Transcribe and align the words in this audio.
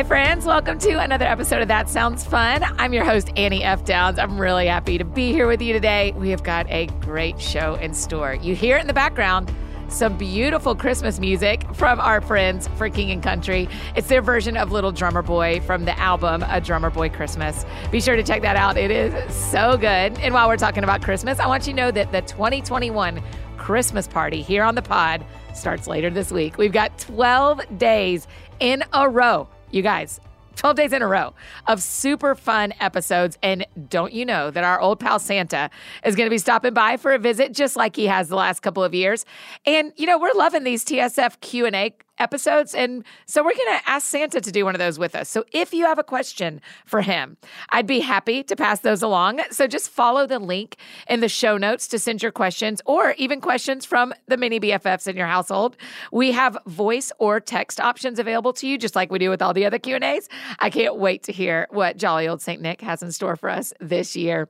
Hi, 0.00 0.04
friends. 0.04 0.46
Welcome 0.46 0.78
to 0.78 0.98
another 0.98 1.26
episode 1.26 1.60
of 1.60 1.68
That 1.68 1.86
Sounds 1.86 2.24
Fun. 2.24 2.64
I'm 2.78 2.94
your 2.94 3.04
host, 3.04 3.30
Annie 3.36 3.62
F. 3.62 3.84
Downs. 3.84 4.18
I'm 4.18 4.40
really 4.40 4.66
happy 4.66 4.96
to 4.96 5.04
be 5.04 5.30
here 5.30 5.46
with 5.46 5.60
you 5.60 5.74
today. 5.74 6.12
We 6.12 6.30
have 6.30 6.42
got 6.42 6.66
a 6.70 6.86
great 7.02 7.38
show 7.38 7.74
in 7.74 7.92
store. 7.92 8.32
You 8.32 8.54
hear 8.54 8.78
in 8.78 8.86
the 8.86 8.94
background 8.94 9.52
some 9.88 10.16
beautiful 10.16 10.74
Christmas 10.74 11.20
music 11.20 11.66
from 11.74 12.00
our 12.00 12.22
friends 12.22 12.66
for 12.78 12.88
King 12.88 13.10
and 13.10 13.22
Country. 13.22 13.68
It's 13.94 14.08
their 14.08 14.22
version 14.22 14.56
of 14.56 14.72
Little 14.72 14.90
Drummer 14.90 15.20
Boy 15.20 15.60
from 15.66 15.84
the 15.84 15.98
album 15.98 16.46
A 16.48 16.62
Drummer 16.62 16.88
Boy 16.88 17.10
Christmas. 17.10 17.66
Be 17.90 18.00
sure 18.00 18.16
to 18.16 18.22
check 18.22 18.40
that 18.40 18.56
out. 18.56 18.78
It 18.78 18.90
is 18.90 19.34
so 19.34 19.76
good. 19.76 20.18
And 20.20 20.32
while 20.32 20.48
we're 20.48 20.56
talking 20.56 20.82
about 20.82 21.02
Christmas, 21.02 21.38
I 21.38 21.46
want 21.46 21.66
you 21.66 21.74
to 21.74 21.76
know 21.76 21.90
that 21.90 22.10
the 22.10 22.22
2021 22.22 23.22
Christmas 23.58 24.08
party 24.08 24.40
here 24.40 24.62
on 24.62 24.76
the 24.76 24.82
pod 24.82 25.26
starts 25.52 25.86
later 25.86 26.08
this 26.08 26.32
week. 26.32 26.56
We've 26.56 26.72
got 26.72 26.98
12 26.98 27.76
days 27.76 28.26
in 28.60 28.82
a 28.94 29.06
row 29.06 29.46
you 29.70 29.82
guys, 29.82 30.20
12 30.56 30.76
days 30.76 30.92
in 30.92 31.00
a 31.00 31.06
row 31.06 31.32
of 31.68 31.82
super 31.82 32.34
fun 32.34 32.74
episodes. 32.80 33.38
And 33.42 33.66
don't 33.88 34.12
you 34.12 34.26
know 34.26 34.50
that 34.50 34.64
our 34.64 34.80
old 34.80 35.00
pal 35.00 35.18
Santa 35.18 35.70
is 36.04 36.16
going 36.16 36.26
to 36.26 36.30
be 36.30 36.38
stopping 36.38 36.74
by 36.74 36.96
for 36.96 37.12
a 37.12 37.18
visit 37.18 37.52
just 37.52 37.76
like 37.76 37.96
he 37.96 38.06
has 38.06 38.28
the 38.28 38.36
last 38.36 38.60
couple 38.60 38.84
of 38.84 38.94
years. 38.94 39.24
And, 39.64 39.92
you 39.96 40.06
know, 40.06 40.18
we're 40.18 40.34
loving 40.34 40.64
these 40.64 40.84
TSF 40.84 41.40
Q&A 41.40 41.94
episodes. 42.20 42.74
And 42.74 43.04
so 43.26 43.42
we're 43.42 43.54
going 43.54 43.78
to 43.78 43.88
ask 43.88 44.06
Santa 44.06 44.40
to 44.40 44.52
do 44.52 44.64
one 44.64 44.74
of 44.74 44.78
those 44.78 44.98
with 44.98 45.16
us. 45.16 45.28
So 45.28 45.44
if 45.52 45.72
you 45.74 45.86
have 45.86 45.98
a 45.98 46.04
question 46.04 46.60
for 46.86 47.00
him, 47.00 47.36
I'd 47.70 47.86
be 47.86 48.00
happy 48.00 48.42
to 48.44 48.54
pass 48.54 48.80
those 48.80 49.02
along. 49.02 49.40
So 49.50 49.66
just 49.66 49.88
follow 49.88 50.26
the 50.26 50.38
link 50.38 50.76
in 51.08 51.20
the 51.20 51.28
show 51.28 51.56
notes 51.56 51.88
to 51.88 51.98
send 51.98 52.22
your 52.22 52.32
questions 52.32 52.80
or 52.84 53.14
even 53.18 53.40
questions 53.40 53.84
from 53.84 54.12
the 54.28 54.36
mini 54.36 54.60
BFFs 54.60 55.08
in 55.08 55.16
your 55.16 55.26
household. 55.26 55.76
We 56.12 56.32
have 56.32 56.58
voice 56.66 57.10
or 57.18 57.40
text 57.40 57.80
options 57.80 58.18
available 58.18 58.52
to 58.54 58.68
you, 58.68 58.78
just 58.78 58.94
like 58.94 59.10
we 59.10 59.18
do 59.18 59.30
with 59.30 59.42
all 59.42 59.54
the 59.54 59.64
other 59.64 59.78
Q&As. 59.78 60.28
I 60.58 60.70
can't 60.70 60.96
wait 60.96 61.22
to 61.24 61.32
hear 61.32 61.66
what 61.70 61.96
jolly 61.96 62.28
old 62.28 62.42
St. 62.42 62.60
Nick 62.60 62.82
has 62.82 63.02
in 63.02 63.10
store 63.12 63.36
for 63.36 63.48
us 63.48 63.72
this 63.80 64.14
year. 64.14 64.48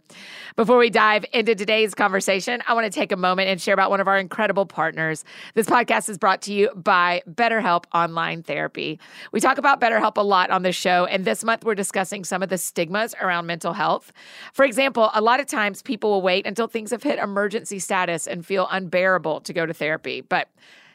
Before 0.57 0.79
we 0.79 0.91
dive 0.91 1.25
into 1.33 1.55
today's 1.55 1.95
conversation, 1.95 2.63
I 2.67 2.75
want 2.75 2.85
to 2.85 2.91
take 2.91 3.13
a 3.13 3.17
moment 3.17 3.49
and 3.49 3.61
share 3.61 3.75
about 3.75 3.91
one 3.91 4.01
of 4.01 4.09
our 4.09 4.19
incredible 4.19 4.67
partners. 4.67 5.25
This 5.55 5.67
podcast 5.67 6.09
is 6.09 6.19
brought 6.19 6.43
to 6.43 6.53
you 6.53 6.71
by 6.75 7.23
Better 7.27 7.60
BetterHelp 7.61 7.85
Online 7.95 8.43
Therapy. 8.43 8.99
We 9.33 9.41
talk 9.41 9.59
about 9.59 9.81
BetterHelp 9.81 10.17
a 10.17 10.23
lot 10.23 10.51
on 10.51 10.63
this 10.63 10.77
show, 10.77 11.07
and 11.07 11.25
this 11.25 11.45
month 11.45 11.65
we're 11.65 11.75
discussing 11.75 12.25
some 12.25 12.43
of 12.43 12.49
the 12.49 12.59
stigmas 12.59 13.15
around 13.21 13.47
mental 13.47 13.73
health. 13.73 14.13
For 14.53 14.65
example, 14.65 15.11
a 15.15 15.21
lot 15.21 15.41
of 15.41 15.47
times 15.47 15.83
people 15.83 16.11
will 16.11 16.23
wait 16.23 16.47
until 16.47 16.67
things 16.67 16.91
have 16.91 17.03
hit 17.03 17.19
emergency 17.19 17.79
status 17.79 18.27
and 18.27 18.45
feel 18.45 18.67
unbearable 18.71 19.41
to 19.43 19.53
go 19.53 19.67
to 19.67 19.75
therapy. 19.75 20.21
But 20.21 20.49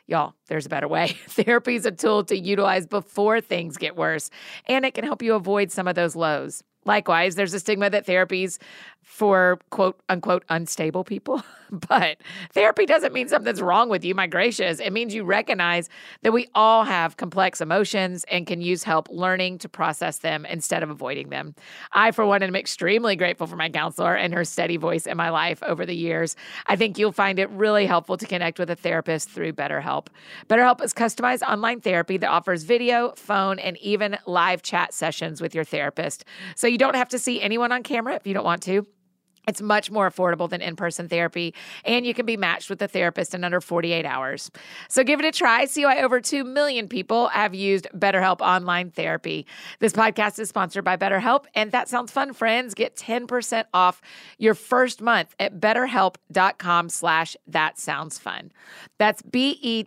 Y'all, 0.07 0.35
there's 0.49 0.67
a 0.67 0.69
better 0.69 0.87
way. 0.87 1.07
Therapy 1.29 1.73
is 1.73 1.87
a 1.87 1.91
tool 1.91 2.23
to 2.25 2.37
utilize 2.37 2.85
before 2.85 3.41
things 3.41 3.75
get 3.75 3.95
worse, 3.95 4.29
and 4.67 4.85
it 4.85 4.93
can 4.93 5.03
help 5.03 5.23
you 5.23 5.33
avoid 5.33 5.71
some 5.71 5.87
of 5.87 5.95
those 5.95 6.15
lows. 6.15 6.63
Likewise, 6.85 7.33
there's 7.33 7.55
a 7.55 7.59
stigma 7.59 7.89
that 7.89 8.05
therapies 8.05 8.59
for 9.05 9.59
quote 9.69 9.99
unquote 10.09 10.43
unstable 10.49 11.03
people. 11.03 11.41
but 11.71 12.17
therapy 12.53 12.85
doesn't 12.85 13.13
mean 13.13 13.27
something's 13.27 13.61
wrong 13.61 13.87
with 13.87 14.03
you, 14.03 14.13
my 14.15 14.27
gracious. 14.27 14.79
It 14.79 14.91
means 14.91 15.13
you 15.13 15.23
recognize 15.23 15.89
that 16.23 16.33
we 16.33 16.47
all 16.53 16.83
have 16.83 17.15
complex 17.15 17.61
emotions 17.61 18.25
and 18.29 18.47
can 18.47 18.61
use 18.61 18.83
help 18.83 19.07
learning 19.09 19.59
to 19.59 19.69
process 19.69 20.19
them 20.19 20.45
instead 20.45 20.83
of 20.83 20.89
avoiding 20.89 21.29
them. 21.29 21.55
I, 21.93 22.11
for 22.11 22.25
one, 22.25 22.43
am 22.43 22.55
extremely 22.55 23.15
grateful 23.15 23.47
for 23.47 23.55
my 23.55 23.69
counselor 23.69 24.15
and 24.15 24.33
her 24.33 24.43
steady 24.43 24.77
voice 24.77 25.05
in 25.05 25.17
my 25.17 25.29
life 25.29 25.61
over 25.63 25.85
the 25.85 25.95
years. 25.95 26.35
I 26.65 26.75
think 26.75 26.97
you'll 26.97 27.11
find 27.11 27.39
it 27.39 27.49
really 27.51 27.85
helpful 27.85 28.17
to 28.17 28.25
connect 28.25 28.59
with 28.59 28.69
a 28.69 28.75
therapist 28.75 29.29
through 29.29 29.53
BetterHelp. 29.53 30.07
BetterHelp 30.49 30.83
is 30.83 30.93
customized 30.93 31.41
online 31.43 31.79
therapy 31.79 32.17
that 32.17 32.29
offers 32.29 32.63
video, 32.63 33.13
phone, 33.15 33.59
and 33.59 33.77
even 33.77 34.17
live 34.25 34.63
chat 34.63 34.93
sessions 34.93 35.41
with 35.41 35.53
your 35.53 35.63
therapist. 35.63 36.25
So 36.55 36.67
you 36.67 36.77
don't 36.77 36.95
have 36.95 37.09
to 37.09 37.19
see 37.19 37.41
anyone 37.41 37.71
on 37.71 37.83
camera 37.83 38.15
if 38.15 38.25
you 38.25 38.33
don't 38.33 38.45
want 38.45 38.63
to. 38.63 38.85
It's 39.47 39.61
much 39.61 39.91
more 39.91 40.09
affordable 40.09 40.49
than 40.49 40.61
in 40.61 40.75
person 40.75 41.07
therapy, 41.07 41.53
and 41.83 42.05
you 42.05 42.13
can 42.13 42.25
be 42.25 42.37
matched 42.37 42.69
with 42.69 42.81
a 42.81 42.87
therapist 42.87 43.33
in 43.33 43.43
under 43.43 43.61
48 43.61 44.05
hours. 44.05 44.51
So 44.89 45.03
give 45.03 45.19
it 45.19 45.25
a 45.25 45.31
try. 45.31 45.65
See 45.65 45.85
why 45.85 46.01
over 46.01 46.19
2 46.21 46.43
million 46.43 46.87
people 46.87 47.27
have 47.29 47.53
used 47.53 47.87
BetterHelp 47.95 48.41
Online 48.41 48.91
Therapy. 48.91 49.45
This 49.79 49.93
podcast 49.93 50.39
is 50.39 50.49
sponsored 50.49 50.83
by 50.83 50.97
BetterHelp, 50.97 51.45
and 51.53 51.71
that 51.71 51.87
sounds 51.89 52.11
fun, 52.11 52.33
friends. 52.33 52.73
Get 52.73 52.95
10% 52.95 53.65
off 53.73 54.01
your 54.37 54.53
first 54.53 55.01
month 55.01 55.35
at 55.39 55.59
betterhelp.com 55.59 56.89
slash 56.89 57.35
that 57.47 57.79
sounds 57.79 58.17
fun. 58.17 58.51
That's 58.97 59.21
B-E-T-T-E-R-H-E-L-P 59.21 59.85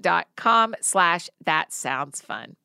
dot 0.00 0.26
com 0.36 0.74
slash 0.80 1.30
that 1.44 1.72
sounds 1.72 2.20
fun. 2.20 2.56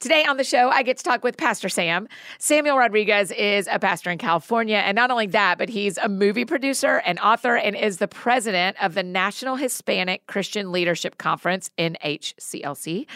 Today 0.00 0.24
on 0.24 0.36
the 0.36 0.44
show, 0.44 0.70
I 0.70 0.82
get 0.82 0.96
to 0.98 1.04
talk 1.04 1.22
with 1.22 1.36
Pastor 1.36 1.68
Sam. 1.68 2.08
Samuel 2.38 2.76
Rodriguez 2.76 3.30
is 3.30 3.68
a 3.70 3.78
pastor 3.78 4.10
in 4.10 4.18
California. 4.18 4.76
And 4.76 4.96
not 4.96 5.10
only 5.10 5.26
that, 5.28 5.56
but 5.56 5.68
he's 5.68 5.98
a 5.98 6.08
movie 6.08 6.44
producer 6.44 7.00
and 7.06 7.18
author 7.20 7.56
and 7.56 7.76
is 7.76 7.98
the 7.98 8.08
president 8.08 8.76
of 8.82 8.94
the 8.94 9.02
National 9.02 9.56
Hispanic 9.56 10.26
Christian 10.26 10.72
Leadership 10.72 11.16
Conference, 11.18 11.70
NHCLC. 11.78 13.06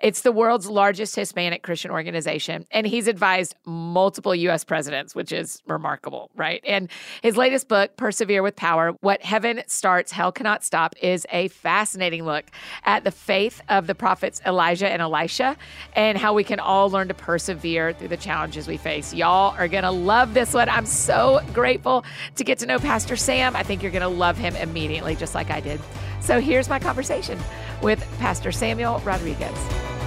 It's 0.00 0.20
the 0.22 0.32
world's 0.32 0.68
largest 0.68 1.16
Hispanic 1.16 1.62
Christian 1.62 1.90
organization. 1.90 2.66
And 2.70 2.86
he's 2.86 3.08
advised 3.08 3.56
multiple 3.64 4.34
U.S. 4.34 4.64
presidents, 4.64 5.14
which 5.14 5.32
is 5.32 5.62
remarkable, 5.66 6.30
right? 6.36 6.62
And 6.64 6.88
his 7.22 7.36
latest 7.36 7.68
book, 7.68 7.96
Persevere 7.96 8.42
with 8.42 8.54
Power 8.56 8.92
What 9.00 9.22
Heaven 9.22 9.62
Starts, 9.66 10.12
Hell 10.12 10.32
Cannot 10.32 10.64
Stop, 10.64 10.94
is 11.02 11.26
a 11.32 11.48
fascinating 11.48 12.24
look 12.24 12.44
at 12.84 13.04
the 13.04 13.10
faith 13.10 13.60
of 13.68 13.86
the 13.86 13.94
prophets 13.94 14.40
Elijah 14.46 14.88
and 14.88 15.02
Elisha 15.02 15.56
and 15.94 16.16
how 16.16 16.27
we 16.34 16.44
can 16.44 16.60
all 16.60 16.90
learn 16.90 17.08
to 17.08 17.14
persevere 17.14 17.92
through 17.92 18.08
the 18.08 18.16
challenges 18.16 18.68
we 18.68 18.76
face. 18.76 19.14
Y'all 19.14 19.54
are 19.56 19.68
going 19.68 19.84
to 19.84 19.90
love 19.90 20.34
this 20.34 20.54
one. 20.54 20.68
I'm 20.68 20.86
so 20.86 21.40
grateful 21.52 22.04
to 22.36 22.44
get 22.44 22.58
to 22.58 22.66
know 22.66 22.78
Pastor 22.78 23.16
Sam. 23.16 23.54
I 23.56 23.62
think 23.62 23.82
you're 23.82 23.92
going 23.92 24.02
to 24.02 24.08
love 24.08 24.36
him 24.36 24.56
immediately, 24.56 25.16
just 25.16 25.34
like 25.34 25.50
I 25.50 25.60
did. 25.60 25.80
So 26.20 26.40
here's 26.40 26.68
my 26.68 26.78
conversation 26.78 27.38
with 27.82 28.04
Pastor 28.18 28.52
Samuel 28.52 28.98
Rodriguez. 29.00 29.97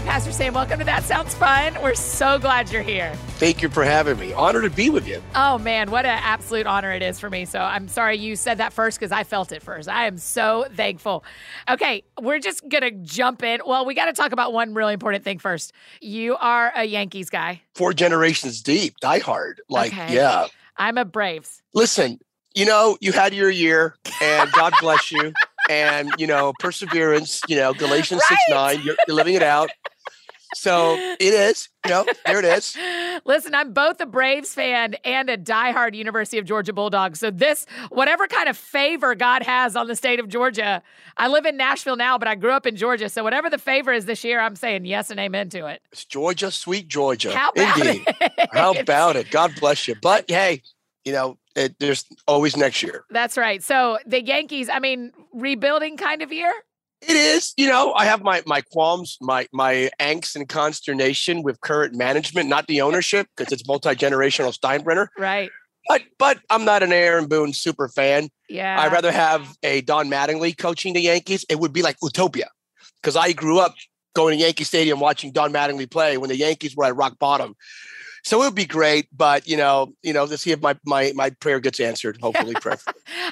Right, 0.00 0.12
Pastor 0.12 0.32
Sam, 0.32 0.54
welcome 0.54 0.78
to 0.78 0.84
That 0.84 1.04
Sounds 1.04 1.34
Fun. 1.34 1.76
We're 1.82 1.94
so 1.94 2.38
glad 2.38 2.70
you're 2.72 2.82
here. 2.82 3.12
Thank 3.38 3.62
you 3.62 3.68
for 3.68 3.84
having 3.84 4.18
me. 4.18 4.32
Honored 4.32 4.64
to 4.64 4.70
be 4.70 4.90
with 4.90 5.06
you. 5.06 5.22
Oh, 5.34 5.58
man, 5.58 5.90
what 5.90 6.04
an 6.04 6.18
absolute 6.22 6.66
honor 6.66 6.92
it 6.92 7.02
is 7.02 7.18
for 7.18 7.28
me. 7.28 7.44
So 7.44 7.58
I'm 7.58 7.88
sorry 7.88 8.16
you 8.16 8.36
said 8.36 8.58
that 8.58 8.72
first 8.72 8.98
because 8.98 9.12
I 9.12 9.24
felt 9.24 9.52
it 9.52 9.62
first. 9.62 9.88
I 9.88 10.06
am 10.06 10.18
so 10.18 10.66
thankful. 10.74 11.24
Okay, 11.68 12.04
we're 12.20 12.38
just 12.38 12.66
going 12.68 12.82
to 12.82 12.90
jump 12.90 13.42
in. 13.42 13.60
Well, 13.66 13.84
we 13.84 13.94
got 13.94 14.06
to 14.06 14.12
talk 14.12 14.32
about 14.32 14.52
one 14.52 14.74
really 14.74 14.94
important 14.94 15.24
thing 15.24 15.38
first. 15.38 15.72
You 16.00 16.36
are 16.36 16.72
a 16.74 16.84
Yankees 16.84 17.30
guy, 17.30 17.62
four 17.74 17.92
generations 17.92 18.62
deep, 18.62 18.94
diehard. 19.02 19.54
Like, 19.68 19.92
okay. 19.92 20.14
yeah. 20.14 20.46
I'm 20.76 20.98
a 20.98 21.04
Braves. 21.04 21.62
Listen, 21.74 22.18
you 22.54 22.64
know, 22.64 22.96
you 23.00 23.12
had 23.12 23.34
your 23.34 23.50
year, 23.50 23.96
and 24.22 24.50
God 24.52 24.72
bless 24.80 25.12
you. 25.12 25.32
and 25.70 26.10
you 26.18 26.26
know, 26.26 26.52
perseverance. 26.58 27.40
You 27.48 27.56
know, 27.56 27.72
Galatians 27.72 28.22
right? 28.30 28.38
six 28.38 28.40
nine. 28.50 28.82
You're, 28.82 28.96
you're 29.06 29.16
living 29.16 29.34
it 29.34 29.42
out. 29.42 29.70
So 30.54 30.96
it 31.18 31.34
is. 31.34 31.68
You 31.84 31.90
know, 31.92 32.06
there 32.26 32.38
it 32.38 32.44
is. 32.44 32.76
Listen, 33.24 33.54
I'm 33.54 33.72
both 33.72 34.00
a 34.00 34.06
Braves 34.06 34.52
fan 34.52 34.94
and 35.04 35.30
a 35.30 35.38
diehard 35.38 35.94
University 35.94 36.38
of 36.38 36.44
Georgia 36.44 36.72
Bulldog. 36.72 37.16
So 37.16 37.30
this, 37.30 37.66
whatever 37.88 38.26
kind 38.26 38.48
of 38.48 38.56
favor 38.56 39.14
God 39.14 39.42
has 39.42 39.76
on 39.76 39.86
the 39.86 39.96
state 39.96 40.20
of 40.20 40.28
Georgia, 40.28 40.82
I 41.16 41.28
live 41.28 41.46
in 41.46 41.56
Nashville 41.56 41.96
now, 41.96 42.18
but 42.18 42.28
I 42.28 42.34
grew 42.34 42.52
up 42.52 42.66
in 42.66 42.76
Georgia. 42.76 43.08
So 43.08 43.22
whatever 43.22 43.48
the 43.48 43.58
favor 43.58 43.92
is 43.92 44.04
this 44.04 44.24
year, 44.24 44.40
I'm 44.40 44.56
saying 44.56 44.84
yes 44.84 45.10
and 45.10 45.18
amen 45.18 45.48
to 45.50 45.66
it. 45.66 45.80
It's 45.92 46.04
Georgia, 46.04 46.50
sweet 46.50 46.88
Georgia. 46.88 47.32
How 47.32 47.50
about 47.50 47.78
Indeed. 47.78 48.02
it? 48.06 48.48
How 48.52 48.72
about 48.78 49.16
it? 49.16 49.30
God 49.30 49.52
bless 49.58 49.88
you. 49.88 49.94
But 50.00 50.30
hey, 50.30 50.62
you 51.04 51.12
know, 51.12 51.38
it, 51.56 51.78
there's 51.78 52.04
always 52.26 52.56
next 52.56 52.82
year. 52.82 53.04
That's 53.10 53.36
right. 53.36 53.62
So 53.62 53.98
the 54.06 54.22
Yankees, 54.22 54.68
I 54.68 54.78
mean, 54.78 55.12
rebuilding 55.32 55.96
kind 55.96 56.22
of 56.22 56.32
year. 56.32 56.52
It 57.02 57.16
is, 57.16 57.54
you 57.56 57.66
know, 57.66 57.94
I 57.94 58.04
have 58.04 58.22
my 58.22 58.42
my 58.46 58.60
qualms, 58.60 59.16
my 59.20 59.46
my 59.52 59.90
angst 59.98 60.36
and 60.36 60.48
consternation 60.48 61.42
with 61.42 61.60
current 61.62 61.94
management, 61.94 62.48
not 62.48 62.66
the 62.66 62.82
ownership, 62.82 63.26
because 63.36 63.52
it's 63.52 63.66
multi 63.66 63.90
generational 63.90 64.54
Steinbrenner. 64.56 65.08
Right. 65.18 65.50
But 65.88 66.02
but 66.18 66.38
I'm 66.50 66.64
not 66.64 66.82
an 66.82 66.92
Aaron 66.92 67.26
Boone 67.26 67.54
super 67.54 67.88
fan. 67.88 68.28
Yeah. 68.48 68.78
I'd 68.80 68.92
rather 68.92 69.12
have 69.12 69.56
a 69.62 69.80
Don 69.80 70.10
Mattingly 70.10 70.56
coaching 70.56 70.92
the 70.92 71.00
Yankees. 71.00 71.44
It 71.48 71.58
would 71.58 71.72
be 71.72 71.82
like 71.82 71.96
utopia, 72.02 72.50
because 73.00 73.16
I 73.16 73.32
grew 73.32 73.60
up 73.60 73.74
going 74.14 74.36
to 74.36 74.44
Yankee 74.44 74.64
Stadium 74.64 75.00
watching 75.00 75.32
Don 75.32 75.52
Mattingly 75.52 75.90
play 75.90 76.18
when 76.18 76.28
the 76.28 76.36
Yankees 76.36 76.76
were 76.76 76.84
at 76.84 76.96
rock 76.96 77.18
bottom. 77.18 77.54
So 78.22 78.42
it 78.42 78.46
would 78.46 78.54
be 78.54 78.66
great, 78.66 79.08
but 79.16 79.48
you 79.48 79.56
know, 79.56 79.92
you 80.02 80.12
know, 80.12 80.26
to 80.26 80.36
see 80.36 80.52
if 80.52 80.60
my 80.60 80.76
my 80.84 81.12
my 81.14 81.30
prayer 81.30 81.60
gets 81.60 81.80
answered. 81.80 82.18
Hopefully. 82.22 82.54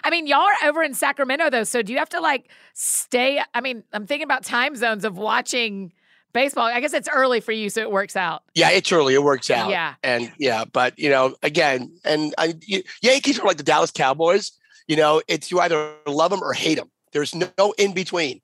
I 0.04 0.10
mean, 0.10 0.26
y'all 0.26 0.40
are 0.40 0.68
over 0.68 0.82
in 0.82 0.94
Sacramento 0.94 1.50
though, 1.50 1.64
so 1.64 1.82
do 1.82 1.92
you 1.92 1.98
have 1.98 2.08
to 2.10 2.20
like 2.20 2.48
stay? 2.74 3.40
I 3.54 3.60
mean, 3.60 3.84
I'm 3.92 4.06
thinking 4.06 4.24
about 4.24 4.44
time 4.44 4.76
zones 4.76 5.04
of 5.04 5.18
watching 5.18 5.92
baseball. 6.32 6.64
I 6.64 6.80
guess 6.80 6.92
it's 6.92 7.08
early 7.12 7.40
for 7.40 7.52
you, 7.52 7.70
so 7.70 7.80
it 7.80 7.90
works 7.90 8.16
out. 8.16 8.42
Yeah, 8.54 8.70
it's 8.70 8.90
early. 8.92 9.14
It 9.14 9.22
works 9.22 9.50
out. 9.50 9.70
Yeah. 9.70 9.94
And 10.02 10.32
yeah, 10.38 10.64
but 10.64 10.98
you 10.98 11.10
know, 11.10 11.34
again, 11.42 11.92
and 12.04 12.34
I, 12.38 12.54
Yankees 13.02 13.38
are 13.38 13.46
like 13.46 13.56
the 13.56 13.62
Dallas 13.62 13.90
Cowboys. 13.90 14.52
You 14.86 14.96
know, 14.96 15.20
it's 15.28 15.50
you 15.50 15.60
either 15.60 15.94
love 16.06 16.30
them 16.30 16.42
or 16.42 16.52
hate 16.52 16.76
them. 16.76 16.90
There's 17.12 17.34
no 17.34 17.74
in 17.76 17.92
between. 17.92 18.40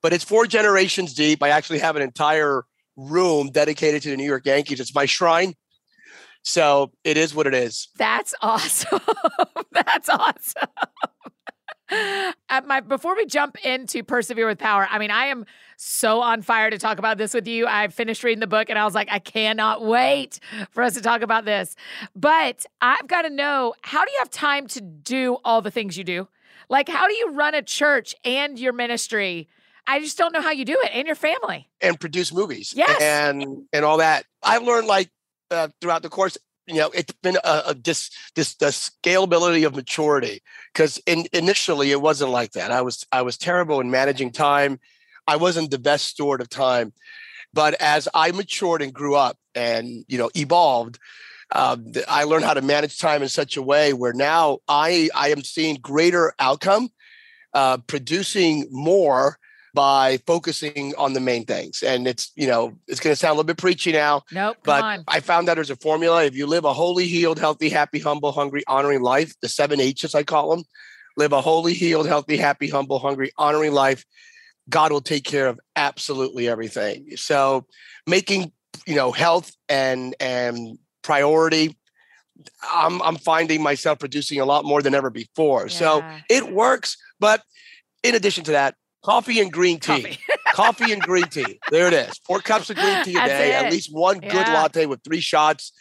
But 0.00 0.12
it's 0.12 0.24
four 0.24 0.46
generations 0.46 1.12
deep. 1.12 1.42
I 1.42 1.48
actually 1.48 1.80
have 1.80 1.96
an 1.96 2.02
entire 2.02 2.64
room 2.96 3.50
dedicated 3.50 4.02
to 4.02 4.10
the 4.10 4.16
New 4.16 4.24
York 4.24 4.46
Yankees. 4.46 4.78
It's 4.80 4.94
my 4.94 5.06
shrine. 5.06 5.54
So 6.48 6.92
it 7.04 7.18
is 7.18 7.34
what 7.34 7.46
it 7.46 7.52
is. 7.52 7.88
That's 7.98 8.34
awesome. 8.40 9.00
That's 9.70 10.08
awesome. 10.08 10.68
At 12.48 12.66
my 12.66 12.80
before 12.80 13.14
we 13.14 13.26
jump 13.26 13.62
into 13.66 14.02
persevere 14.02 14.46
with 14.46 14.58
power, 14.58 14.88
I 14.90 14.98
mean, 14.98 15.10
I 15.10 15.26
am 15.26 15.44
so 15.76 16.22
on 16.22 16.40
fire 16.40 16.70
to 16.70 16.78
talk 16.78 16.98
about 16.98 17.18
this 17.18 17.34
with 17.34 17.46
you. 17.46 17.66
I 17.66 17.88
finished 17.88 18.24
reading 18.24 18.40
the 18.40 18.46
book 18.46 18.70
and 18.70 18.78
I 18.78 18.86
was 18.86 18.94
like, 18.94 19.08
I 19.10 19.18
cannot 19.18 19.84
wait 19.84 20.40
for 20.70 20.82
us 20.82 20.94
to 20.94 21.02
talk 21.02 21.20
about 21.20 21.44
this. 21.44 21.76
But 22.16 22.64
I've 22.80 23.06
got 23.06 23.22
to 23.22 23.30
know 23.30 23.74
how 23.82 24.06
do 24.06 24.10
you 24.10 24.18
have 24.20 24.30
time 24.30 24.66
to 24.68 24.80
do 24.80 25.36
all 25.44 25.60
the 25.60 25.70
things 25.70 25.98
you 25.98 26.04
do? 26.04 26.28
Like, 26.70 26.88
how 26.88 27.08
do 27.08 27.14
you 27.14 27.32
run 27.32 27.54
a 27.54 27.62
church 27.62 28.14
and 28.24 28.58
your 28.58 28.72
ministry? 28.72 29.48
I 29.86 30.00
just 30.00 30.16
don't 30.16 30.32
know 30.32 30.42
how 30.42 30.52
you 30.52 30.64
do 30.64 30.78
it 30.82 30.90
and 30.94 31.06
your 31.06 31.16
family 31.16 31.68
and 31.82 32.00
produce 32.00 32.32
movies. 32.32 32.72
Yes. 32.74 33.00
and 33.02 33.64
and 33.72 33.84
all 33.84 33.98
that. 33.98 34.24
I've 34.42 34.62
learned 34.62 34.86
like 34.86 35.10
uh, 35.50 35.68
throughout 35.80 36.02
the 36.02 36.08
course 36.08 36.36
you 36.66 36.76
know 36.76 36.90
it's 36.90 37.12
been 37.22 37.36
a, 37.44 37.62
a 37.66 37.74
this 37.74 38.10
this 38.36 38.54
the 38.56 38.66
scalability 38.66 39.66
of 39.66 39.74
maturity 39.74 40.42
because 40.72 41.00
in, 41.06 41.26
initially 41.32 41.90
it 41.90 42.00
wasn't 42.00 42.30
like 42.30 42.52
that. 42.52 42.70
I 42.70 42.82
was 42.82 43.06
i 43.10 43.22
was 43.22 43.36
terrible 43.38 43.80
in 43.80 43.90
managing 43.90 44.30
time. 44.30 44.78
I 45.26 45.36
wasn't 45.36 45.70
the 45.70 45.78
best 45.78 46.06
steward 46.06 46.40
of 46.40 46.48
time. 46.48 46.92
But 47.52 47.74
as 47.80 48.08
i 48.14 48.30
matured 48.30 48.82
and 48.82 48.92
grew 48.92 49.16
up 49.16 49.38
and 49.54 50.04
you 50.08 50.18
know 50.18 50.30
evolved 50.34 50.98
um, 51.54 51.92
i 52.06 52.24
learned 52.24 52.44
how 52.44 52.54
to 52.54 52.62
manage 52.62 52.98
time 52.98 53.22
in 53.22 53.28
such 53.28 53.56
a 53.56 53.62
way 53.62 53.94
where 53.94 54.12
now 54.12 54.58
i 54.68 55.08
i 55.14 55.30
am 55.30 55.42
seeing 55.42 55.76
greater 55.76 56.32
outcome 56.38 56.90
uh, 57.54 57.78
producing 57.78 58.68
more 58.70 59.38
by 59.74 60.18
focusing 60.26 60.94
on 60.96 61.12
the 61.12 61.20
main 61.20 61.44
things. 61.44 61.82
And 61.82 62.06
it's, 62.06 62.32
you 62.34 62.46
know, 62.46 62.78
it's 62.86 63.00
going 63.00 63.12
to 63.12 63.16
sound 63.16 63.32
a 63.32 63.34
little 63.34 63.44
bit 63.44 63.58
preachy 63.58 63.92
now. 63.92 64.22
Nope. 64.32 64.56
But. 64.64 65.02
I 65.08 65.20
found 65.20 65.48
that 65.48 65.54
there's 65.54 65.70
a 65.70 65.76
formula. 65.76 66.24
If 66.24 66.34
you 66.34 66.46
live 66.46 66.64
a 66.64 66.72
holy, 66.72 67.06
healed, 67.06 67.38
healthy, 67.38 67.68
happy, 67.68 67.98
humble, 67.98 68.32
hungry, 68.32 68.62
honoring 68.66 69.02
life, 69.02 69.34
the 69.42 69.48
seven 69.48 69.80
H's 69.80 70.14
I 70.14 70.22
call 70.22 70.50
them, 70.50 70.64
live 71.16 71.32
a 71.32 71.40
holy, 71.40 71.74
healed, 71.74 72.06
healthy, 72.06 72.36
happy, 72.36 72.68
humble, 72.68 72.98
hungry, 72.98 73.30
honoring 73.36 73.72
life, 73.72 74.04
God 74.68 74.92
will 74.92 75.00
take 75.00 75.24
care 75.24 75.48
of 75.48 75.58
absolutely 75.76 76.48
everything. 76.48 77.16
So 77.16 77.66
making, 78.06 78.52
you 78.86 78.94
know, 78.94 79.12
health 79.12 79.52
and 79.68 80.14
and 80.20 80.78
priority. 81.02 81.76
I'm 82.72 83.02
I'm 83.02 83.16
finding 83.16 83.62
myself 83.62 83.98
producing 83.98 84.40
a 84.40 84.44
lot 84.44 84.64
more 84.64 84.82
than 84.82 84.94
ever 84.94 85.10
before. 85.10 85.68
So 85.68 86.04
it 86.30 86.52
works. 86.52 86.96
But 87.18 87.42
in 88.02 88.14
addition 88.14 88.44
to 88.44 88.52
that, 88.52 88.74
coffee 89.04 89.40
and 89.40 89.52
green 89.52 89.78
tea. 89.80 90.02
Coffee. 90.02 90.18
Coffee 90.54 90.92
and 90.92 91.02
green 91.02 91.26
tea. 91.26 91.60
There 91.70 91.86
it 91.86 91.92
is. 91.92 92.18
Four 92.26 92.40
cups 92.40 92.68
of 92.70 92.76
green 92.76 93.04
tea 93.04 93.12
a 93.16 93.20
That's 93.20 93.28
day, 93.30 93.52
it. 93.52 93.64
at 93.64 93.70
least 93.70 93.94
one 93.94 94.18
good 94.18 94.32
Yeah. 94.48 94.54
latte 94.54 94.86
with 94.86 95.04
three 95.04 95.20
shots, 95.20 95.72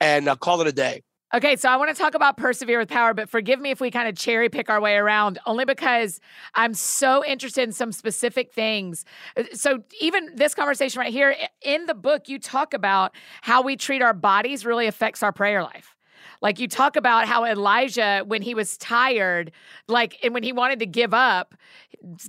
and 0.00 0.28
uh, 0.28 0.34
call 0.34 0.60
it 0.60 0.66
a 0.66 0.72
day. 0.72 1.02
Okay, 1.34 1.56
so 1.56 1.68
I 1.68 1.76
want 1.76 1.94
to 1.94 2.02
talk 2.02 2.14
about 2.14 2.38
persevere 2.38 2.78
with 2.78 2.88
power, 2.88 3.12
but 3.12 3.28
forgive 3.28 3.60
me 3.60 3.70
if 3.70 3.80
we 3.82 3.90
kind 3.90 4.08
of 4.08 4.16
cherry 4.16 4.48
pick 4.48 4.70
our 4.70 4.80
way 4.80 4.94
around, 4.96 5.38
only 5.44 5.66
because 5.66 6.20
I'm 6.54 6.72
so 6.72 7.22
interested 7.22 7.64
in 7.64 7.72
some 7.72 7.92
specific 7.92 8.50
things. 8.52 9.04
Uh, 9.36 9.44
So, 9.52 9.80
even 10.00 10.30
this 10.34 10.54
conversation 10.54 10.98
right 11.00 11.12
here 11.12 11.36
in 11.62 11.84
the 11.84 11.94
book, 11.94 12.30
you 12.30 12.38
talk 12.38 12.72
about 12.72 13.14
how 13.42 13.60
we 13.60 13.76
treat 13.76 14.00
our 14.00 14.14
bodies 14.14 14.64
really 14.64 14.86
affects 14.86 15.22
our 15.22 15.32
prayer 15.32 15.62
life. 15.62 15.94
Like 16.40 16.58
you 16.58 16.68
talk 16.68 16.96
about 16.96 17.26
how 17.26 17.44
Elijah, 17.44 18.22
when 18.26 18.42
he 18.42 18.54
was 18.54 18.76
tired, 18.76 19.52
like, 19.88 20.18
and 20.22 20.34
when 20.34 20.42
he 20.42 20.52
wanted 20.52 20.78
to 20.80 20.86
give 20.86 21.12
up, 21.14 21.54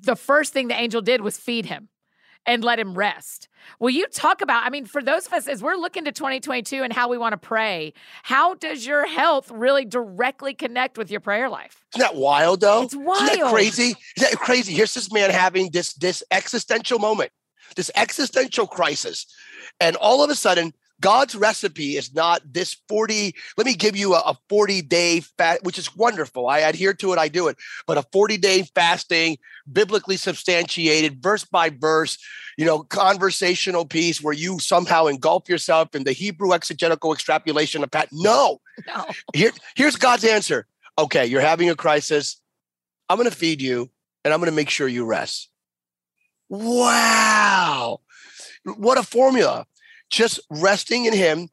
the 0.01 0.15
first 0.15 0.53
thing 0.53 0.67
the 0.67 0.79
angel 0.79 1.01
did 1.01 1.21
was 1.21 1.37
feed 1.37 1.65
him 1.65 1.89
and 2.45 2.63
let 2.63 2.79
him 2.79 2.95
rest. 2.95 3.47
Will 3.79 3.89
you 3.89 4.07
talk 4.07 4.41
about, 4.41 4.65
I 4.65 4.69
mean, 4.69 4.85
for 4.85 5.03
those 5.03 5.27
of 5.27 5.33
us, 5.33 5.47
as 5.47 5.61
we're 5.61 5.75
looking 5.75 6.05
to 6.05 6.11
2022 6.11 6.81
and 6.81 6.91
how 6.91 7.09
we 7.09 7.17
want 7.17 7.33
to 7.33 7.37
pray, 7.37 7.93
how 8.23 8.55
does 8.55 8.87
your 8.87 9.05
health 9.05 9.51
really 9.51 9.85
directly 9.85 10.53
connect 10.53 10.97
with 10.97 11.11
your 11.11 11.19
prayer 11.19 11.49
life? 11.49 11.83
Isn't 11.93 12.01
that 12.01 12.15
wild, 12.15 12.61
though? 12.61 12.83
It's 12.83 12.93
Isn't 12.93 13.05
that 13.05 13.37
wild. 13.39 13.53
crazy? 13.53 13.95
Is 14.17 14.23
that 14.23 14.37
crazy? 14.37 14.73
Here's 14.73 14.93
this 14.93 15.11
man 15.11 15.29
having 15.29 15.69
this 15.71 15.93
this 15.93 16.23
existential 16.31 16.97
moment, 16.97 17.31
this 17.75 17.91
existential 17.95 18.65
crisis, 18.65 19.27
and 19.79 19.95
all 19.97 20.23
of 20.23 20.29
a 20.29 20.35
sudden, 20.35 20.73
God's 21.01 21.35
recipe 21.35 21.95
is 21.97 22.13
not 22.13 22.41
this 22.51 22.75
40. 22.89 23.33
Let 23.57 23.65
me 23.65 23.73
give 23.73 23.95
you 23.95 24.15
a, 24.15 24.19
a 24.19 24.37
40 24.49 24.81
day 24.81 25.21
fast, 25.21 25.63
which 25.63 25.77
is 25.77 25.95
wonderful. 25.95 26.47
I 26.47 26.59
adhere 26.59 26.93
to 26.95 27.13
it, 27.13 27.19
I 27.19 27.27
do 27.27 27.47
it, 27.47 27.57
but 27.87 27.97
a 27.97 28.03
40 28.11 28.37
day 28.37 28.63
fasting, 28.75 29.37
biblically 29.71 30.17
substantiated, 30.17 31.21
verse 31.21 31.45
by 31.45 31.69
verse, 31.69 32.17
you 32.57 32.65
know, 32.65 32.79
conversational 32.83 33.85
piece 33.85 34.21
where 34.21 34.33
you 34.33 34.59
somehow 34.59 35.05
engulf 35.07 35.47
yourself 35.47 35.95
in 35.95 36.03
the 36.03 36.11
Hebrew 36.11 36.53
exegetical 36.53 37.13
extrapolation 37.13 37.83
of 37.83 37.91
Pat. 37.91 38.09
No, 38.11 38.59
No. 38.87 39.05
here, 39.33 39.51
here's 39.75 39.95
God's 39.95 40.23
answer. 40.23 40.67
Okay, 40.97 41.25
you're 41.25 41.41
having 41.41 41.69
a 41.69 41.75
crisis. 41.75 42.41
I'm 43.07 43.17
going 43.17 43.29
to 43.29 43.35
feed 43.35 43.61
you 43.61 43.89
and 44.23 44.33
I'm 44.33 44.39
going 44.39 44.51
to 44.51 44.55
make 44.55 44.69
sure 44.69 44.87
you 44.87 45.05
rest. 45.05 45.49
Wow. 46.49 48.01
What 48.65 48.97
a 48.97 49.03
formula. 49.03 49.65
Just 50.09 50.39
resting 50.49 51.05
in 51.05 51.13
Him, 51.13 51.49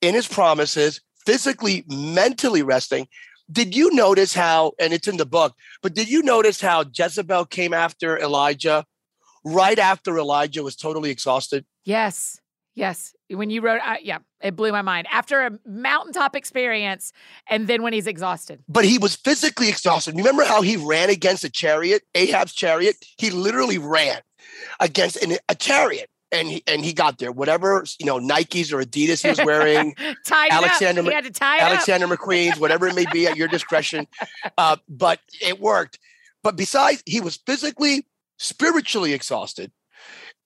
in 0.00 0.14
His 0.14 0.28
promises, 0.28 1.00
physically, 1.26 1.84
mentally 1.88 2.62
resting. 2.62 3.08
Did 3.50 3.76
you 3.76 3.92
notice 3.94 4.34
how, 4.34 4.72
and 4.78 4.92
it's 4.92 5.08
in 5.08 5.16
the 5.16 5.26
book, 5.26 5.54
but 5.82 5.94
did 5.94 6.08
you 6.08 6.22
notice 6.22 6.60
how 6.60 6.84
Jezebel 6.92 7.44
came 7.46 7.74
after 7.74 8.18
Elijah 8.18 8.84
right 9.44 9.78
after 9.78 10.18
Elijah 10.18 10.62
was 10.62 10.76
totally 10.76 11.10
exhausted? 11.10 11.66
Yes. 11.84 12.40
Yes. 12.74 13.14
When 13.30 13.50
you 13.50 13.60
wrote, 13.60 13.80
uh, 13.84 13.96
yeah, 14.02 14.18
it 14.40 14.56
blew 14.56 14.72
my 14.72 14.82
mind. 14.82 15.06
After 15.10 15.46
a 15.46 15.58
mountaintop 15.64 16.34
experience, 16.34 17.12
and 17.48 17.68
then 17.68 17.82
when 17.82 17.92
he's 17.92 18.06
exhausted. 18.06 18.64
but 18.68 18.84
he 18.84 18.98
was 18.98 19.14
physically 19.14 19.68
exhausted. 19.68 20.16
Remember 20.16 20.44
how 20.44 20.62
he 20.62 20.76
ran 20.76 21.08
against 21.10 21.44
a 21.44 21.50
chariot, 21.50 22.02
Ahab's 22.14 22.52
chariot? 22.52 22.96
He 23.18 23.30
literally 23.30 23.78
ran 23.78 24.20
against 24.80 25.22
an, 25.22 25.36
a 25.48 25.54
chariot, 25.54 26.10
and 26.32 26.48
he 26.48 26.62
and 26.66 26.84
he 26.84 26.92
got 26.92 27.18
there. 27.18 27.32
Whatever 27.32 27.84
you 27.98 28.06
know, 28.06 28.18
Nikes 28.18 28.72
or 28.72 28.82
Adidas 28.82 29.22
he 29.22 29.28
was 29.28 29.44
wearing, 29.44 29.94
Alexander 30.30 31.00
up. 31.00 31.06
He 31.06 31.12
had 31.12 31.24
to 31.24 31.30
tie 31.30 31.58
Alexander 31.60 32.06
McQueen's, 32.06 32.58
whatever 32.58 32.86
it 32.86 32.94
may 32.94 33.06
be 33.12 33.26
at 33.26 33.36
your 33.36 33.48
discretion. 33.48 34.06
Uh, 34.58 34.76
but 34.88 35.20
it 35.40 35.58
worked. 35.58 35.98
But 36.42 36.56
besides, 36.56 37.02
he 37.06 37.20
was 37.20 37.40
physically, 37.46 38.06
spiritually 38.38 39.12
exhausted, 39.12 39.72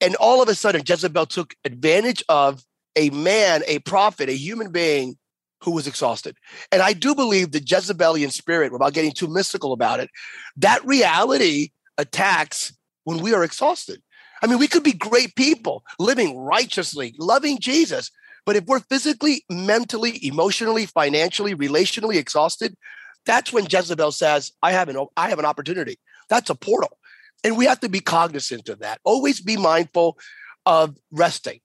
and 0.00 0.14
all 0.16 0.40
of 0.40 0.48
a 0.48 0.54
sudden, 0.54 0.82
Jezebel 0.86 1.26
took 1.26 1.54
advantage 1.64 2.22
of 2.28 2.64
a 2.96 3.10
man, 3.10 3.62
a 3.66 3.80
prophet, 3.80 4.28
a 4.28 4.36
human 4.36 4.70
being 4.70 5.18
who 5.62 5.72
was 5.72 5.86
exhausted. 5.86 6.36
And 6.70 6.82
I 6.82 6.92
do 6.92 7.14
believe 7.14 7.50
the 7.50 7.62
Jezebelian 7.64 8.30
spirit, 8.30 8.72
without 8.72 8.92
getting 8.92 9.12
too 9.12 9.28
mystical 9.28 9.72
about 9.72 10.00
it, 10.00 10.10
that 10.56 10.84
reality 10.86 11.70
attacks 11.96 12.72
when 13.04 13.18
we 13.18 13.34
are 13.34 13.44
exhausted. 13.44 14.02
I 14.42 14.46
mean, 14.46 14.58
we 14.58 14.68
could 14.68 14.82
be 14.82 14.92
great 14.92 15.34
people, 15.34 15.84
living 15.98 16.38
righteously, 16.38 17.14
loving 17.18 17.58
Jesus. 17.58 18.10
But 18.46 18.56
if 18.56 18.64
we're 18.64 18.80
physically, 18.80 19.44
mentally, 19.50 20.18
emotionally, 20.26 20.86
financially, 20.86 21.54
relationally 21.54 22.16
exhausted, 22.16 22.76
that's 23.26 23.52
when 23.52 23.66
Jezebel 23.68 24.12
says, 24.12 24.52
I 24.62 24.72
have 24.72 24.88
an, 24.88 24.96
I 25.16 25.28
have 25.28 25.38
an 25.38 25.44
opportunity. 25.44 25.98
That's 26.30 26.50
a 26.50 26.54
portal. 26.54 26.98
And 27.44 27.56
we 27.56 27.66
have 27.66 27.80
to 27.80 27.88
be 27.88 28.00
cognizant 28.00 28.68
of 28.68 28.78
that. 28.80 29.00
Always 29.04 29.40
be 29.40 29.56
mindful 29.56 30.18
of 30.66 30.96
resting, 31.10 31.60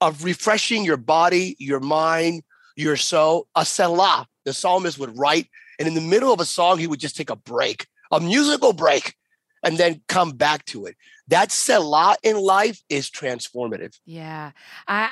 of 0.00 0.24
refreshing 0.24 0.84
your 0.84 0.96
body, 0.96 1.56
your 1.58 1.80
mind, 1.80 2.42
your 2.76 2.96
soul. 2.96 3.46
A 3.54 3.64
selah, 3.64 4.26
the 4.44 4.52
psalmist 4.52 4.98
would 4.98 5.18
write, 5.18 5.48
and 5.78 5.86
in 5.86 5.94
the 5.94 6.00
middle 6.00 6.32
of 6.32 6.40
a 6.40 6.44
song, 6.44 6.78
he 6.78 6.86
would 6.86 7.00
just 7.00 7.16
take 7.16 7.30
a 7.30 7.36
break, 7.36 7.86
a 8.10 8.20
musical 8.20 8.72
break, 8.72 9.14
and 9.62 9.78
then 9.78 10.00
come 10.08 10.30
back 10.30 10.64
to 10.66 10.86
it. 10.86 10.96
That 11.28 11.50
selah 11.50 12.16
in 12.22 12.36
life 12.36 12.82
is 12.88 13.10
transformative. 13.10 13.98
Yeah. 14.04 14.52
I, 14.86 15.10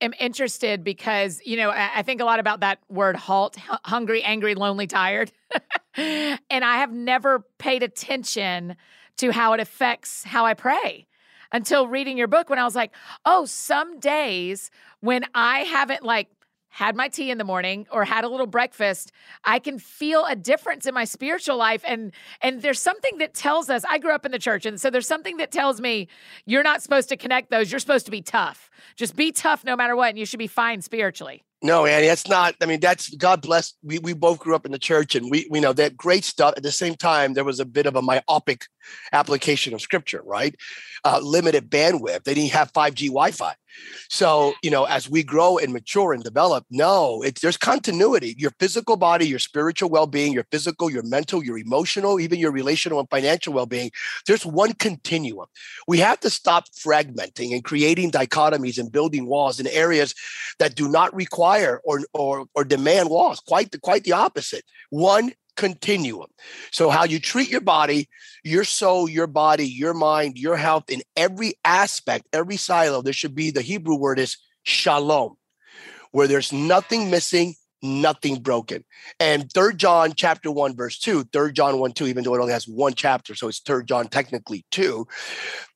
I 0.00 0.04
am 0.04 0.14
interested 0.18 0.84
because, 0.84 1.40
you 1.44 1.56
know, 1.56 1.70
I, 1.70 1.90
I 1.96 2.02
think 2.02 2.20
a 2.20 2.24
lot 2.24 2.40
about 2.40 2.60
that 2.60 2.78
word 2.88 3.16
halt 3.16 3.56
hu- 3.56 3.76
hungry, 3.84 4.22
angry, 4.22 4.54
lonely, 4.54 4.86
tired. 4.86 5.32
and 5.96 6.38
I 6.50 6.78
have 6.78 6.92
never 6.92 7.44
paid 7.58 7.82
attention 7.82 8.76
to 9.18 9.30
how 9.30 9.52
it 9.52 9.60
affects 9.60 10.24
how 10.24 10.44
I 10.44 10.54
pray 10.54 11.06
until 11.52 11.86
reading 11.86 12.18
your 12.18 12.26
book 12.26 12.50
when 12.50 12.58
I 12.58 12.64
was 12.64 12.74
like, 12.74 12.92
oh, 13.24 13.44
some 13.44 14.00
days 14.00 14.70
when 15.00 15.24
I 15.34 15.60
haven't 15.60 16.02
like 16.02 16.28
had 16.74 16.96
my 16.96 17.06
tea 17.06 17.30
in 17.30 17.38
the 17.38 17.44
morning 17.44 17.86
or 17.92 18.04
had 18.04 18.24
a 18.24 18.28
little 18.28 18.48
breakfast, 18.48 19.12
I 19.44 19.60
can 19.60 19.78
feel 19.78 20.24
a 20.26 20.34
difference 20.34 20.86
in 20.86 20.94
my 20.94 21.04
spiritual 21.04 21.56
life. 21.56 21.84
And 21.86 22.12
and 22.42 22.62
there's 22.62 22.80
something 22.80 23.18
that 23.18 23.32
tells 23.32 23.70
us, 23.70 23.84
I 23.88 23.98
grew 23.98 24.12
up 24.12 24.26
in 24.26 24.32
the 24.32 24.40
church, 24.40 24.66
and 24.66 24.80
so 24.80 24.90
there's 24.90 25.06
something 25.06 25.36
that 25.36 25.52
tells 25.52 25.80
me 25.80 26.08
you're 26.46 26.64
not 26.64 26.82
supposed 26.82 27.08
to 27.10 27.16
connect 27.16 27.52
those. 27.52 27.70
You're 27.70 27.78
supposed 27.78 28.06
to 28.06 28.10
be 28.10 28.22
tough. 28.22 28.70
Just 28.96 29.14
be 29.14 29.30
tough 29.30 29.64
no 29.64 29.76
matter 29.76 29.94
what, 29.94 30.08
and 30.08 30.18
you 30.18 30.26
should 30.26 30.40
be 30.40 30.48
fine 30.48 30.82
spiritually. 30.82 31.44
No, 31.62 31.86
Annie, 31.86 32.08
that's 32.08 32.28
not. 32.28 32.56
I 32.60 32.66
mean, 32.66 32.80
that's 32.80 33.14
God 33.14 33.40
bless. 33.40 33.74
We 33.82 34.00
we 34.00 34.12
both 34.12 34.40
grew 34.40 34.56
up 34.56 34.66
in 34.66 34.72
the 34.72 34.78
church, 34.78 35.14
and 35.14 35.30
we 35.30 35.46
we 35.50 35.60
know 35.60 35.72
that 35.74 35.96
great 35.96 36.24
stuff. 36.24 36.54
At 36.56 36.64
the 36.64 36.72
same 36.72 36.96
time, 36.96 37.34
there 37.34 37.44
was 37.44 37.60
a 37.60 37.64
bit 37.64 37.86
of 37.86 37.94
a 37.94 38.02
myopic 38.02 38.66
application 39.12 39.74
of 39.74 39.80
Scripture, 39.80 40.22
right? 40.24 40.56
Uh, 41.04 41.20
limited 41.22 41.70
bandwidth. 41.70 42.24
They 42.24 42.34
didn't 42.34 42.52
have 42.52 42.72
five 42.72 42.94
G 42.94 43.06
Wi-Fi, 43.06 43.54
so 44.08 44.54
you 44.62 44.70
know, 44.70 44.84
as 44.84 45.08
we 45.08 45.22
grow 45.22 45.58
and 45.58 45.72
mature 45.72 46.12
and 46.12 46.22
develop, 46.22 46.64
no, 46.70 47.22
it's 47.22 47.40
there's 47.40 47.56
continuity. 47.56 48.34
Your 48.38 48.52
physical 48.58 48.96
body, 48.96 49.26
your 49.26 49.38
spiritual 49.38 49.90
well-being, 49.90 50.32
your 50.32 50.46
physical, 50.50 50.90
your 50.90 51.02
mental, 51.02 51.42
your 51.44 51.58
emotional, 51.58 52.20
even 52.20 52.38
your 52.38 52.52
relational 52.52 53.00
and 53.00 53.08
financial 53.10 53.52
well-being. 53.52 53.90
There's 54.26 54.46
one 54.46 54.74
continuum. 54.74 55.46
We 55.88 55.98
have 55.98 56.20
to 56.20 56.30
stop 56.30 56.64
fragmenting 56.68 57.52
and 57.52 57.64
creating 57.64 58.10
dichotomies 58.10 58.78
and 58.78 58.90
building 58.90 59.26
walls 59.26 59.60
in 59.60 59.66
areas 59.66 60.14
that 60.58 60.74
do 60.74 60.88
not 60.88 61.14
require 61.14 61.80
or 61.84 62.00
or 62.12 62.46
or 62.54 62.64
demand 62.64 63.10
walls. 63.10 63.40
Quite 63.40 63.72
the 63.72 63.78
quite 63.78 64.04
the 64.04 64.12
opposite. 64.12 64.64
One 64.90 65.32
continuum. 65.56 66.28
So 66.70 66.90
how 66.90 67.04
you 67.04 67.18
treat 67.18 67.50
your 67.50 67.60
body, 67.60 68.08
your 68.42 68.64
soul, 68.64 69.08
your 69.08 69.26
body, 69.26 69.66
your 69.66 69.94
mind, 69.94 70.38
your 70.38 70.56
health 70.56 70.84
in 70.88 71.02
every 71.16 71.54
aspect, 71.64 72.26
every 72.32 72.56
silo, 72.56 73.02
there 73.02 73.12
should 73.12 73.34
be 73.34 73.50
the 73.50 73.62
Hebrew 73.62 73.96
word 73.96 74.18
is 74.18 74.36
shalom, 74.62 75.36
where 76.12 76.26
there's 76.26 76.52
nothing 76.52 77.10
missing, 77.10 77.54
nothing 77.82 78.40
broken. 78.40 78.82
And 79.20 79.50
third 79.52 79.78
John 79.78 80.14
chapter 80.16 80.50
one, 80.50 80.74
verse 80.74 80.98
two, 80.98 81.24
third 81.24 81.54
John 81.54 81.78
one, 81.78 81.92
two, 81.92 82.06
even 82.06 82.24
though 82.24 82.34
it 82.34 82.40
only 82.40 82.52
has 82.52 82.66
one 82.66 82.94
chapter, 82.94 83.34
so 83.34 83.48
it's 83.48 83.60
third 83.60 83.86
John 83.86 84.08
technically 84.08 84.64
two. 84.70 85.06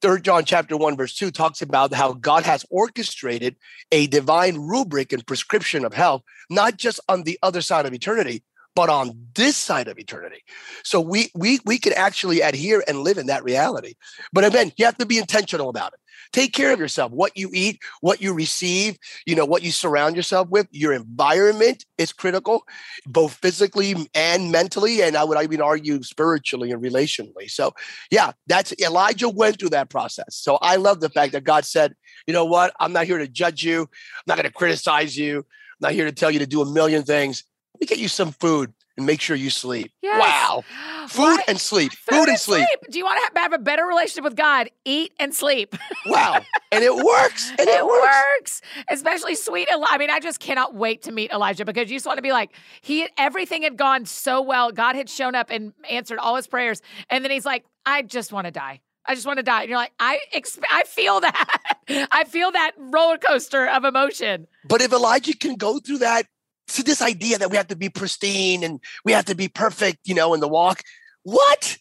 Third 0.01 0.25
John 0.25 0.45
chapter 0.45 0.77
one, 0.77 0.97
verse 0.97 1.15
two 1.15 1.31
talks 1.31 1.61
about 1.61 1.93
how 1.93 2.15
God 2.15 2.45
has 2.45 2.65
orchestrated 2.71 3.57
a 3.93 4.07
divine 4.07 4.57
rubric 4.57 5.13
and 5.13 5.27
prescription 5.27 5.85
of 5.85 5.93
health, 5.93 6.23
not 6.49 6.79
just 6.79 6.99
on 7.09 7.25
the 7.25 7.39
other 7.43 7.61
side 7.61 7.85
of 7.85 7.93
eternity, 7.93 8.43
but 8.75 8.89
on 8.89 9.13
this 9.35 9.57
side 9.57 9.89
of 9.89 9.99
eternity. 9.99 10.43
So 10.85 11.01
we 11.01 11.31
we 11.35 11.59
we 11.65 11.79
can 11.79 11.93
actually 11.95 12.41
adhere 12.41 12.83
and 12.87 13.01
live 13.01 13.19
in 13.19 13.27
that 13.27 13.45
reality. 13.45 13.95
But 14.33 14.45
again, 14.45 14.73
you 14.77 14.85
have 14.85 14.99
to 14.99 15.07
be 15.07 15.19
intentional 15.19 15.69
about 15.69 15.95
it. 15.95 16.01
Take 16.33 16.53
care 16.53 16.73
of 16.73 16.81
yourself. 16.81 17.13
What 17.13 17.37
you 17.37 17.51
eat, 17.55 17.81
what 18.01 18.21
you 18.21 18.35
receive, 18.35 18.99
you 19.27 19.35
know, 19.35 19.45
what 19.45 19.63
you 19.63 19.71
surround 19.71 20.17
yourself 20.17 20.49
with, 20.49 20.67
your 20.71 20.93
environment 20.93 21.87
is 21.97 22.13
critical, 22.13 22.65
both 23.07 23.35
physically 23.35 23.95
and 24.15 24.53
mentally, 24.53 25.03
and 25.03 25.17
I 25.17 25.25
would 25.25 25.43
even 25.43 25.63
argue 25.63 26.03
spiritually 26.03 26.71
and 26.71 26.83
relationally. 26.83 27.49
So, 27.51 27.73
yeah, 28.11 28.33
that's 28.47 28.75
Elijah 28.81 29.29
went 29.29 29.59
through 29.59 29.71
that 29.71 29.89
process. 29.89 30.37
So 30.37 30.59
I 30.61 30.77
love 30.77 31.01
the 31.01 31.09
fact 31.09 31.33
that 31.33 31.45
God 31.45 31.65
said, 31.65 31.95
you 32.27 32.35
know 32.35 32.45
what? 32.45 32.75
I'm 32.79 32.93
not 32.93 33.07
here 33.07 33.19
to 33.19 33.29
judge 33.29 33.63
you. 33.65 33.83
I'm 33.83 34.25
not 34.27 34.37
going 34.37 34.47
to 34.47 34.53
criticize 34.53 35.17
you. 35.17 35.39
I'm 35.39 35.45
not 35.81 35.93
here 35.93 36.05
to 36.05 36.13
tell 36.13 36.31
you 36.31 36.41
to 36.41 36.47
do 36.47 36.61
a 36.61 36.71
million 36.71 37.05
things. 37.05 37.45
Let 37.79 37.83
me 37.83 37.95
get 37.95 37.99
you 38.03 38.09
some 38.09 38.33
food 38.33 38.73
and 38.97 39.07
make 39.07 39.21
sure 39.21 39.37
you 39.37 39.51
sleep. 39.51 39.93
Yes. 40.03 40.21
Wow. 40.21 40.65
Food 41.09 41.23
what? 41.23 41.49
and 41.49 41.61
sleep. 41.61 41.93
Food, 41.93 42.17
Food 42.17 42.29
and 42.29 42.39
sleep. 42.39 42.67
sleep. 42.67 42.91
Do 42.91 42.99
you 42.99 43.05
want 43.05 43.21
to 43.33 43.41
have, 43.41 43.53
a 43.53 43.59
better 43.59 43.87
relationship 43.87 44.25
with 44.25 44.35
God? 44.35 44.69
Eat 44.85 45.13
and 45.21 45.33
sleep. 45.33 45.77
wow. 46.07 46.41
And 46.73 46.83
it 46.83 46.95
works. 46.95 47.51
And 47.51 47.61
it, 47.61 47.69
it 47.69 47.87
works. 47.87 48.03
works. 48.03 48.63
Especially 48.91 49.37
sweet. 49.37 49.69
I 49.73 49.97
mean, 49.97 50.11
I 50.11 50.19
just 50.19 50.41
cannot 50.41 50.75
wait 50.75 51.03
to 51.03 51.13
meet 51.13 51.31
Elijah 51.31 51.65
because 51.65 51.89
you 51.89 51.97
just 51.97 52.05
want 52.05 52.19
to 52.19 52.23
be 52.23 52.33
like, 52.33 52.51
he 52.81 53.09
everything 53.17 53.63
had 53.63 53.77
gone 53.77 54.07
so 54.07 54.43
well. 54.43 54.73
God 54.73 54.97
had 54.97 55.09
shown 55.09 55.37
up 55.37 55.51
and 55.51 55.73
answered 55.89 56.19
all 56.19 56.35
his 56.35 56.49
prayers. 56.49 56.83
And 57.09 57.25
then 57.25 57.31
he's 57.31 57.47
like, 57.47 57.65
I 57.87 58.03
just 58.03 58.33
want 58.33 58.47
to 58.47 58.51
die. 58.51 58.81
I 59.07 59.15
just 59.15 59.27
want 59.27 59.37
to 59.39 59.45
die. 59.45 59.63
And 59.63 59.71
you're 59.71 59.79
like, 59.79 59.93
I 60.01 60.19
exp- 60.35 60.65
I 60.71 60.83
feel 60.83 61.21
that. 61.21 61.61
I 62.11 62.25
feel 62.25 62.51
that 62.51 62.73
roller 62.77 63.19
coaster 63.19 63.69
of 63.69 63.85
emotion. 63.85 64.49
But 64.69 64.83
if 64.83 64.93
Elijah 64.93 65.37
can 65.37 65.55
go 65.55 65.79
through 65.79 65.99
that 65.99 66.27
so 66.69 66.83
this 66.83 67.03
idea 67.03 67.39
that 67.39 67.51
we 67.51 67.57
have 67.57 67.69
to 67.69 67.77
be 67.77 67.89
pristine 67.89 68.63
and 68.63 68.81
we 69.05 69.13
have 69.13 69.25
to 69.27 69.35
be 69.35 69.49
perfect, 69.49 70.07
you 70.07 70.15
know, 70.15 70.35
in 70.35 70.41
the 70.41 70.49
walk. 70.49 70.83
What? 71.23 71.79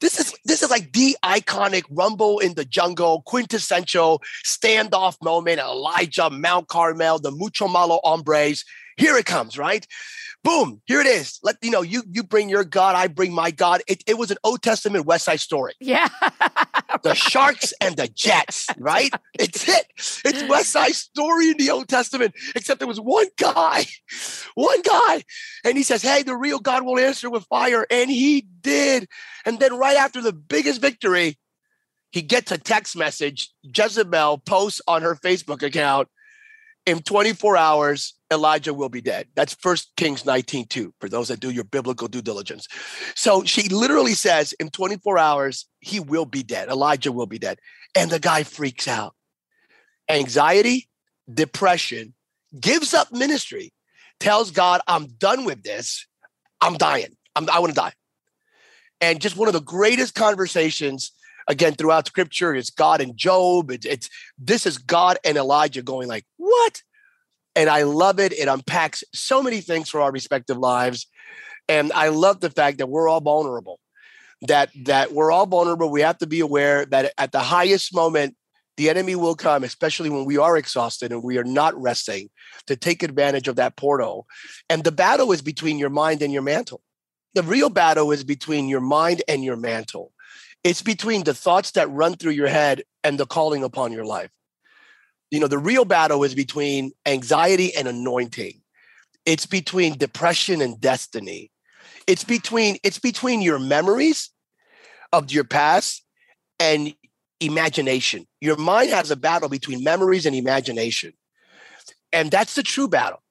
This 0.00 0.20
is 0.20 0.34
this 0.44 0.62
is 0.62 0.70
like 0.70 0.92
the 0.92 1.16
iconic 1.24 1.84
rumble 1.90 2.38
in 2.38 2.54
the 2.54 2.66
jungle, 2.66 3.22
quintessential 3.22 4.22
standoff 4.44 5.16
moment. 5.22 5.58
Elijah, 5.58 6.28
Mount 6.28 6.68
Carmel, 6.68 7.18
the 7.18 7.30
mucho 7.30 7.66
malo 7.66 8.00
hombres. 8.04 8.64
Here 8.96 9.16
it 9.16 9.26
comes, 9.26 9.58
right? 9.58 9.86
boom, 10.46 10.80
here 10.86 11.00
it 11.00 11.08
is. 11.08 11.40
Let 11.42 11.56
you 11.60 11.72
know, 11.72 11.82
you 11.82 12.04
you 12.08 12.22
bring 12.22 12.48
your 12.48 12.62
God, 12.62 12.94
I 12.94 13.08
bring 13.08 13.32
my 13.32 13.50
God. 13.50 13.82
It, 13.88 14.04
it 14.06 14.16
was 14.16 14.30
an 14.30 14.36
Old 14.44 14.62
Testament 14.62 15.04
West 15.04 15.24
Side 15.24 15.40
story. 15.40 15.74
Yeah. 15.80 16.08
the 17.02 17.14
Sharks 17.14 17.74
and 17.80 17.96
the 17.96 18.06
Jets, 18.06 18.68
right? 18.78 19.12
It's 19.38 19.68
it. 19.68 19.86
It's 20.24 20.48
West 20.48 20.70
Side 20.70 20.94
Story 20.94 21.50
in 21.50 21.56
the 21.56 21.70
Old 21.70 21.88
Testament, 21.88 22.34
except 22.54 22.78
there 22.78 22.86
was 22.86 23.00
one 23.00 23.26
guy, 23.36 23.86
one 24.54 24.82
guy, 24.82 25.24
and 25.64 25.76
he 25.76 25.82
says, 25.82 26.02
"Hey, 26.02 26.22
the 26.22 26.36
real 26.36 26.60
God 26.60 26.84
will 26.84 26.98
answer 26.98 27.28
with 27.28 27.44
fire," 27.46 27.84
and 27.90 28.08
he 28.08 28.46
did. 28.60 29.08
And 29.44 29.58
then 29.58 29.76
right 29.76 29.96
after 29.96 30.22
the 30.22 30.32
biggest 30.32 30.80
victory, 30.80 31.38
he 32.12 32.22
gets 32.22 32.52
a 32.52 32.58
text 32.58 32.96
message. 32.96 33.50
Jezebel 33.64 34.38
posts 34.38 34.80
on 34.86 35.02
her 35.02 35.16
Facebook 35.16 35.64
account 35.64 36.08
in 36.86 37.02
24 37.02 37.56
hours, 37.56 38.14
Elijah 38.32 38.74
will 38.74 38.88
be 38.88 39.00
dead. 39.00 39.28
That's 39.34 39.54
First 39.54 39.92
Kings 39.96 40.24
19 40.24 40.66
2, 40.66 40.94
for 41.00 41.08
those 41.08 41.28
that 41.28 41.40
do 41.40 41.50
your 41.50 41.64
biblical 41.64 42.08
due 42.08 42.22
diligence. 42.22 42.66
So 43.14 43.44
she 43.44 43.68
literally 43.68 44.14
says, 44.14 44.52
in 44.54 44.70
24 44.70 45.18
hours, 45.18 45.66
he 45.80 46.00
will 46.00 46.24
be 46.24 46.42
dead. 46.42 46.68
Elijah 46.68 47.12
will 47.12 47.26
be 47.26 47.38
dead. 47.38 47.58
And 47.94 48.10
the 48.10 48.18
guy 48.18 48.42
freaks 48.42 48.88
out. 48.88 49.14
Anxiety, 50.08 50.88
depression, 51.32 52.14
gives 52.58 52.94
up 52.94 53.12
ministry, 53.12 53.72
tells 54.18 54.50
God, 54.50 54.80
I'm 54.86 55.06
done 55.06 55.44
with 55.44 55.62
this. 55.62 56.06
I'm 56.60 56.76
dying. 56.76 57.16
I'm, 57.34 57.48
I 57.50 57.60
want 57.60 57.74
to 57.74 57.80
die. 57.80 57.92
And 59.00 59.20
just 59.20 59.36
one 59.36 59.48
of 59.48 59.54
the 59.54 59.60
greatest 59.60 60.14
conversations 60.14 61.12
again 61.48 61.74
throughout 61.74 62.06
scripture 62.06 62.54
it's 62.54 62.70
god 62.70 63.00
and 63.00 63.16
job 63.16 63.70
it's, 63.70 63.86
it's 63.86 64.10
this 64.38 64.66
is 64.66 64.78
god 64.78 65.16
and 65.24 65.36
elijah 65.36 65.82
going 65.82 66.08
like 66.08 66.24
what 66.36 66.82
and 67.56 67.68
i 67.68 67.82
love 67.82 68.20
it. 68.20 68.32
It 68.32 68.46
unpacks 68.46 69.02
so 69.12 69.42
many 69.42 69.60
things 69.60 69.88
for 69.88 70.00
our 70.00 70.12
respective 70.12 70.58
lives. 70.58 71.08
And 71.68 71.92
i 71.92 72.08
love 72.08 72.40
the 72.40 72.50
fact 72.50 72.78
that 72.78 72.88
we're 72.88 73.08
all 73.08 73.20
vulnerable 73.20 73.80
that 74.42 74.70
that 74.84 75.12
we're 75.12 75.32
all 75.32 75.46
vulnerable. 75.46 75.90
We 75.90 76.02
have 76.02 76.18
to 76.18 76.26
be 76.26 76.40
aware 76.40 76.84
that 76.86 77.12
at 77.18 77.32
the 77.32 77.40
highest 77.40 77.94
moment 77.94 78.36
the 78.76 78.90
enemy 78.90 79.14
will 79.14 79.34
come 79.34 79.64
especially 79.64 80.10
when 80.10 80.26
we 80.26 80.36
are 80.36 80.56
exhausted 80.56 81.10
and 81.10 81.22
we 81.22 81.38
are 81.38 81.44
not 81.44 81.80
resting 81.80 82.28
to 82.66 82.76
take 82.76 83.02
advantage 83.02 83.48
of 83.48 83.56
that 83.56 83.76
portal. 83.76 84.26
And 84.68 84.84
the 84.84 84.92
battle 84.92 85.32
is 85.32 85.42
between 85.42 85.78
your 85.78 85.90
mind 85.90 86.22
and 86.22 86.32
your 86.32 86.42
mantle. 86.42 86.82
The 87.34 87.42
real 87.42 87.70
battle 87.70 88.12
is 88.12 88.24
between 88.24 88.68
your 88.68 88.80
mind 88.80 89.22
and 89.28 89.42
your 89.42 89.56
mantle. 89.56 90.12
It's 90.64 90.82
between 90.82 91.24
the 91.24 91.34
thoughts 91.34 91.70
that 91.72 91.90
run 91.90 92.16
through 92.16 92.32
your 92.32 92.48
head 92.48 92.82
and 93.04 93.18
the 93.18 93.26
calling 93.26 93.62
upon 93.62 93.92
your 93.92 94.04
life. 94.04 94.30
You 95.30 95.40
know, 95.40 95.48
the 95.48 95.58
real 95.58 95.84
battle 95.84 96.22
is 96.24 96.34
between 96.34 96.92
anxiety 97.04 97.74
and 97.74 97.88
anointing. 97.88 98.60
It's 99.24 99.46
between 99.46 99.98
depression 99.98 100.60
and 100.60 100.80
destiny. 100.80 101.50
It's 102.06 102.24
between 102.24 102.78
it's 102.84 103.00
between 103.00 103.42
your 103.42 103.58
memories 103.58 104.30
of 105.12 105.32
your 105.32 105.44
past 105.44 106.04
and 106.60 106.94
imagination. 107.40 108.26
Your 108.40 108.56
mind 108.56 108.90
has 108.90 109.10
a 109.10 109.16
battle 109.16 109.48
between 109.48 109.82
memories 109.82 110.26
and 110.26 110.34
imagination. 110.34 111.12
And 112.12 112.30
that's 112.30 112.54
the 112.54 112.62
true 112.62 112.88
battle. 112.88 113.22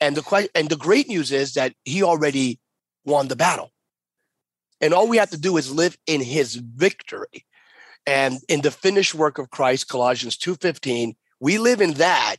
And 0.00 0.16
the 0.16 0.48
and 0.54 0.68
the 0.68 0.76
great 0.76 1.08
news 1.08 1.32
is 1.32 1.54
that 1.54 1.74
he 1.84 2.02
already 2.02 2.60
won 3.04 3.28
the 3.28 3.36
battle. 3.36 3.70
And 4.80 4.94
all 4.94 5.08
we 5.08 5.16
have 5.16 5.30
to 5.30 5.38
do 5.38 5.56
is 5.56 5.72
live 5.72 5.96
in 6.06 6.20
his 6.20 6.56
victory. 6.56 7.46
And 8.06 8.38
in 8.48 8.62
the 8.62 8.70
finished 8.70 9.14
work 9.14 9.38
of 9.38 9.50
Christ, 9.50 9.88
Colossians 9.88 10.36
2:15, 10.36 11.14
we 11.42 11.58
live 11.58 11.80
in 11.80 11.94
that 11.94 12.36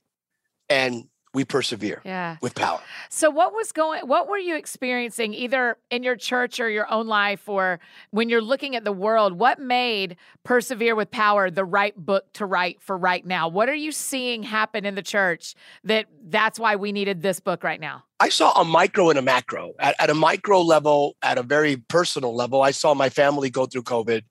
and 0.70 1.04
we 1.34 1.44
persevere 1.44 2.00
yeah. 2.06 2.38
with 2.42 2.56
power. 2.56 2.80
So 3.10 3.30
what 3.30 3.54
was 3.54 3.72
going 3.72 4.08
what 4.08 4.30
were 4.30 4.38
you 4.38 4.56
experiencing 4.56 5.34
either 5.34 5.78
in 5.92 6.04
your 6.04 6.16
church 6.16 6.60
or 6.60 6.70
your 6.70 6.92
own 6.92 7.08
life 7.08 7.50
or 7.50 7.80
when 8.12 8.30
you're 8.30 8.42
looking 8.42 8.76
at 8.76 8.84
the 8.84 8.92
world 8.92 9.34
what 9.34 9.60
made 9.60 10.16
persevere 10.44 10.96
with 10.96 11.10
power 11.10 11.50
the 11.50 11.66
right 11.66 11.96
book 11.98 12.32
to 12.34 12.46
write 12.46 12.82
for 12.82 12.98
right 12.98 13.26
now? 13.26 13.48
What 13.48 13.68
are 13.68 13.76
you 13.76 13.92
seeing 13.92 14.44
happen 14.44 14.86
in 14.86 14.96
the 14.96 15.02
church 15.02 15.56
that 15.84 16.06
that's 16.24 16.58
why 16.58 16.76
we 16.78 16.92
needed 16.92 17.22
this 17.22 17.40
book 17.40 17.64
right 17.64 17.80
now? 17.80 18.04
I 18.20 18.30
saw 18.30 18.54
a 18.54 18.64
micro 18.64 19.10
and 19.10 19.20
a 19.20 19.24
macro. 19.24 19.74
At, 19.80 19.96
at 20.00 20.10
a 20.10 20.14
micro 20.14 20.62
level, 20.62 21.18
at 21.22 21.38
a 21.38 21.44
very 21.44 21.76
personal 21.76 22.34
level, 22.34 22.62
I 22.62 22.72
saw 22.72 22.94
my 22.94 23.10
family 23.10 23.50
go 23.50 23.66
through 23.66 23.84
COVID 23.84 24.22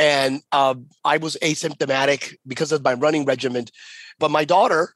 and 0.00 0.42
um, 0.50 0.86
I 1.04 1.18
was 1.18 1.36
asymptomatic 1.40 2.34
because 2.44 2.72
of 2.72 2.82
my 2.82 2.94
running 2.94 3.24
regimen. 3.24 3.66
But 4.18 4.32
my 4.32 4.44
daughter 4.44 4.94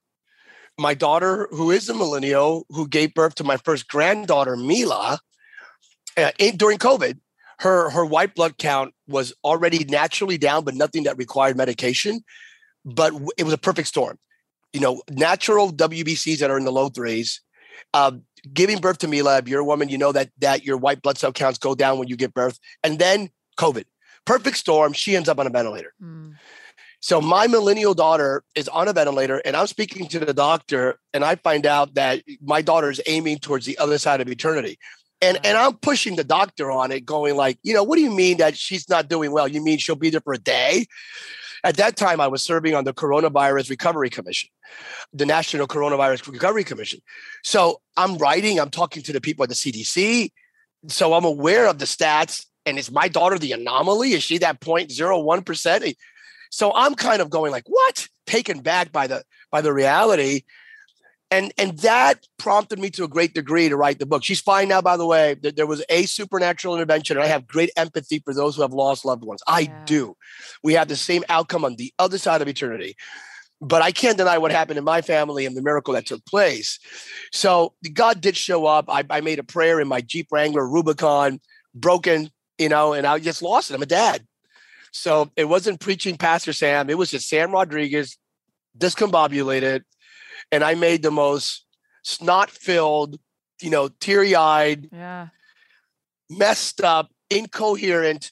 my 0.78 0.94
daughter, 0.94 1.48
who 1.50 1.70
is 1.70 1.88
a 1.88 1.94
millennial, 1.94 2.66
who 2.70 2.88
gave 2.88 3.14
birth 3.14 3.36
to 3.36 3.44
my 3.44 3.56
first 3.58 3.88
granddaughter, 3.88 4.56
Mila, 4.56 5.20
uh, 6.16 6.30
in, 6.38 6.56
during 6.56 6.78
COVID, 6.78 7.18
her 7.60 7.90
her 7.90 8.04
white 8.04 8.34
blood 8.34 8.58
count 8.58 8.92
was 9.06 9.32
already 9.44 9.84
naturally 9.84 10.38
down, 10.38 10.64
but 10.64 10.74
nothing 10.74 11.04
that 11.04 11.16
required 11.16 11.56
medication. 11.56 12.24
But 12.84 13.12
it 13.38 13.44
was 13.44 13.54
a 13.54 13.58
perfect 13.58 13.88
storm. 13.88 14.18
You 14.72 14.80
know, 14.80 15.02
natural 15.08 15.72
WBCs 15.72 16.38
that 16.38 16.50
are 16.50 16.58
in 16.58 16.64
the 16.64 16.72
low 16.72 16.88
threes. 16.88 17.40
Uh, 17.92 18.12
giving 18.52 18.78
birth 18.78 18.98
to 18.98 19.08
Mila, 19.08 19.38
if 19.38 19.48
you're 19.48 19.60
a 19.60 19.64
woman, 19.64 19.88
you 19.88 19.98
know 19.98 20.10
that 20.12 20.30
that 20.38 20.64
your 20.64 20.76
white 20.76 21.02
blood 21.02 21.18
cell 21.18 21.32
counts 21.32 21.58
go 21.58 21.74
down 21.74 21.98
when 21.98 22.08
you 22.08 22.16
give 22.16 22.34
birth, 22.34 22.58
and 22.82 22.98
then 22.98 23.30
COVID. 23.56 23.84
Perfect 24.24 24.56
storm. 24.56 24.92
She 24.92 25.16
ends 25.16 25.28
up 25.28 25.38
on 25.38 25.46
a 25.46 25.50
ventilator. 25.50 25.92
Mm. 26.02 26.34
So 27.00 27.20
my 27.20 27.46
millennial 27.46 27.92
daughter 27.92 28.42
is 28.54 28.66
on 28.68 28.88
a 28.88 28.94
ventilator, 28.94 29.42
and 29.44 29.54
I'm 29.54 29.66
speaking 29.66 30.08
to 30.08 30.18
the 30.18 30.32
doctor, 30.32 30.98
and 31.12 31.22
I 31.22 31.34
find 31.34 31.66
out 31.66 31.94
that 31.96 32.22
my 32.42 32.62
daughter 32.62 32.90
is 32.90 33.02
aiming 33.06 33.40
towards 33.40 33.66
the 33.66 33.76
other 33.76 33.98
side 33.98 34.22
of 34.22 34.28
eternity. 34.28 34.78
And, 35.20 35.38
and 35.44 35.58
I'm 35.58 35.74
pushing 35.74 36.16
the 36.16 36.24
doctor 36.24 36.70
on 36.70 36.92
it, 36.92 37.04
going 37.04 37.36
like, 37.36 37.58
you 37.62 37.74
know, 37.74 37.82
what 37.82 37.96
do 37.96 38.02
you 38.02 38.10
mean 38.10 38.38
that 38.38 38.56
she's 38.56 38.88
not 38.88 39.08
doing 39.08 39.32
well? 39.32 39.46
You 39.46 39.62
mean 39.62 39.76
she'll 39.78 39.96
be 39.96 40.08
there 40.08 40.22
for 40.22 40.32
a 40.32 40.38
day? 40.38 40.86
At 41.62 41.76
that 41.76 41.96
time, 41.96 42.20
I 42.20 42.26
was 42.26 42.42
serving 42.42 42.74
on 42.74 42.84
the 42.84 42.92
Coronavirus 42.92 43.70
Recovery 43.70 44.10
Commission, 44.10 44.50
the 45.12 45.24
National 45.24 45.66
Coronavirus 45.66 46.30
Recovery 46.30 46.64
Commission. 46.64 47.00
So 47.42 47.80
I'm 47.96 48.18
writing, 48.18 48.60
I'm 48.60 48.70
talking 48.70 49.02
to 49.02 49.12
the 49.12 49.20
people 49.20 49.42
at 49.42 49.48
the 49.48 49.54
CDC. 49.54 50.30
So 50.88 51.14
I'm 51.14 51.24
aware 51.24 51.66
of 51.66 51.78
the 51.78 51.86
stats. 51.86 52.44
And 52.66 52.78
is 52.78 52.90
my 52.90 53.08
daughter 53.08 53.38
the 53.38 53.52
anomaly? 53.52 54.12
Is 54.12 54.22
she 54.22 54.38
that 54.38 54.60
0.01%? 54.60 55.82
Eh, 55.82 55.92
so 56.50 56.72
I'm 56.74 56.94
kind 56.94 57.20
of 57.20 57.30
going 57.30 57.50
like, 57.50 57.64
what? 57.66 58.08
Taken 58.26 58.60
back 58.60 58.92
by 58.92 59.06
the 59.06 59.24
by 59.50 59.60
the 59.60 59.72
reality. 59.72 60.42
And 61.30 61.52
and 61.58 61.78
that 61.78 62.26
prompted 62.38 62.78
me 62.78 62.90
to 62.90 63.04
a 63.04 63.08
great 63.08 63.34
degree 63.34 63.68
to 63.68 63.76
write 63.76 63.98
the 63.98 64.06
book. 64.06 64.22
She's 64.22 64.40
fine 64.40 64.68
now, 64.68 64.80
by 64.80 64.96
the 64.96 65.06
way. 65.06 65.34
There 65.34 65.66
was 65.66 65.84
a 65.88 66.06
supernatural 66.06 66.74
intervention, 66.74 67.16
and 67.16 67.24
I 67.24 67.28
have 67.28 67.46
great 67.46 67.70
empathy 67.76 68.20
for 68.20 68.32
those 68.32 68.54
who 68.54 68.62
have 68.62 68.72
lost 68.72 69.04
loved 69.04 69.24
ones. 69.24 69.42
I 69.48 69.60
yeah. 69.60 69.82
do. 69.84 70.16
We 70.62 70.74
have 70.74 70.88
the 70.88 70.96
same 70.96 71.24
outcome 71.28 71.64
on 71.64 71.76
the 71.76 71.92
other 71.98 72.18
side 72.18 72.40
of 72.40 72.48
eternity 72.48 72.96
but 73.60 73.82
I 73.82 73.92
can't 73.92 74.18
deny 74.18 74.36
what 74.36 74.52
happened 74.52 74.78
in 74.78 74.84
my 74.84 75.00
family 75.00 75.46
and 75.46 75.56
the 75.56 75.62
miracle 75.62 75.94
that 75.94 76.06
took 76.06 76.24
place. 76.26 76.78
So 77.32 77.74
God 77.92 78.20
did 78.20 78.36
show 78.36 78.66
up. 78.66 78.86
I, 78.88 79.04
I, 79.08 79.20
made 79.22 79.38
a 79.38 79.44
prayer 79.44 79.80
in 79.80 79.88
my 79.88 80.00
Jeep 80.00 80.28
Wrangler 80.30 80.68
Rubicon, 80.68 81.40
broken, 81.74 82.30
you 82.58 82.68
know, 82.68 82.92
and 82.92 83.06
I 83.06 83.18
just 83.18 83.42
lost 83.42 83.70
it. 83.70 83.74
I'm 83.74 83.82
a 83.82 83.86
dad. 83.86 84.26
So 84.92 85.30
it 85.36 85.46
wasn't 85.46 85.80
preaching 85.80 86.16
Pastor 86.16 86.52
Sam. 86.52 86.88
It 86.88 86.96
was 86.98 87.10
just 87.10 87.28
Sam 87.28 87.50
Rodriguez, 87.52 88.16
discombobulated. 88.78 89.82
And 90.52 90.62
I 90.62 90.74
made 90.74 91.02
the 91.02 91.10
most 91.10 91.64
snot 92.02 92.50
filled, 92.50 93.18
you 93.60 93.70
know, 93.70 93.88
teary 93.88 94.36
eyed, 94.36 94.88
yeah. 94.92 95.28
messed 96.30 96.80
up, 96.80 97.10
incoherent 97.30 98.30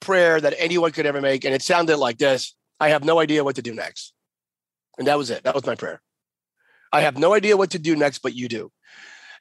prayer 0.00 0.40
that 0.40 0.54
anyone 0.58 0.92
could 0.92 1.06
ever 1.06 1.20
make. 1.20 1.44
And 1.44 1.54
it 1.54 1.62
sounded 1.62 1.96
like 1.96 2.18
this 2.18 2.54
I 2.78 2.90
have 2.90 3.04
no 3.04 3.20
idea 3.20 3.44
what 3.44 3.56
to 3.56 3.62
do 3.62 3.74
next. 3.74 4.12
And 4.98 5.06
that 5.06 5.16
was 5.16 5.30
it. 5.30 5.44
That 5.44 5.54
was 5.54 5.64
my 5.64 5.76
prayer. 5.76 6.02
I 6.92 7.00
have 7.00 7.16
no 7.16 7.32
idea 7.32 7.56
what 7.56 7.70
to 7.70 7.78
do 7.78 7.96
next, 7.96 8.18
but 8.18 8.34
you 8.34 8.48
do. 8.48 8.70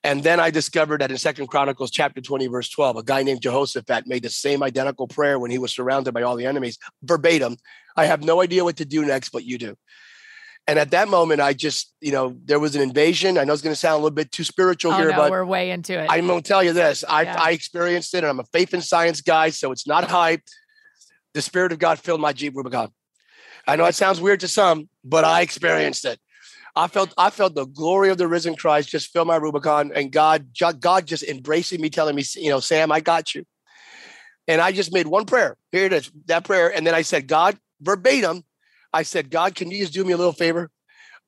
And 0.03 0.24
then 0.24 0.39
I 0.39 0.50
discovered 0.50 1.01
that 1.01 1.12
in 1.12 1.17
Second 1.17 1.48
Chronicles 1.48 1.91
chapter 1.91 2.22
20, 2.22 2.48
verse 2.48 2.70
12, 2.70 2.98
a 2.98 3.03
guy 3.03 3.22
named 3.22 3.41
Jehoshaphat 3.41 4.08
made 4.08 4.24
the 4.24 4.29
same 4.29 4.63
identical 4.63 5.08
prayer 5.08 5.38
when 5.38 5.51
he 5.51 5.60
was 5.60 5.74
surrounded 5.74 6.13
by 6.13 6.24
all 6.24 6.36
the 6.36 6.48
enemies, 6.48 6.79
verbatim. 7.03 7.58
I 7.96 8.05
have 8.05 8.24
no 8.24 8.41
idea 8.41 8.63
what 8.63 8.77
to 8.77 8.86
do 8.86 9.05
next, 9.05 9.29
but 9.29 9.43
you 9.43 9.60
do. 9.60 9.75
And 10.67 10.79
at 10.79 10.91
that 10.91 11.08
moment, 11.08 11.41
I 11.41 11.53
just, 11.53 11.93
you 12.01 12.12
know, 12.12 12.36
there 12.46 12.60
was 12.60 12.75
an 12.75 12.81
invasion. 12.81 13.38
I 13.38 13.43
know 13.43 13.53
it's 13.53 13.62
going 13.62 13.74
to 13.74 13.79
sound 13.79 13.96
a 13.96 13.98
little 13.98 14.15
bit 14.15 14.31
too 14.31 14.43
spiritual 14.43 14.93
oh, 14.93 14.98
here, 14.98 15.12
no, 15.12 15.17
but 15.17 15.31
we're 15.31 15.46
way 15.46 15.72
into 15.72 16.00
it. 16.00 16.08
I'm 16.10 16.27
going 16.27 16.41
to 16.41 16.48
tell 16.48 16.63
you 16.63 16.74
this. 16.74 17.03
I, 17.08 17.24
yeah. 17.24 17.36
I 17.39 17.51
experienced 17.51 18.13
it, 18.13 18.20
and 18.20 18.27
I'm 18.27 18.39
a 18.39 18.46
faith 18.46 18.74
and 18.74 18.84
science 18.84 19.22
guy, 19.22 19.50
so 19.50 19.72
it's 19.72 19.86
not 19.86 20.10
hype. 20.10 20.43
The 21.34 21.41
Spirit 21.41 21.72
of 21.72 21.79
God 21.79 22.00
filled 22.00 22.22
my 22.22 22.34
Jeep 22.34 22.55
Rubicon. 22.55 22.91
I 23.67 23.75
know 23.75 23.86
it 23.86 23.96
sounds 23.96 24.22
weird 24.22 24.39
to 24.41 24.48
some, 24.48 24.89
but 25.03 25.24
I 25.24 25.41
experienced 25.41 26.05
it. 26.05 26.20
I 26.75 26.88
felt 26.88 27.14
I 27.18 27.29
felt 27.29 27.55
the 27.55 27.66
glory 27.66 28.10
of 28.10 28.18
the 28.18 28.27
risen 28.27 28.55
Christ 28.55 28.90
just 28.90 29.12
fill 29.12 29.25
my 29.25 29.36
Rubicon, 29.36 29.92
and 29.94 30.12
God 30.12 30.48
God 30.79 31.05
just 31.05 31.24
embracing 31.24 31.81
me, 31.81 31.90
telling 31.90 32.16
me, 32.16 32.24
you 32.36 32.50
know, 32.50 32.60
Sam, 32.60 32.92
I 32.92 33.00
got 33.00 33.36
you. 33.36 33.46
And 34.48 34.62
I 34.62 34.72
just 34.72 34.94
made 34.94 35.07
one 35.07 35.25
prayer. 35.25 35.57
Here 35.72 35.86
it 35.86 35.94
is, 35.94 36.12
that 36.25 36.46
prayer, 36.46 36.74
and 36.74 36.86
then 36.86 36.96
I 36.96 37.03
said, 37.03 37.27
God, 37.27 37.57
verbatim, 37.81 38.44
I 38.94 39.03
said, 39.03 39.29
God, 39.29 39.55
can 39.55 39.70
you 39.72 39.79
just 39.79 39.94
do 39.94 40.03
me 40.03 40.14
a 40.14 40.18
little 40.18 40.34
favor? 40.34 40.70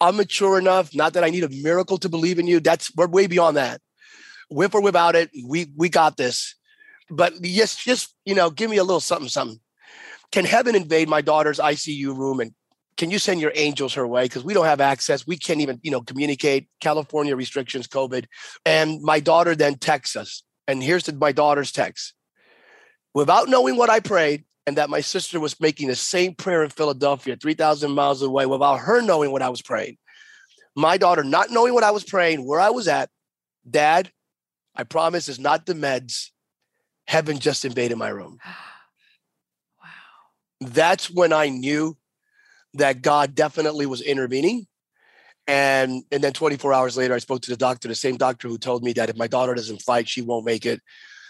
I'm 0.01 0.17
mature 0.17 0.57
enough, 0.57 0.93
not 0.93 1.13
that 1.13 1.23
I 1.23 1.29
need 1.29 1.43
a 1.43 1.49
miracle 1.49 1.97
to 1.99 2.09
believe 2.09 2.39
in 2.39 2.47
you. 2.47 2.59
That's 2.59 2.93
we're 2.95 3.07
way 3.07 3.27
beyond 3.27 3.57
that. 3.57 3.81
With 4.49 4.75
or 4.75 4.81
without 4.81 5.15
it, 5.15 5.29
we 5.47 5.67
we 5.75 5.89
got 5.89 6.17
this. 6.17 6.55
But 7.09 7.41
just 7.41 7.79
just 7.79 8.15
you 8.25 8.35
know, 8.35 8.49
give 8.49 8.69
me 8.69 8.77
a 8.77 8.83
little 8.83 8.99
something, 8.99 9.29
something. 9.29 9.59
Can 10.31 10.45
heaven 10.45 10.75
invade 10.75 11.09
my 11.09 11.21
daughter's 11.21 11.59
ICU 11.59 12.17
room 12.17 12.39
and 12.39 12.53
can 12.97 13.11
you 13.11 13.19
send 13.19 13.41
your 13.41 13.51
angels 13.55 13.93
her 13.95 14.07
way? 14.07 14.23
Because 14.23 14.43
we 14.43 14.53
don't 14.53 14.65
have 14.65 14.81
access. 14.81 15.25
We 15.25 15.37
can't 15.37 15.61
even 15.61 15.79
you 15.83 15.91
know 15.91 16.01
communicate 16.01 16.67
california 16.81 17.35
restrictions 17.35 17.87
covid. 17.87 18.25
And 18.65 19.01
my 19.01 19.19
daughter 19.19 19.55
then 19.55 19.75
texts 19.75 20.15
us. 20.15 20.43
And 20.67 20.81
here's 20.81 21.03
the, 21.03 21.13
my 21.13 21.31
daughter's 21.31 21.71
text. 21.71 22.13
Without 23.13 23.49
knowing 23.49 23.75
what 23.75 23.89
i 23.89 23.99
prayed 23.99 24.43
and 24.65 24.77
that 24.77 24.89
my 24.89 25.01
sister 25.01 25.39
was 25.39 25.59
making 25.59 25.87
the 25.87 25.95
same 25.95 26.33
prayer 26.33 26.63
in 26.63 26.69
philadelphia 26.69 27.35
3000 27.35 27.91
miles 27.91 28.21
away 28.21 28.45
without 28.45 28.77
her 28.77 29.01
knowing 29.01 29.31
what 29.31 29.41
i 29.41 29.49
was 29.49 29.61
praying 29.61 29.97
my 30.75 30.97
daughter 30.97 31.23
not 31.23 31.51
knowing 31.51 31.73
what 31.73 31.83
i 31.83 31.91
was 31.91 32.03
praying 32.03 32.45
where 32.45 32.59
i 32.59 32.69
was 32.69 32.87
at 32.87 33.09
dad 33.69 34.11
i 34.75 34.83
promise 34.83 35.29
it's 35.29 35.39
not 35.39 35.65
the 35.65 35.73
meds. 35.73 36.29
Heaven 37.05 37.37
just 37.37 37.65
invaded 37.65 37.97
my 37.97 38.09
room. 38.09 38.39
Wow. 39.81 40.69
That's 40.69 41.11
when 41.11 41.33
i 41.33 41.49
knew 41.49 41.97
that 42.75 43.01
God 43.01 43.35
definitely 43.35 43.85
was 43.85 44.01
intervening. 44.01 44.67
And 45.45 46.03
and 46.11 46.23
then 46.23 46.33
24 46.33 46.73
hours 46.73 46.95
later, 46.95 47.13
I 47.13 47.19
spoke 47.19 47.41
to 47.41 47.51
the 47.51 47.57
doctor, 47.57 47.87
the 47.87 47.95
same 47.95 48.17
doctor 48.17 48.47
who 48.47 48.57
told 48.57 48.83
me 48.83 48.93
that 48.93 49.09
if 49.09 49.17
my 49.17 49.27
daughter 49.27 49.53
doesn't 49.53 49.81
fight, 49.81 50.07
she 50.07 50.21
won't 50.21 50.45
make 50.45 50.65
it. 50.65 50.81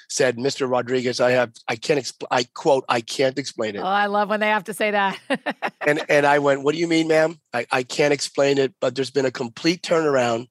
Said, 0.09 0.37
Mr. 0.37 0.69
Rodriguez, 0.69 1.19
I 1.19 1.31
have 1.31 1.51
I 1.67 1.75
can't 1.75 1.97
explain 1.97 2.27
I 2.29 2.43
quote, 2.53 2.85
I 2.87 3.01
can't 3.01 3.39
explain 3.39 3.75
it. 3.75 3.79
Oh, 3.79 3.85
I 3.85 4.05
love 4.05 4.29
when 4.29 4.39
they 4.39 4.49
have 4.49 4.65
to 4.65 4.73
say 4.73 4.91
that. 4.91 5.17
and 5.81 6.03
and 6.09 6.27
I 6.27 6.39
went, 6.39 6.61
What 6.61 6.75
do 6.75 6.79
you 6.79 6.87
mean, 6.87 7.07
ma'am? 7.07 7.39
I, 7.53 7.65
I 7.71 7.83
can't 7.83 8.13
explain 8.13 8.59
it, 8.59 8.75
but 8.79 8.93
there's 8.93 9.09
been 9.09 9.25
a 9.25 9.31
complete 9.31 9.81
turnaround 9.81 10.47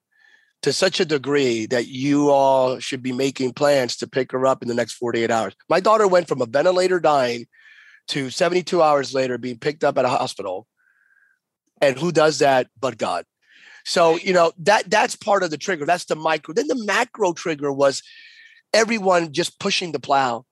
to 0.63 0.73
such 0.73 0.99
a 0.99 1.05
degree 1.05 1.65
that 1.67 1.87
you 1.87 2.31
all 2.31 2.79
should 2.79 3.03
be 3.03 3.13
making 3.13 3.53
plans 3.53 3.97
to 3.97 4.07
pick 4.07 4.31
her 4.31 4.45
up 4.45 4.61
in 4.61 4.67
the 4.67 4.73
next 4.73 4.93
48 4.93 5.29
hours. 5.29 5.55
My 5.69 5.79
daughter 5.79 6.07
went 6.07 6.27
from 6.27 6.41
a 6.41 6.45
ventilator 6.45 6.99
dying 6.99 7.47
to 8.09 8.29
72 8.29 8.81
hours 8.81 9.13
later 9.13 9.37
being 9.37 9.59
picked 9.59 9.83
up 9.83 9.97
at 9.97 10.05
a 10.05 10.09
hospital 10.09 10.67
and 11.83 11.99
who 11.99 12.11
does 12.11 12.39
that 12.39 12.67
but 12.79 12.97
God? 12.97 13.25
So, 13.85 14.17
you 14.17 14.33
know, 14.33 14.53
that 14.59 14.89
that's 14.89 15.15
part 15.15 15.43
of 15.43 15.51
the 15.51 15.57
trigger. 15.57 15.85
That's 15.85 16.05
the 16.05 16.15
micro. 16.15 16.53
Then 16.53 16.67
the 16.67 16.83
macro 16.85 17.33
trigger 17.33 17.71
was 17.71 18.01
everyone 18.73 19.33
just 19.33 19.59
pushing 19.59 19.91
the 19.91 19.99
plow, 19.99 20.45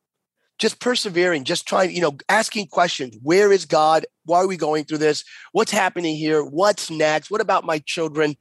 just 0.60 0.80
persevering, 0.82 1.46
just 1.46 1.66
trying, 1.66 1.92
you 1.92 2.02
know, 2.02 2.18
asking 2.28 2.68
questions. 2.68 3.18
Where 3.24 3.52
is 3.54 3.66
God? 3.66 4.06
Why 4.26 4.40
are 4.40 4.48
we 4.48 4.58
going 4.58 4.84
through 4.84 4.98
this? 4.98 5.24
What's 5.54 5.72
happening 5.72 6.18
here? 6.18 6.44
What's 6.44 6.92
next? 6.92 7.32
What 7.32 7.42
about 7.42 7.66
my 7.66 7.80
children? 7.80 8.36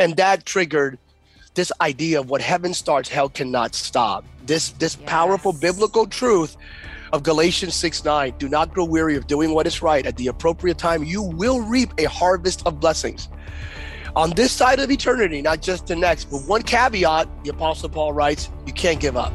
And 0.00 0.16
that 0.16 0.44
triggered 0.44 0.98
this 1.54 1.70
idea 1.80 2.18
of 2.18 2.28
what 2.28 2.40
heaven 2.40 2.74
starts, 2.74 3.08
hell 3.08 3.28
cannot 3.28 3.76
stop. 3.76 4.24
This 4.44 4.70
this 4.70 4.96
yes. 5.00 5.08
powerful 5.08 5.52
biblical 5.52 6.06
truth 6.06 6.56
of 7.14 7.22
Galatians 7.22 7.76
6 7.76 8.04
9. 8.04 8.34
Do 8.38 8.48
not 8.48 8.74
grow 8.74 8.84
weary 8.84 9.16
of 9.16 9.28
doing 9.28 9.54
what 9.54 9.68
is 9.68 9.80
right. 9.80 10.04
At 10.04 10.16
the 10.16 10.26
appropriate 10.26 10.78
time, 10.78 11.04
you 11.04 11.22
will 11.22 11.60
reap 11.60 11.94
a 11.96 12.04
harvest 12.04 12.66
of 12.66 12.80
blessings. 12.80 13.28
On 14.16 14.30
this 14.30 14.50
side 14.50 14.80
of 14.80 14.90
eternity, 14.90 15.40
not 15.40 15.62
just 15.62 15.86
the 15.86 15.94
next, 15.94 16.24
but 16.24 16.42
one 16.42 16.62
caveat, 16.62 17.28
the 17.44 17.50
Apostle 17.50 17.88
Paul 17.88 18.12
writes, 18.12 18.50
you 18.66 18.72
can't 18.72 18.98
give 18.98 19.16
up. 19.16 19.32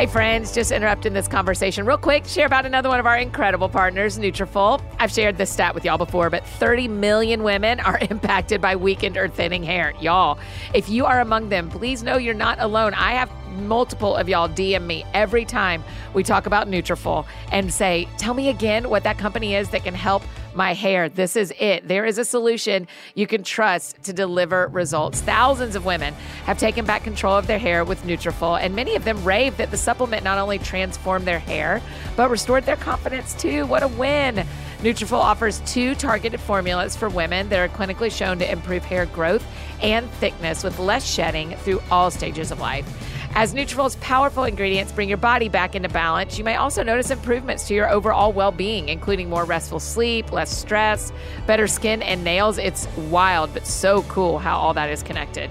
Hey 0.00 0.06
friends, 0.06 0.54
just 0.54 0.72
interrupting 0.72 1.12
this 1.12 1.28
conversation 1.28 1.84
real 1.84 1.98
quick. 1.98 2.24
Share 2.24 2.46
about 2.46 2.64
another 2.64 2.88
one 2.88 3.00
of 3.00 3.04
our 3.04 3.18
incredible 3.18 3.68
partners, 3.68 4.18
Nutrafol. 4.18 4.82
I've 4.98 5.12
shared 5.12 5.36
this 5.36 5.52
stat 5.52 5.74
with 5.74 5.84
y'all 5.84 5.98
before, 5.98 6.30
but 6.30 6.42
30 6.42 6.88
million 6.88 7.42
women 7.42 7.80
are 7.80 7.98
impacted 8.10 8.62
by 8.62 8.76
weakened 8.76 9.18
or 9.18 9.28
thinning 9.28 9.62
hair. 9.62 9.92
Y'all, 10.00 10.38
if 10.72 10.88
you 10.88 11.04
are 11.04 11.20
among 11.20 11.50
them, 11.50 11.68
please 11.68 12.02
know 12.02 12.16
you're 12.16 12.32
not 12.32 12.58
alone. 12.60 12.94
I 12.94 13.12
have 13.12 13.30
multiple 13.58 14.16
of 14.16 14.26
y'all 14.26 14.48
DM 14.48 14.86
me 14.86 15.04
every 15.12 15.44
time 15.44 15.84
we 16.14 16.22
talk 16.22 16.46
about 16.46 16.66
Nutrafol 16.66 17.26
and 17.52 17.70
say, 17.70 18.08
"Tell 18.16 18.32
me 18.32 18.48
again 18.48 18.88
what 18.88 19.02
that 19.02 19.18
company 19.18 19.54
is 19.54 19.68
that 19.68 19.84
can 19.84 19.94
help 19.94 20.22
my 20.54 20.74
hair. 20.74 21.08
This 21.08 21.36
is 21.36 21.52
it. 21.58 21.86
There 21.86 22.04
is 22.04 22.18
a 22.18 22.24
solution 22.24 22.86
you 23.14 23.26
can 23.26 23.42
trust 23.42 24.02
to 24.04 24.12
deliver 24.12 24.68
results. 24.68 25.20
Thousands 25.20 25.76
of 25.76 25.84
women 25.84 26.14
have 26.44 26.58
taken 26.58 26.84
back 26.84 27.04
control 27.04 27.36
of 27.36 27.46
their 27.46 27.58
hair 27.58 27.84
with 27.84 28.02
Nutrafol, 28.04 28.60
and 28.60 28.74
many 28.74 28.96
of 28.96 29.04
them 29.04 29.22
rave 29.24 29.56
that 29.56 29.70
the 29.70 29.76
supplement 29.76 30.24
not 30.24 30.38
only 30.38 30.58
transformed 30.58 31.26
their 31.26 31.38
hair, 31.38 31.80
but 32.16 32.30
restored 32.30 32.64
their 32.64 32.76
confidence 32.76 33.34
too. 33.34 33.66
What 33.66 33.82
a 33.82 33.88
win! 33.88 34.46
Nutrafol 34.80 35.20
offers 35.20 35.60
two 35.66 35.94
targeted 35.94 36.40
formulas 36.40 36.96
for 36.96 37.08
women 37.08 37.48
that 37.50 37.58
are 37.58 37.68
clinically 37.68 38.10
shown 38.10 38.38
to 38.38 38.50
improve 38.50 38.82
hair 38.84 39.06
growth 39.06 39.44
and 39.82 40.10
thickness 40.12 40.64
with 40.64 40.78
less 40.78 41.04
shedding 41.04 41.54
through 41.56 41.82
all 41.90 42.10
stages 42.10 42.50
of 42.50 42.60
life. 42.60 43.09
As 43.32 43.54
Nutrafol's 43.54 43.94
powerful 43.96 44.42
ingredients 44.42 44.90
bring 44.90 45.08
your 45.08 45.16
body 45.16 45.48
back 45.48 45.76
into 45.76 45.88
balance, 45.88 46.36
you 46.36 46.42
may 46.42 46.56
also 46.56 46.82
notice 46.82 47.10
improvements 47.10 47.68
to 47.68 47.74
your 47.74 47.88
overall 47.88 48.32
well-being, 48.32 48.88
including 48.88 49.30
more 49.30 49.44
restful 49.44 49.78
sleep, 49.78 50.32
less 50.32 50.50
stress, 50.50 51.12
better 51.46 51.68
skin 51.68 52.02
and 52.02 52.24
nails. 52.24 52.58
It's 52.58 52.88
wild, 52.96 53.54
but 53.54 53.66
so 53.66 54.02
cool 54.02 54.40
how 54.40 54.58
all 54.58 54.74
that 54.74 54.90
is 54.90 55.04
connected. 55.04 55.48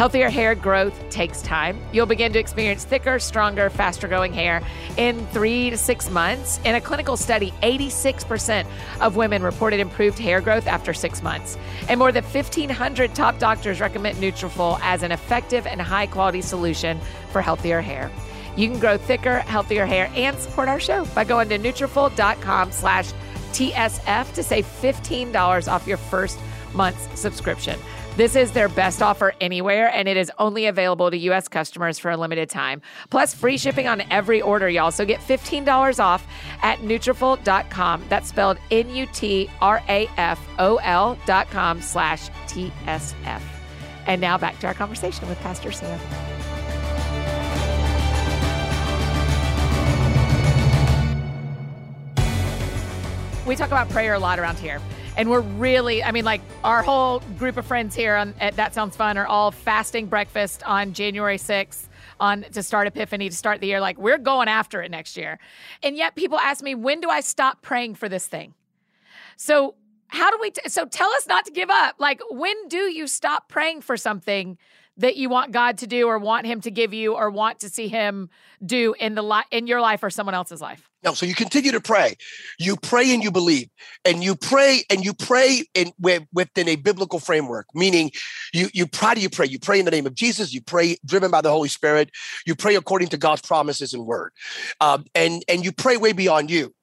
Healthier 0.00 0.30
hair 0.30 0.54
growth 0.54 1.10
takes 1.10 1.42
time. 1.42 1.78
You'll 1.92 2.06
begin 2.06 2.32
to 2.32 2.38
experience 2.38 2.84
thicker, 2.84 3.18
stronger, 3.18 3.68
faster 3.68 4.08
growing 4.08 4.32
hair 4.32 4.62
in 4.96 5.26
three 5.26 5.68
to 5.68 5.76
six 5.76 6.08
months. 6.08 6.58
In 6.64 6.74
a 6.74 6.80
clinical 6.80 7.18
study, 7.18 7.52
86% 7.62 8.66
of 9.02 9.16
women 9.16 9.42
reported 9.42 9.78
improved 9.78 10.18
hair 10.18 10.40
growth 10.40 10.66
after 10.66 10.94
six 10.94 11.22
months. 11.22 11.58
And 11.86 11.98
more 11.98 12.12
than 12.12 12.24
1,500 12.24 13.14
top 13.14 13.38
doctors 13.38 13.78
recommend 13.78 14.16
Nutrafol 14.16 14.78
as 14.80 15.02
an 15.02 15.12
effective 15.12 15.66
and 15.66 15.82
high 15.82 16.06
quality 16.06 16.40
solution 16.40 16.98
for 17.30 17.42
healthier 17.42 17.82
hair. 17.82 18.10
You 18.56 18.70
can 18.70 18.80
grow 18.80 18.96
thicker, 18.96 19.40
healthier 19.40 19.84
hair 19.84 20.10
and 20.14 20.38
support 20.38 20.70
our 20.70 20.80
show 20.80 21.04
by 21.14 21.24
going 21.24 21.50
to 21.50 21.58
Nutrafol.com 21.58 22.72
slash 22.72 23.12
TSF 23.52 24.32
to 24.32 24.42
save 24.42 24.64
$15 24.64 25.70
off 25.70 25.86
your 25.86 25.98
first 25.98 26.40
month's 26.72 27.20
subscription. 27.20 27.78
This 28.20 28.36
is 28.36 28.52
their 28.52 28.68
best 28.68 29.00
offer 29.00 29.32
anywhere, 29.40 29.90
and 29.94 30.06
it 30.06 30.18
is 30.18 30.30
only 30.38 30.66
available 30.66 31.10
to 31.10 31.16
U.S. 31.16 31.48
customers 31.48 31.98
for 31.98 32.10
a 32.10 32.18
limited 32.18 32.50
time. 32.50 32.82
Plus, 33.08 33.32
free 33.34 33.56
shipping 33.56 33.88
on 33.88 34.02
every 34.10 34.42
order, 34.42 34.68
y'all. 34.68 34.90
So 34.90 35.06
get 35.06 35.20
$15 35.20 35.98
off 35.98 36.26
at 36.60 36.80
Nutrafol.com. 36.80 38.04
That's 38.10 38.28
spelled 38.28 38.58
N-U-T-R-A-F-O-L 38.70 39.48
dot 41.24 41.50
com 41.50 41.80
slash 41.80 42.28
T-S-F. 42.46 43.62
And 44.06 44.20
now 44.20 44.36
back 44.36 44.58
to 44.58 44.66
our 44.66 44.74
conversation 44.74 45.26
with 45.26 45.40
Pastor 45.40 45.72
Sam. 45.72 45.98
We 53.46 53.56
talk 53.56 53.68
about 53.68 53.88
prayer 53.88 54.12
a 54.12 54.18
lot 54.18 54.38
around 54.38 54.58
here 54.58 54.82
and 55.16 55.30
we're 55.30 55.40
really 55.40 56.02
i 56.02 56.12
mean 56.12 56.24
like 56.24 56.40
our 56.64 56.82
whole 56.82 57.20
group 57.38 57.56
of 57.56 57.66
friends 57.66 57.94
here 57.94 58.16
on 58.16 58.34
at 58.40 58.56
that 58.56 58.74
sounds 58.74 58.96
fun 58.96 59.18
are 59.18 59.26
all 59.26 59.50
fasting 59.50 60.06
breakfast 60.06 60.62
on 60.64 60.92
january 60.92 61.38
6th 61.38 61.88
on 62.20 62.42
to 62.52 62.62
start 62.62 62.86
epiphany 62.86 63.28
to 63.28 63.34
start 63.34 63.60
the 63.60 63.66
year. 63.66 63.80
Like 63.80 63.98
we're 63.98 64.18
going 64.18 64.46
after 64.46 64.82
it 64.82 64.90
next 64.90 65.16
year. 65.16 65.38
And 65.82 65.96
yet 65.96 66.14
people 66.14 66.38
ask 66.38 66.62
me 66.62 66.74
when 66.74 67.00
do 67.00 67.08
i 67.08 67.20
stop 67.20 67.62
praying 67.62 67.96
for 67.96 68.08
this 68.08 68.26
thing? 68.26 68.54
So 69.36 69.74
how 70.08 70.30
do 70.30 70.38
we 70.40 70.50
t- 70.50 70.68
so 70.68 70.84
tell 70.84 71.10
us 71.10 71.26
not 71.26 71.46
to 71.46 71.50
give 71.50 71.70
up. 71.70 71.96
Like 71.98 72.20
when 72.30 72.68
do 72.68 72.92
you 72.92 73.06
stop 73.06 73.48
praying 73.48 73.80
for 73.80 73.96
something 73.96 74.58
that 74.96 75.16
you 75.16 75.30
want 75.30 75.52
God 75.52 75.78
to 75.78 75.86
do 75.86 76.08
or 76.08 76.18
want 76.18 76.46
him 76.46 76.60
to 76.60 76.70
give 76.70 76.92
you 76.92 77.14
or 77.14 77.30
want 77.30 77.60
to 77.60 77.70
see 77.70 77.88
him 77.88 78.28
do 78.64 78.94
in 78.98 79.14
the 79.14 79.22
li- 79.22 79.44
in 79.50 79.66
your 79.66 79.80
life 79.80 80.02
or 80.02 80.10
someone 80.10 80.34
else's 80.34 80.60
life. 80.60 80.89
No, 81.02 81.14
so 81.14 81.24
you 81.24 81.34
continue 81.34 81.72
to 81.72 81.80
pray. 81.80 82.16
You 82.58 82.76
pray 82.76 83.14
and 83.14 83.22
you 83.22 83.30
believe, 83.30 83.68
and 84.04 84.22
you 84.22 84.36
pray 84.36 84.82
and 84.90 85.02
you 85.02 85.14
pray 85.14 85.64
in 85.74 85.92
within 86.32 86.68
a 86.68 86.76
biblical 86.76 87.18
framework. 87.18 87.66
Meaning, 87.74 88.10
you 88.52 88.68
you 88.74 88.86
pray. 88.86 89.14
You 89.16 89.30
pray. 89.30 89.46
You 89.46 89.58
pray 89.58 89.78
in 89.78 89.86
the 89.86 89.90
name 89.90 90.06
of 90.06 90.14
Jesus. 90.14 90.52
You 90.52 90.60
pray 90.60 90.96
driven 91.06 91.30
by 91.30 91.40
the 91.40 91.50
Holy 91.50 91.68
Spirit. 91.68 92.10
You 92.46 92.54
pray 92.54 92.74
according 92.76 93.08
to 93.08 93.16
God's 93.16 93.42
promises 93.42 93.94
and 93.94 94.04
word, 94.04 94.32
um, 94.80 95.04
and 95.14 95.42
and 95.48 95.64
you 95.64 95.72
pray 95.72 95.96
way 95.96 96.12
beyond 96.12 96.50
you. 96.50 96.74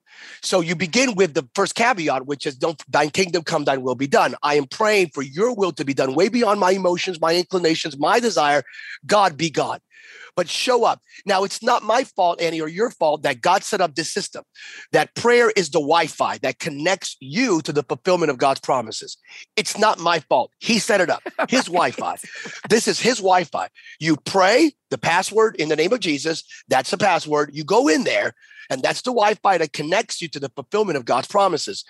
So 0.42 0.62
you 0.62 0.76
begin 0.76 1.16
with 1.16 1.36
the 1.36 1.48
first 1.54 1.76
caveat, 1.76 2.26
which 2.26 2.48
is 2.48 2.56
don't 2.56 2.82
thine 2.92 3.12
kingdom 3.12 3.44
come, 3.44 3.66
thine 3.66 3.84
will 3.84 3.96
be 3.96 4.08
done. 4.08 4.36
I 4.42 4.56
am 4.56 4.66
praying 4.66 5.12
for 5.14 5.22
your 5.22 5.54
will 5.54 5.72
to 5.74 5.86
be 5.86 5.94
done 5.94 6.16
way 6.16 6.30
beyond 6.30 6.60
my 6.60 6.72
emotions, 6.72 7.22
my 7.22 7.36
inclinations, 7.36 7.98
my 8.00 8.20
desire. 8.20 8.64
God 9.06 9.38
be 9.38 9.52
God. 9.52 9.80
But 10.36 10.50
show 10.50 10.84
up. 10.84 11.02
Now, 11.26 11.44
it's 11.44 11.64
not 11.64 11.84
my 11.84 12.04
fault, 12.04 12.42
Annie, 12.42 12.62
or 12.62 12.68
your 12.68 12.92
fault 12.92 13.24
that 13.24 13.42
God 13.42 13.64
set 13.64 13.82
up 13.82 13.96
this 13.96 14.12
system. 14.12 14.44
That 14.92 15.16
prayer 15.16 15.52
is 15.56 15.70
the 15.70 15.80
Wi 15.80 16.08
Fi 16.08 16.38
that 16.40 16.60
connects 16.60 17.18
you 17.20 17.62
to 17.62 17.72
the 17.72 17.84
fulfillment 17.84 18.30
of 18.30 18.38
God's 18.38 18.60
promises. 18.60 19.18
It's 19.56 19.78
not 19.78 20.00
my 20.00 20.20
fault. 20.20 20.52
He 20.60 20.80
set 20.80 21.02
it 21.02 21.10
up, 21.10 21.24
his 21.50 21.66
Wi 21.66 21.92
Fi. 21.92 22.16
This 22.70 22.88
is 22.88 23.00
his 23.00 23.18
Wi 23.18 23.44
Fi. 23.44 23.68
You 24.00 24.18
pray 24.18 24.74
the 24.90 24.98
password 24.98 25.56
in 25.58 25.70
the 25.70 25.76
name 25.76 25.94
of 25.94 26.00
Jesus. 26.00 26.44
That's 26.68 26.92
the 26.92 26.98
password. 26.98 27.52
You 27.54 27.64
go 27.64 27.88
in 27.88 28.04
there, 28.04 28.34
and 28.70 28.82
that's 28.82 29.02
the 29.02 29.12
Wi 29.12 29.36
Fi 29.36 29.58
that 29.58 29.74
connects 29.74 30.22
you 30.22 30.28
to 30.30 30.40
the 30.40 30.50
fulfillment 30.50 30.98
of 30.98 31.06
God's 31.06 31.28
promises. 31.28 31.84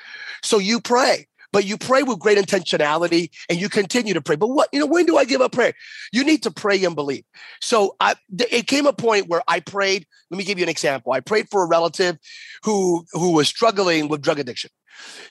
So 0.43 0.57
you 0.57 0.79
pray 0.79 1.27
but 1.53 1.65
you 1.65 1.77
pray 1.77 2.03
with 2.03 2.19
great 2.19 2.37
intentionality 2.37 3.29
and 3.49 3.59
you 3.59 3.69
continue 3.69 4.13
to 4.13 4.21
pray. 4.21 4.35
But 4.35 4.47
what, 4.47 4.69
you 4.71 4.79
know, 4.79 4.85
when 4.85 5.05
do 5.05 5.17
I 5.17 5.25
give 5.25 5.41
up 5.41 5.51
prayer? 5.51 5.73
You 6.11 6.23
need 6.23 6.43
to 6.43 6.51
pray 6.51 6.83
and 6.83 6.95
believe. 6.95 7.23
So 7.61 7.95
I, 7.99 8.15
it 8.37 8.67
came 8.67 8.85
a 8.85 8.93
point 8.93 9.27
where 9.27 9.41
I 9.47 9.59
prayed. 9.59 10.05
Let 10.29 10.37
me 10.37 10.43
give 10.43 10.57
you 10.57 10.63
an 10.63 10.69
example. 10.69 11.13
I 11.13 11.19
prayed 11.19 11.49
for 11.49 11.63
a 11.63 11.67
relative 11.67 12.17
who, 12.63 13.05
who 13.13 13.33
was 13.33 13.47
struggling 13.47 14.07
with 14.07 14.21
drug 14.21 14.39
addiction. 14.39 14.69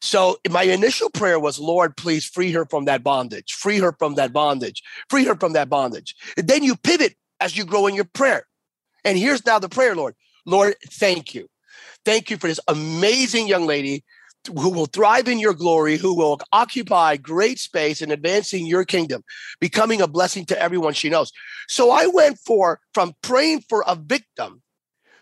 So 0.00 0.38
my 0.48 0.62
initial 0.62 1.10
prayer 1.10 1.40
was, 1.40 1.58
Lord, 1.58 1.96
please 1.96 2.24
free 2.24 2.52
her 2.52 2.66
from 2.66 2.84
that 2.84 3.02
bondage, 3.02 3.54
free 3.54 3.78
her 3.78 3.94
from 3.98 4.14
that 4.14 4.32
bondage, 4.32 4.82
free 5.10 5.24
her 5.24 5.34
from 5.34 5.54
that 5.54 5.68
bondage. 5.68 6.14
And 6.36 6.46
then 6.46 6.62
you 6.62 6.76
pivot 6.76 7.16
as 7.40 7.56
you 7.56 7.64
grow 7.64 7.86
in 7.86 7.94
your 7.94 8.04
prayer. 8.04 8.46
And 9.04 9.18
here's 9.18 9.44
now 9.44 9.58
the 9.58 9.68
prayer, 9.68 9.94
Lord. 9.94 10.14
Lord, 10.44 10.76
thank 10.88 11.34
you. 11.34 11.48
Thank 12.04 12.30
you 12.30 12.36
for 12.36 12.46
this 12.46 12.60
amazing 12.68 13.48
young 13.48 13.66
lady 13.66 14.04
who 14.46 14.70
will 14.70 14.86
thrive 14.86 15.28
in 15.28 15.38
your 15.38 15.54
glory, 15.54 15.96
who 15.96 16.14
will 16.14 16.40
occupy 16.52 17.16
great 17.16 17.58
space 17.58 18.02
in 18.02 18.10
advancing 18.10 18.66
your 18.66 18.84
kingdom, 18.84 19.22
becoming 19.60 20.00
a 20.00 20.08
blessing 20.08 20.44
to 20.46 20.60
everyone 20.60 20.94
she 20.94 21.08
knows. 21.08 21.32
So 21.68 21.90
I 21.90 22.06
went 22.06 22.38
for 22.38 22.80
from 22.94 23.14
praying 23.22 23.62
for 23.68 23.84
a 23.86 23.94
victim 23.94 24.62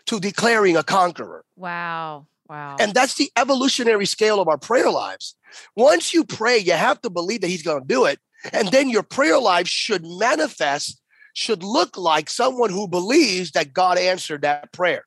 to 0.07 0.19
declaring 0.19 0.77
a 0.77 0.83
conqueror. 0.83 1.43
Wow. 1.55 2.27
Wow. 2.47 2.77
And 2.79 2.93
that's 2.93 3.15
the 3.15 3.31
evolutionary 3.35 4.05
scale 4.05 4.39
of 4.39 4.47
our 4.47 4.57
prayer 4.57 4.91
lives. 4.91 5.35
Once 5.75 6.13
you 6.13 6.23
pray, 6.23 6.57
you 6.57 6.73
have 6.73 7.01
to 7.01 7.09
believe 7.09 7.41
that 7.41 7.47
he's 7.47 7.63
going 7.63 7.81
to 7.81 7.87
do 7.87 8.05
it. 8.05 8.19
And 8.53 8.67
then 8.69 8.89
your 8.89 9.01
prayer 9.01 9.39
life 9.39 9.67
should 9.67 10.05
manifest, 10.05 11.01
should 11.33 11.63
look 11.63 11.97
like 11.97 12.29
someone 12.29 12.69
who 12.69 12.87
believes 12.87 13.51
that 13.51 13.73
God 13.73 13.97
answered 13.97 14.43
that 14.43 14.71
prayer. 14.71 15.05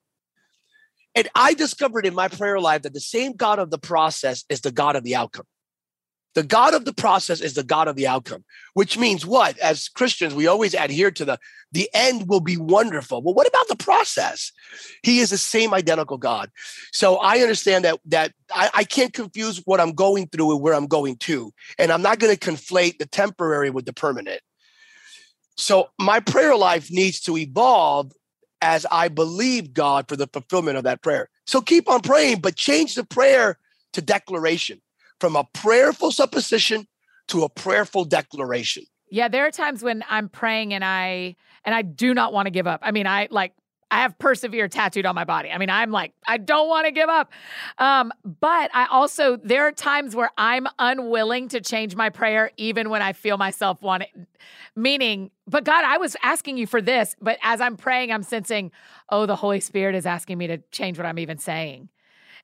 And 1.15 1.29
I 1.35 1.55
discovered 1.55 2.07
in 2.07 2.15
my 2.15 2.29
prayer 2.29 2.61
life 2.61 2.83
that 2.83 2.95
the 2.95 3.01
same 3.01 3.33
God 3.33 3.59
of 3.59 3.71
the 3.71 3.79
process 3.79 4.45
is 4.49 4.61
the 4.61 4.73
God 4.73 4.97
of 4.97 5.05
the 5.05 5.17
outcome. 5.17 5.47
The 6.35 6.43
God 6.45 6.75
of 6.75 6.85
the 6.85 6.93
process 6.93 7.41
is 7.41 7.55
the 7.55 7.65
God 7.65 7.89
of 7.89 7.97
the 7.97 8.07
outcome, 8.07 8.45
which 8.75 8.97
means 8.97 9.27
what? 9.27 9.59
As 9.59 9.89
Christians, 9.89 10.35
we 10.35 10.47
always 10.47 10.75
adhere 10.75 11.11
to 11.11 11.25
the 11.25 11.39
the 11.73 11.91
end 11.93 12.29
will 12.29 12.41
be 12.41 12.57
wonderful. 12.57 13.23
Well, 13.23 13.35
what 13.35 13.49
about 13.49 13.69
the 13.69 13.77
process? 13.77 14.53
He 15.03 15.19
is 15.19 15.31
the 15.31 15.37
same 15.37 15.75
identical 15.75 16.17
God. 16.17 16.51
So 16.93 17.17
I 17.17 17.41
understand 17.41 17.85
that 17.85 17.99
that 18.07 18.33
I, 18.55 18.71
I 18.73 18.85
can't 18.85 19.13
confuse 19.13 19.63
what 19.65 19.81
I'm 19.81 19.93
going 19.93 20.29
through 20.29 20.55
with 20.55 20.63
where 20.63 20.75
I'm 20.75 20.87
going 20.87 21.17
to. 21.17 21.53
And 21.79 21.91
I'm 21.91 22.03
not 22.03 22.21
going 22.21 22.35
to 22.37 22.51
conflate 22.51 22.99
the 22.99 23.07
temporary 23.07 23.71
with 23.71 23.87
the 23.87 23.93
permanent. 23.93 24.41
So 25.57 25.89
my 25.99 26.21
prayer 26.21 26.55
life 26.55 26.89
needs 26.91 27.21
to 27.23 27.37
evolve 27.37 28.13
as 28.61 28.87
I 28.91 29.09
believe 29.09 29.73
God 29.73 30.09
for 30.09 30.17
the 30.17 30.27
fulfillment 30.27 30.77
of 30.77 30.85
that 30.85 31.03
prayer. 31.03 31.29
So 31.47 31.61
keep 31.61 31.89
on 31.89 32.01
praying, 32.01 32.41
but 32.41 32.57
change 32.57 32.95
the 32.95 33.05
prayer 33.05 33.59
to 33.93 34.03
declaration 34.03 34.81
from 35.21 35.37
a 35.37 35.45
prayerful 35.53 36.13
supposition 36.13 36.87
to 37.29 37.45
a 37.45 37.49
prayerful 37.49 38.05
declaration. 38.05 38.85
Yeah, 39.11 39.29
there 39.29 39.47
are 39.47 39.51
times 39.51 39.83
when 39.83 40.05
I'm 40.09 40.29
praying 40.29 40.75
and 40.75 40.85
I 40.85 41.37
and 41.65 41.75
I 41.75 41.83
do 41.83 42.15
not 42.15 42.33
want 42.33 42.47
to 42.47 42.51
give 42.51 42.67
up. 42.67 42.81
I 42.83 42.91
mean, 42.91 43.07
I 43.07 43.29
like 43.31 43.55
I 43.91 44.03
have 44.03 44.19
persevere 44.19 44.69
tattooed 44.69 45.07
on 45.07 45.15
my 45.15 45.25
body. 45.25 45.51
I 45.51 45.59
mean, 45.59 45.71
I'm 45.71 45.91
like, 45.91 46.13
I 46.27 46.37
don't 46.37 46.69
want 46.69 46.87
to 46.87 46.93
give 46.93 47.09
up. 47.09 47.33
Um, 47.79 48.13
but 48.25 48.71
I 48.75 48.87
also, 48.91 49.37
there 49.37 49.67
are 49.67 49.73
times 49.73 50.15
where 50.15 50.31
I'm 50.37 50.67
unwilling 50.79 51.49
to 51.49 51.61
change 51.61 51.97
my 51.97 52.11
prayer, 52.11 52.51
even 52.57 52.91
when 52.91 53.01
I 53.01 53.15
feel 53.15 53.39
myself 53.39 53.81
wanting, 53.81 54.27
meaning, 54.77 55.31
but 55.47 55.65
God, 55.65 55.85
I 55.85 55.97
was 55.97 56.17
asking 56.23 56.59
you 56.59 56.67
for 56.67 56.83
this. 56.83 57.17
But 57.21 57.39
as 57.43 57.61
I'm 57.61 57.77
praying, 57.77 58.13
I'm 58.13 58.23
sensing, 58.23 58.73
oh, 59.09 59.25
the 59.25 59.37
Holy 59.37 59.61
Spirit 59.61 59.95
is 59.95 60.05
asking 60.05 60.37
me 60.37 60.49
to 60.49 60.59
change 60.71 60.99
what 60.99 61.07
I'm 61.07 61.19
even 61.19 61.39
saying. 61.39 61.89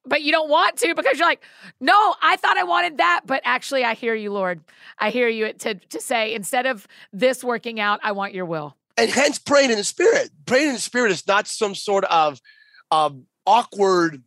But 0.06 0.22
you 0.22 0.32
don't 0.32 0.50
want 0.50 0.76
to 0.78 0.94
because 0.94 1.18
you're 1.18 1.28
like, 1.28 1.42
no, 1.80 2.14
I 2.22 2.36
thought 2.36 2.58
I 2.58 2.64
wanted 2.64 2.98
that. 2.98 3.22
But 3.24 3.42
actually, 3.44 3.84
I 3.84 3.94
hear 3.94 4.14
you, 4.14 4.32
Lord. 4.32 4.60
I 4.98 5.10
hear 5.10 5.28
you 5.28 5.52
to, 5.52 5.74
to 5.74 6.00
say, 6.00 6.34
instead 6.34 6.66
of 6.66 6.86
this 7.12 7.42
working 7.42 7.80
out, 7.80 8.00
I 8.02 8.12
want 8.12 8.34
your 8.34 8.44
will 8.44 8.76
and 8.96 9.10
hence 9.10 9.38
praying 9.38 9.70
in 9.70 9.78
the 9.78 9.84
spirit. 9.84 10.30
Praying 10.46 10.68
in 10.68 10.74
the 10.74 10.80
spirit 10.80 11.10
is 11.10 11.26
not 11.26 11.46
some 11.46 11.74
sort 11.74 12.04
of 12.04 12.40
um, 12.90 13.24
awkward 13.46 14.22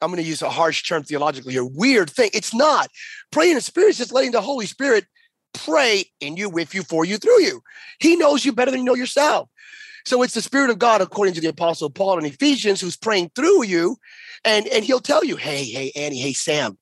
I'm 0.00 0.10
going 0.10 0.22
to 0.22 0.28
use 0.28 0.42
a 0.42 0.50
harsh 0.50 0.82
term 0.82 1.02
theologically 1.02 1.52
here, 1.52 1.64
weird 1.64 2.10
thing. 2.10 2.30
It's 2.32 2.54
not. 2.54 2.90
Praying 3.30 3.50
in 3.50 3.56
the 3.56 3.62
spirit 3.62 3.90
is 3.90 3.98
just 3.98 4.12
letting 4.12 4.32
the 4.32 4.40
Holy 4.40 4.66
Spirit 4.66 5.04
pray 5.52 6.04
in 6.20 6.36
you, 6.36 6.48
with 6.48 6.74
you, 6.74 6.82
for 6.82 7.04
you, 7.04 7.18
through 7.18 7.42
you. 7.42 7.62
He 7.98 8.16
knows 8.16 8.44
you 8.44 8.52
better 8.52 8.70
than 8.70 8.80
you 8.80 8.86
know 8.86 8.94
yourself. 8.94 9.48
So 10.06 10.22
it's 10.22 10.34
the 10.34 10.42
Spirit 10.42 10.70
of 10.70 10.78
God, 10.78 11.02
according 11.02 11.34
to 11.34 11.40
the 11.40 11.48
Apostle 11.48 11.90
Paul 11.90 12.18
in 12.18 12.24
Ephesians, 12.24 12.80
who's 12.80 12.96
praying 12.96 13.32
through 13.34 13.64
you. 13.64 13.96
And, 14.44 14.66
and 14.68 14.84
he'll 14.84 15.00
tell 15.00 15.22
you, 15.22 15.36
hey, 15.36 15.64
hey, 15.64 15.92
Annie, 15.94 16.18
hey, 16.18 16.32
Sam, 16.32 16.78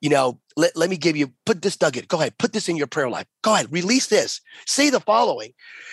you 0.00 0.10
know, 0.10 0.40
let, 0.60 0.76
let 0.76 0.90
me 0.90 0.96
give 0.96 1.16
you, 1.16 1.32
put 1.46 1.62
this 1.62 1.80
nugget. 1.80 2.06
Go 2.08 2.20
ahead, 2.20 2.36
put 2.38 2.52
this 2.52 2.68
in 2.68 2.76
your 2.76 2.86
prayer 2.86 3.08
life. 3.08 3.26
Go 3.42 3.54
ahead, 3.54 3.72
release 3.72 4.06
this. 4.06 4.40
Say 4.66 4.90
the 4.90 5.00
following. 5.00 5.52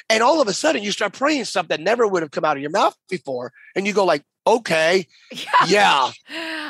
And 0.10 0.22
all 0.22 0.42
of 0.42 0.48
a 0.48 0.54
sudden 0.54 0.84
you 0.84 0.92
start 0.92 1.14
praying 1.14 1.46
stuff 1.46 1.70
that 1.70 1.80
never 1.80 2.08
would 2.08 2.22
have 2.22 2.32
come 2.32 2.46
out 2.46 2.58
of 2.58 2.62
your 2.62 2.72
mouth 2.72 2.96
before. 3.10 3.54
And 3.76 3.88
you 3.88 3.94
go 3.94 4.06
like, 4.06 4.24
okay, 4.46 5.08
yeah. 5.32 5.48
yeah. 5.68 6.12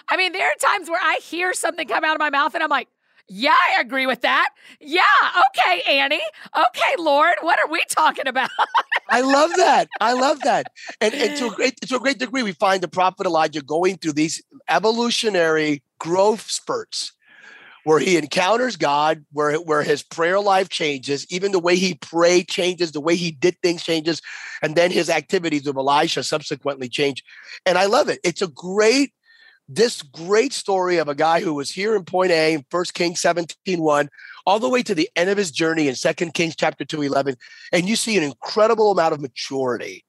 I 0.10 0.18
mean, 0.18 0.32
there 0.32 0.48
are 0.48 0.56
times 0.60 0.90
where 0.90 1.02
I 1.02 1.20
hear 1.22 1.54
something 1.54 1.88
come 1.88 2.04
out 2.04 2.16
of 2.16 2.20
my 2.20 2.30
mouth 2.30 2.54
and 2.54 2.64
I'm 2.64 2.70
like, 2.70 2.88
yeah, 3.30 3.56
I 3.78 3.82
agree 3.82 4.06
with 4.06 4.22
that. 4.22 4.52
Yeah, 4.80 5.04
okay, 5.50 5.82
Annie. 5.82 6.22
Okay, 6.56 6.96
Lord, 6.98 7.36
what 7.42 7.60
are 7.60 7.70
we 7.70 7.84
talking 7.90 8.26
about? 8.26 8.50
I 9.10 9.20
love 9.20 9.52
that. 9.58 9.90
I 10.00 10.14
love 10.14 10.40
that. 10.42 10.68
And, 11.02 11.14
and 11.14 11.36
to 11.38 11.48
a 11.48 11.50
great 11.56 11.82
to 11.82 11.98
a 11.98 12.00
great 12.00 12.20
degree, 12.20 12.44
we 12.44 12.54
find 12.54 12.82
the 12.82 12.88
prophet 12.88 13.26
Elijah 13.26 13.62
going 13.62 13.98
through 13.98 14.14
these 14.14 14.42
evolutionary 14.70 15.84
growth 16.00 16.50
spurts 16.50 17.12
where 17.88 18.00
he 18.00 18.18
encounters 18.18 18.76
God, 18.76 19.24
where, 19.32 19.56
where 19.56 19.82
his 19.82 20.04
prayer 20.04 20.42
life 20.42 20.68
changes, 20.68 21.26
even 21.30 21.54
the 21.54 21.60
way 21.60 21.78
he 21.78 21.94
prayed 21.94 22.50
changes, 22.50 22.92
the 22.92 23.00
way 23.00 23.16
he 23.16 23.32
did 23.32 23.56
things 23.64 23.82
changes, 23.82 24.22
and 24.62 24.76
then 24.76 24.92
his 24.92 25.10
activities 25.10 25.66
with 25.66 25.78
Elisha 25.78 26.24
subsequently 26.24 26.90
change. 26.90 27.24
And 27.66 27.78
I 27.78 27.86
love 27.86 28.10
it. 28.10 28.20
It's 28.26 28.42
a 28.42 28.48
great, 28.48 29.14
this 29.70 30.02
great 30.02 30.52
story 30.52 30.98
of 30.98 31.08
a 31.08 31.16
guy 31.16 31.40
who 31.40 31.54
was 31.54 31.72
here 31.72 31.96
in 31.96 32.04
point 32.04 32.32
A 32.32 32.56
in 32.56 32.66
1 32.70 32.84
Kings 32.94 33.22
17 33.22 33.80
1, 33.80 34.10
all 34.46 34.60
the 34.60 34.68
way 34.68 34.84
to 34.84 34.94
the 34.94 35.10
end 35.16 35.30
of 35.30 35.38
his 35.38 35.50
journey 35.50 35.88
in 35.88 35.96
2 35.96 36.14
Kings 36.32 36.58
chapter 36.58 36.84
2 36.84 37.04
11. 37.04 37.38
And 37.72 37.88
you 37.88 37.96
see 37.96 38.18
an 38.18 38.24
incredible 38.24 38.92
amount 38.92 39.14
of 39.14 39.22
maturity 39.22 40.04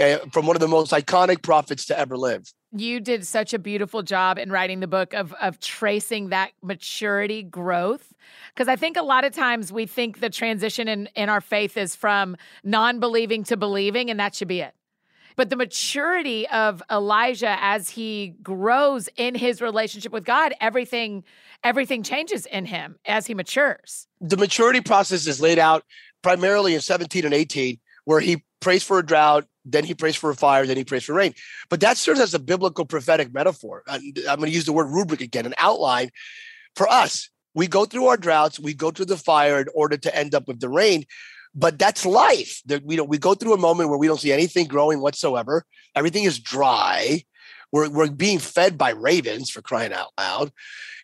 uh, 0.00 0.18
from 0.32 0.48
one 0.48 0.56
of 0.56 0.60
the 0.60 0.66
most 0.66 0.90
iconic 0.90 1.44
prophets 1.44 1.86
to 1.86 1.96
ever 1.96 2.16
live 2.16 2.52
you 2.72 3.00
did 3.00 3.26
such 3.26 3.52
a 3.52 3.58
beautiful 3.58 4.02
job 4.02 4.38
in 4.38 4.50
writing 4.50 4.80
the 4.80 4.86
book 4.86 5.12
of 5.12 5.32
of 5.40 5.58
tracing 5.60 6.28
that 6.28 6.52
maturity 6.62 7.42
growth. 7.42 8.14
Because 8.54 8.68
i 8.68 8.76
think 8.76 8.96
a 8.96 9.02
lot 9.02 9.24
of 9.24 9.32
times 9.32 9.72
we 9.72 9.86
think 9.86 10.20
the 10.20 10.30
transition 10.30 10.88
in 10.88 11.08
in 11.14 11.28
our 11.28 11.40
faith 11.40 11.76
is 11.76 11.96
from 11.96 12.36
non-believing 12.62 13.44
to 13.44 13.56
believing 13.56 14.10
and 14.10 14.20
that 14.20 14.34
should 14.34 14.48
be 14.48 14.60
it. 14.60 14.74
But 15.36 15.50
the 15.50 15.56
maturity 15.56 16.46
of 16.48 16.82
elijah 16.90 17.56
as 17.60 17.90
he 17.90 18.34
grows 18.42 19.08
in 19.16 19.34
his 19.34 19.60
relationship 19.60 20.12
with 20.12 20.24
god 20.24 20.54
everything 20.60 21.24
everything 21.64 22.02
changes 22.02 22.46
in 22.46 22.66
him 22.66 22.96
as 23.04 23.26
he 23.26 23.34
matures. 23.34 24.06
The 24.20 24.36
maturity 24.36 24.80
process 24.80 25.26
is 25.26 25.40
laid 25.40 25.58
out 25.58 25.84
primarily 26.22 26.74
in 26.74 26.80
17 26.80 27.24
and 27.24 27.34
18 27.34 27.78
where 28.04 28.20
he 28.20 28.44
prays 28.60 28.82
for 28.82 28.98
a 28.98 29.06
drought 29.06 29.46
then 29.64 29.84
he 29.84 29.94
prays 29.94 30.16
for 30.16 30.30
a 30.30 30.34
fire, 30.34 30.66
then 30.66 30.76
he 30.76 30.84
prays 30.84 31.04
for 31.04 31.14
rain. 31.14 31.34
But 31.68 31.80
that 31.80 31.96
serves 31.96 32.20
as 32.20 32.34
a 32.34 32.38
biblical 32.38 32.84
prophetic 32.84 33.32
metaphor. 33.32 33.82
I'm 33.86 34.12
going 34.24 34.42
to 34.42 34.50
use 34.50 34.64
the 34.64 34.72
word 34.72 34.88
rubric 34.88 35.20
again, 35.20 35.46
an 35.46 35.54
outline 35.58 36.10
for 36.76 36.88
us. 36.88 37.28
We 37.54 37.66
go 37.66 37.84
through 37.84 38.06
our 38.06 38.16
droughts, 38.16 38.60
we 38.60 38.74
go 38.74 38.90
through 38.90 39.06
the 39.06 39.16
fire 39.16 39.60
in 39.60 39.66
order 39.74 39.96
to 39.96 40.16
end 40.16 40.34
up 40.34 40.46
with 40.48 40.60
the 40.60 40.68
rain. 40.68 41.04
But 41.54 41.78
that's 41.78 42.06
life. 42.06 42.62
We, 42.84 43.00
we 43.00 43.18
go 43.18 43.34
through 43.34 43.54
a 43.54 43.58
moment 43.58 43.88
where 43.88 43.98
we 43.98 44.06
don't 44.06 44.20
see 44.20 44.32
anything 44.32 44.68
growing 44.68 45.00
whatsoever. 45.00 45.64
Everything 45.96 46.22
is 46.24 46.38
dry. 46.38 47.24
We're, 47.72 47.88
we're 47.88 48.10
being 48.10 48.38
fed 48.38 48.76
by 48.76 48.90
ravens 48.90 49.50
for 49.50 49.62
crying 49.62 49.92
out 49.92 50.08
loud, 50.18 50.52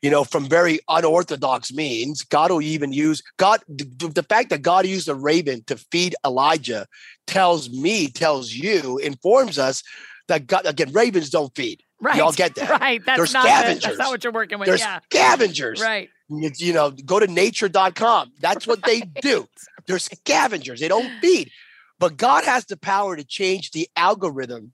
you 0.03 0.11
know, 0.11 0.25
from 0.25 0.49
very 0.49 0.81
unorthodox 0.89 1.73
means. 1.73 2.23
God 2.23 2.51
will 2.51 2.63
even 2.63 2.93
use 2.93 3.23
God. 3.37 3.61
The, 3.69 4.09
the 4.09 4.23
fact 4.23 4.51
that 4.51 4.63
God 4.63 4.87
used 4.87 5.09
a 5.09 5.15
raven 5.15 5.63
to 5.67 5.77
feed 5.77 6.15
Elijah 6.25 6.87
tells 7.27 7.71
me, 7.71 8.09
tells 8.09 8.53
you, 8.53 8.99
informs 8.99 9.59
us 9.59 9.83
that 10.29 10.47
God, 10.47 10.67
again, 10.67 10.93
ravens 10.93 11.31
don't 11.31 11.55
feed. 11.55 11.83
Right. 12.01 12.17
Y'all 12.17 12.33
get 12.33 12.55
that. 12.57 12.81
Right. 12.81 13.03
That's 13.05 13.33
They're 13.33 13.43
not 13.43 13.49
scavengers. 13.49 13.83
The, 13.83 13.89
that's 13.89 13.99
not 13.99 14.11
what 14.11 14.25
you're 14.25 14.33
working 14.33 14.59
with. 14.59 14.67
They're 14.67 14.77
yeah. 14.77 15.01
scavengers. 15.11 15.81
Right. 15.81 16.11
You 16.29 16.73
know, 16.73 16.91
go 16.91 17.21
to 17.21 17.27
nature.com. 17.27 18.33
That's 18.41 18.67
what 18.67 18.83
they 18.83 19.01
do. 19.23 19.49
They're 19.87 19.99
scavengers. 19.99 20.81
They 20.81 20.89
don't 20.89 21.11
feed. 21.21 21.51
But 21.99 22.17
God 22.17 22.45
has 22.45 22.67
the 22.67 22.77
power 22.77 23.17
to 23.17 23.25
change 23.25 23.71
the 23.71 23.89
algorithm 23.97 24.73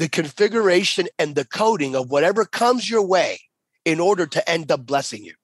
the 0.00 0.08
configuration 0.08 1.08
and 1.18 1.34
the 1.34 1.44
coding 1.44 1.94
of 1.94 2.10
whatever 2.10 2.46
comes 2.46 2.88
your 2.88 3.06
way 3.06 3.38
in 3.84 4.00
order 4.00 4.26
to 4.26 4.48
end 4.48 4.72
up 4.72 4.86
blessing 4.86 5.22
you. 5.22 5.34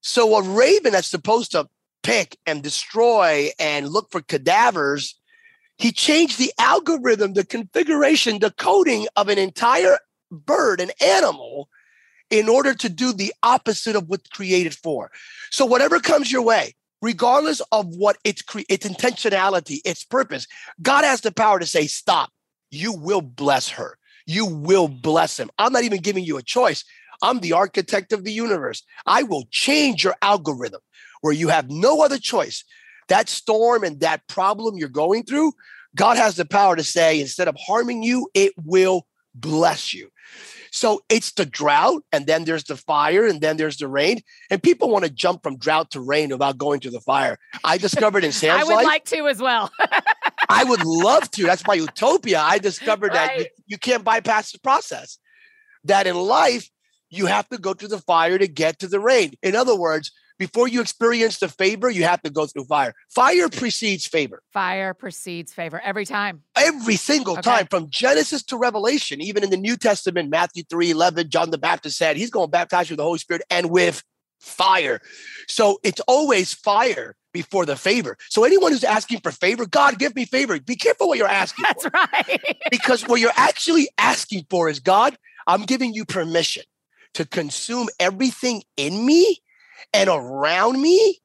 So 0.00 0.36
a 0.36 0.42
raven 0.42 0.92
that's 0.92 1.10
supposed 1.10 1.50
to 1.50 1.68
pick 2.04 2.38
and 2.46 2.62
destroy 2.62 3.50
and 3.58 3.88
look 3.88 4.12
for 4.12 4.20
cadavers, 4.20 5.18
he 5.76 5.90
changed 5.90 6.38
the 6.38 6.52
algorithm, 6.60 7.32
the 7.32 7.44
configuration, 7.44 8.38
the 8.38 8.52
coding 8.52 9.08
of 9.16 9.28
an 9.28 9.38
entire 9.38 9.98
bird, 10.30 10.80
an 10.80 10.92
animal, 11.04 11.68
in 12.30 12.48
order 12.48 12.74
to 12.74 12.88
do 12.88 13.12
the 13.12 13.34
opposite 13.42 13.96
of 13.96 14.08
what's 14.08 14.28
created 14.28 14.72
for. 14.72 15.10
So 15.50 15.66
whatever 15.66 15.98
comes 15.98 16.30
your 16.30 16.42
way, 16.42 16.76
regardless 17.02 17.60
of 17.72 17.88
what 17.88 18.18
its 18.22 18.42
cre- 18.42 18.60
its 18.68 18.86
intentionality, 18.86 19.80
its 19.84 20.04
purpose, 20.04 20.46
God 20.80 21.02
has 21.02 21.22
the 21.22 21.32
power 21.32 21.58
to 21.58 21.66
say 21.66 21.88
stop 21.88 22.30
you 22.76 22.92
will 22.92 23.22
bless 23.22 23.70
her. 23.70 23.98
You 24.26 24.46
will 24.46 24.88
bless 24.88 25.38
him. 25.38 25.50
I'm 25.58 25.72
not 25.72 25.84
even 25.84 26.00
giving 26.00 26.24
you 26.24 26.36
a 26.36 26.42
choice. 26.42 26.84
I'm 27.22 27.40
the 27.40 27.52
architect 27.52 28.12
of 28.12 28.24
the 28.24 28.32
universe. 28.32 28.82
I 29.06 29.22
will 29.22 29.44
change 29.50 30.04
your 30.04 30.16
algorithm 30.20 30.80
where 31.22 31.32
you 31.32 31.48
have 31.48 31.70
no 31.70 32.02
other 32.02 32.18
choice. 32.18 32.64
That 33.08 33.28
storm 33.28 33.84
and 33.84 34.00
that 34.00 34.26
problem 34.28 34.76
you're 34.76 34.88
going 34.88 35.22
through, 35.24 35.52
God 35.94 36.16
has 36.16 36.36
the 36.36 36.44
power 36.44 36.76
to 36.76 36.84
say, 36.84 37.20
instead 37.20 37.48
of 37.48 37.56
harming 37.58 38.02
you, 38.02 38.28
it 38.34 38.52
will 38.62 39.06
bless 39.34 39.94
you. 39.94 40.10
So 40.72 41.00
it's 41.08 41.32
the 41.32 41.46
drought, 41.46 42.02
and 42.12 42.26
then 42.26 42.44
there's 42.44 42.64
the 42.64 42.76
fire, 42.76 43.24
and 43.26 43.40
then 43.40 43.56
there's 43.56 43.78
the 43.78 43.88
rain. 43.88 44.20
And 44.50 44.62
people 44.62 44.90
want 44.90 45.04
to 45.04 45.10
jump 45.10 45.42
from 45.42 45.56
drought 45.56 45.90
to 45.92 46.00
rain 46.00 46.28
without 46.28 46.58
going 46.58 46.80
to 46.80 46.90
the 46.90 47.00
fire. 47.00 47.38
I 47.64 47.78
discovered 47.78 48.24
in 48.24 48.32
Sam's 48.32 48.52
life. 48.58 48.60
I 48.60 48.64
would 48.64 48.74
life, 48.74 48.86
like 48.86 49.04
to 49.06 49.28
as 49.28 49.40
well. 49.40 49.72
I 50.48 50.64
would 50.64 50.84
love 50.84 51.30
to. 51.32 51.44
That's 51.44 51.66
my 51.66 51.74
utopia. 51.74 52.40
I 52.40 52.58
discovered 52.58 53.12
right. 53.12 53.38
that 53.38 53.38
you, 53.38 53.46
you 53.66 53.78
can't 53.78 54.04
bypass 54.04 54.52
the 54.52 54.60
process. 54.60 55.18
That 55.84 56.06
in 56.06 56.16
life, 56.16 56.68
you 57.10 57.26
have 57.26 57.48
to 57.48 57.58
go 57.58 57.74
through 57.74 57.88
the 57.88 58.00
fire 58.00 58.38
to 58.38 58.48
get 58.48 58.80
to 58.80 58.88
the 58.88 59.00
rain. 59.00 59.34
In 59.42 59.54
other 59.54 59.76
words, 59.76 60.10
before 60.38 60.68
you 60.68 60.80
experience 60.80 61.38
the 61.38 61.48
favor, 61.48 61.88
you 61.88 62.04
have 62.04 62.20
to 62.22 62.30
go 62.30 62.46
through 62.46 62.64
fire. 62.64 62.94
Fire 63.08 63.48
precedes 63.48 64.06
favor. 64.06 64.42
Fire 64.52 64.92
precedes 64.92 65.52
favor 65.52 65.80
every 65.82 66.04
time. 66.04 66.42
Every 66.56 66.96
single 66.96 67.34
okay. 67.34 67.42
time, 67.42 67.66
from 67.70 67.88
Genesis 67.88 68.42
to 68.44 68.58
Revelation, 68.58 69.22
even 69.22 69.42
in 69.42 69.50
the 69.50 69.56
New 69.56 69.76
Testament, 69.76 70.28
Matthew 70.28 70.64
3 70.68 70.90
11, 70.90 71.30
John 71.30 71.50
the 71.50 71.58
Baptist 71.58 71.96
said 71.96 72.16
he's 72.16 72.30
going 72.30 72.48
to 72.48 72.50
baptize 72.50 72.90
you 72.90 72.94
with 72.94 72.98
the 72.98 73.04
Holy 73.04 73.18
Spirit 73.18 73.42
and 73.48 73.70
with 73.70 74.02
fire. 74.40 75.00
So 75.48 75.78
it's 75.82 76.00
always 76.00 76.52
fire 76.52 77.16
before 77.36 77.66
the 77.66 77.76
favor. 77.76 78.16
So 78.30 78.44
anyone 78.44 78.72
who's 78.72 78.82
asking 78.82 79.20
for 79.20 79.30
favor, 79.30 79.66
God, 79.66 79.98
give 79.98 80.16
me 80.16 80.24
favor. 80.24 80.58
Be 80.58 80.74
careful 80.74 81.08
what 81.08 81.18
you're 81.18 81.28
asking 81.28 81.64
That's 81.64 81.84
for. 81.84 81.90
right. 81.92 82.56
because 82.70 83.06
what 83.06 83.20
you're 83.20 83.30
actually 83.36 83.90
asking 83.98 84.46
for 84.48 84.70
is 84.70 84.80
God, 84.80 85.18
I'm 85.46 85.64
giving 85.64 85.92
you 85.92 86.06
permission 86.06 86.62
to 87.12 87.26
consume 87.26 87.88
everything 88.00 88.62
in 88.78 89.04
me 89.04 89.42
and 89.92 90.08
around 90.08 90.80
me 90.80 91.18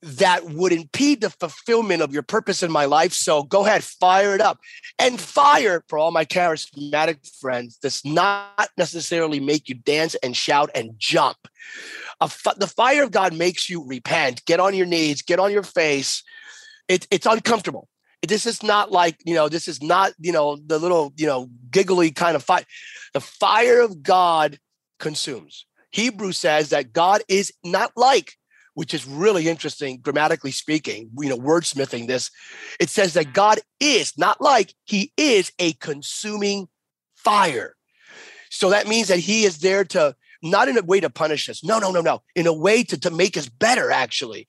that 0.00 0.44
would 0.44 0.72
impede 0.72 1.22
the 1.22 1.30
fulfillment 1.30 2.02
of 2.02 2.12
your 2.12 2.22
purpose 2.22 2.62
in 2.62 2.70
my 2.70 2.84
life. 2.84 3.12
So 3.12 3.42
go 3.42 3.66
ahead, 3.66 3.82
fire 3.82 4.36
it 4.36 4.40
up. 4.40 4.60
And 4.96 5.20
fire, 5.20 5.82
for 5.88 5.98
all 5.98 6.12
my 6.12 6.24
charismatic 6.24 7.28
friends, 7.40 7.78
does 7.78 8.04
not 8.04 8.70
necessarily 8.76 9.40
make 9.40 9.68
you 9.68 9.74
dance 9.74 10.14
and 10.22 10.36
shout 10.36 10.70
and 10.72 10.92
jump. 10.98 11.48
The 12.20 12.72
fire 12.74 13.02
of 13.02 13.10
God 13.10 13.34
makes 13.34 13.70
you 13.70 13.86
repent, 13.86 14.44
get 14.44 14.60
on 14.60 14.74
your 14.74 14.86
knees, 14.86 15.22
get 15.22 15.38
on 15.38 15.52
your 15.52 15.62
face. 15.62 16.22
It, 16.88 17.06
it's 17.10 17.26
uncomfortable. 17.26 17.88
This 18.26 18.46
is 18.46 18.62
not 18.62 18.90
like, 18.90 19.16
you 19.24 19.34
know, 19.34 19.48
this 19.48 19.68
is 19.68 19.80
not, 19.82 20.12
you 20.18 20.32
know, 20.32 20.56
the 20.56 20.78
little, 20.78 21.12
you 21.16 21.26
know, 21.26 21.48
giggly 21.70 22.10
kind 22.10 22.34
of 22.34 22.42
fire. 22.42 22.64
The 23.14 23.20
fire 23.20 23.80
of 23.80 24.02
God 24.02 24.58
consumes. 24.98 25.66
Hebrew 25.92 26.32
says 26.32 26.70
that 26.70 26.92
God 26.92 27.22
is 27.28 27.52
not 27.62 27.92
like 27.96 28.34
which 28.78 28.94
is 28.94 29.08
really 29.08 29.48
interesting 29.48 29.98
grammatically 29.98 30.52
speaking, 30.52 31.10
you 31.18 31.28
know, 31.28 31.36
wordsmithing 31.36 32.06
this. 32.06 32.30
It 32.78 32.88
says 32.88 33.14
that 33.14 33.32
God 33.32 33.58
is 33.80 34.16
not 34.16 34.40
like 34.40 34.72
he 34.84 35.12
is 35.16 35.50
a 35.58 35.72
consuming 35.72 36.68
fire. 37.16 37.74
So 38.50 38.70
that 38.70 38.86
means 38.86 39.08
that 39.08 39.18
he 39.18 39.42
is 39.42 39.58
there 39.58 39.84
to 39.86 40.14
not 40.42 40.68
in 40.68 40.78
a 40.78 40.82
way 40.82 41.00
to 41.00 41.10
punish 41.10 41.48
us. 41.48 41.64
No, 41.64 41.78
no, 41.78 41.90
no, 41.90 42.00
no. 42.00 42.22
In 42.34 42.46
a 42.46 42.52
way 42.52 42.82
to, 42.84 42.98
to 43.00 43.10
make 43.10 43.36
us 43.36 43.48
better, 43.48 43.90
actually. 43.90 44.46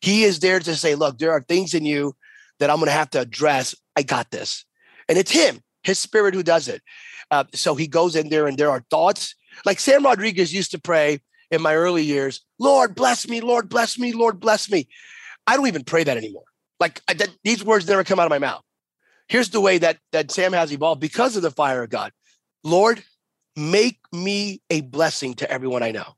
He 0.00 0.24
is 0.24 0.40
there 0.40 0.60
to 0.60 0.76
say, 0.76 0.94
look, 0.94 1.18
there 1.18 1.32
are 1.32 1.42
things 1.42 1.74
in 1.74 1.84
you 1.84 2.14
that 2.58 2.70
I'm 2.70 2.76
going 2.76 2.86
to 2.86 2.92
have 2.92 3.10
to 3.10 3.20
address. 3.20 3.74
I 3.96 4.02
got 4.02 4.30
this. 4.30 4.64
And 5.08 5.18
it's 5.18 5.32
him, 5.32 5.60
his 5.82 5.98
spirit 5.98 6.34
who 6.34 6.42
does 6.42 6.68
it. 6.68 6.82
Uh, 7.30 7.44
so 7.54 7.74
he 7.74 7.86
goes 7.86 8.14
in 8.14 8.28
there 8.28 8.46
and 8.46 8.56
there 8.56 8.70
are 8.70 8.84
thoughts 8.90 9.34
Like 9.64 9.80
Sam 9.80 10.04
Rodriguez 10.04 10.52
used 10.52 10.70
to 10.72 10.80
pray 10.80 11.20
in 11.50 11.62
my 11.62 11.74
early 11.74 12.02
years, 12.02 12.40
Lord, 12.58 12.94
bless 12.94 13.28
me, 13.28 13.40
Lord, 13.40 13.68
bless 13.68 13.98
me, 13.98 14.12
Lord, 14.12 14.40
bless 14.40 14.70
me. 14.70 14.88
I 15.46 15.56
don't 15.56 15.66
even 15.66 15.84
pray 15.84 16.04
that 16.04 16.16
anymore. 16.16 16.44
Like 16.80 17.00
I, 17.08 17.14
these 17.44 17.64
words 17.64 17.86
never 17.86 18.04
come 18.04 18.18
out 18.18 18.26
of 18.26 18.30
my 18.30 18.38
mouth. 18.38 18.62
Here's 19.28 19.50
the 19.50 19.60
way 19.60 19.78
that, 19.78 19.98
that 20.12 20.30
Sam 20.30 20.52
has 20.52 20.72
evolved 20.72 21.00
because 21.00 21.36
of 21.36 21.42
the 21.42 21.50
fire 21.50 21.82
of 21.82 21.90
God. 21.90 22.12
Lord, 22.64 23.02
make 23.56 23.98
me 24.12 24.60
a 24.70 24.80
blessing 24.80 25.34
to 25.34 25.50
everyone 25.50 25.82
I 25.82 25.90
know 25.90 26.14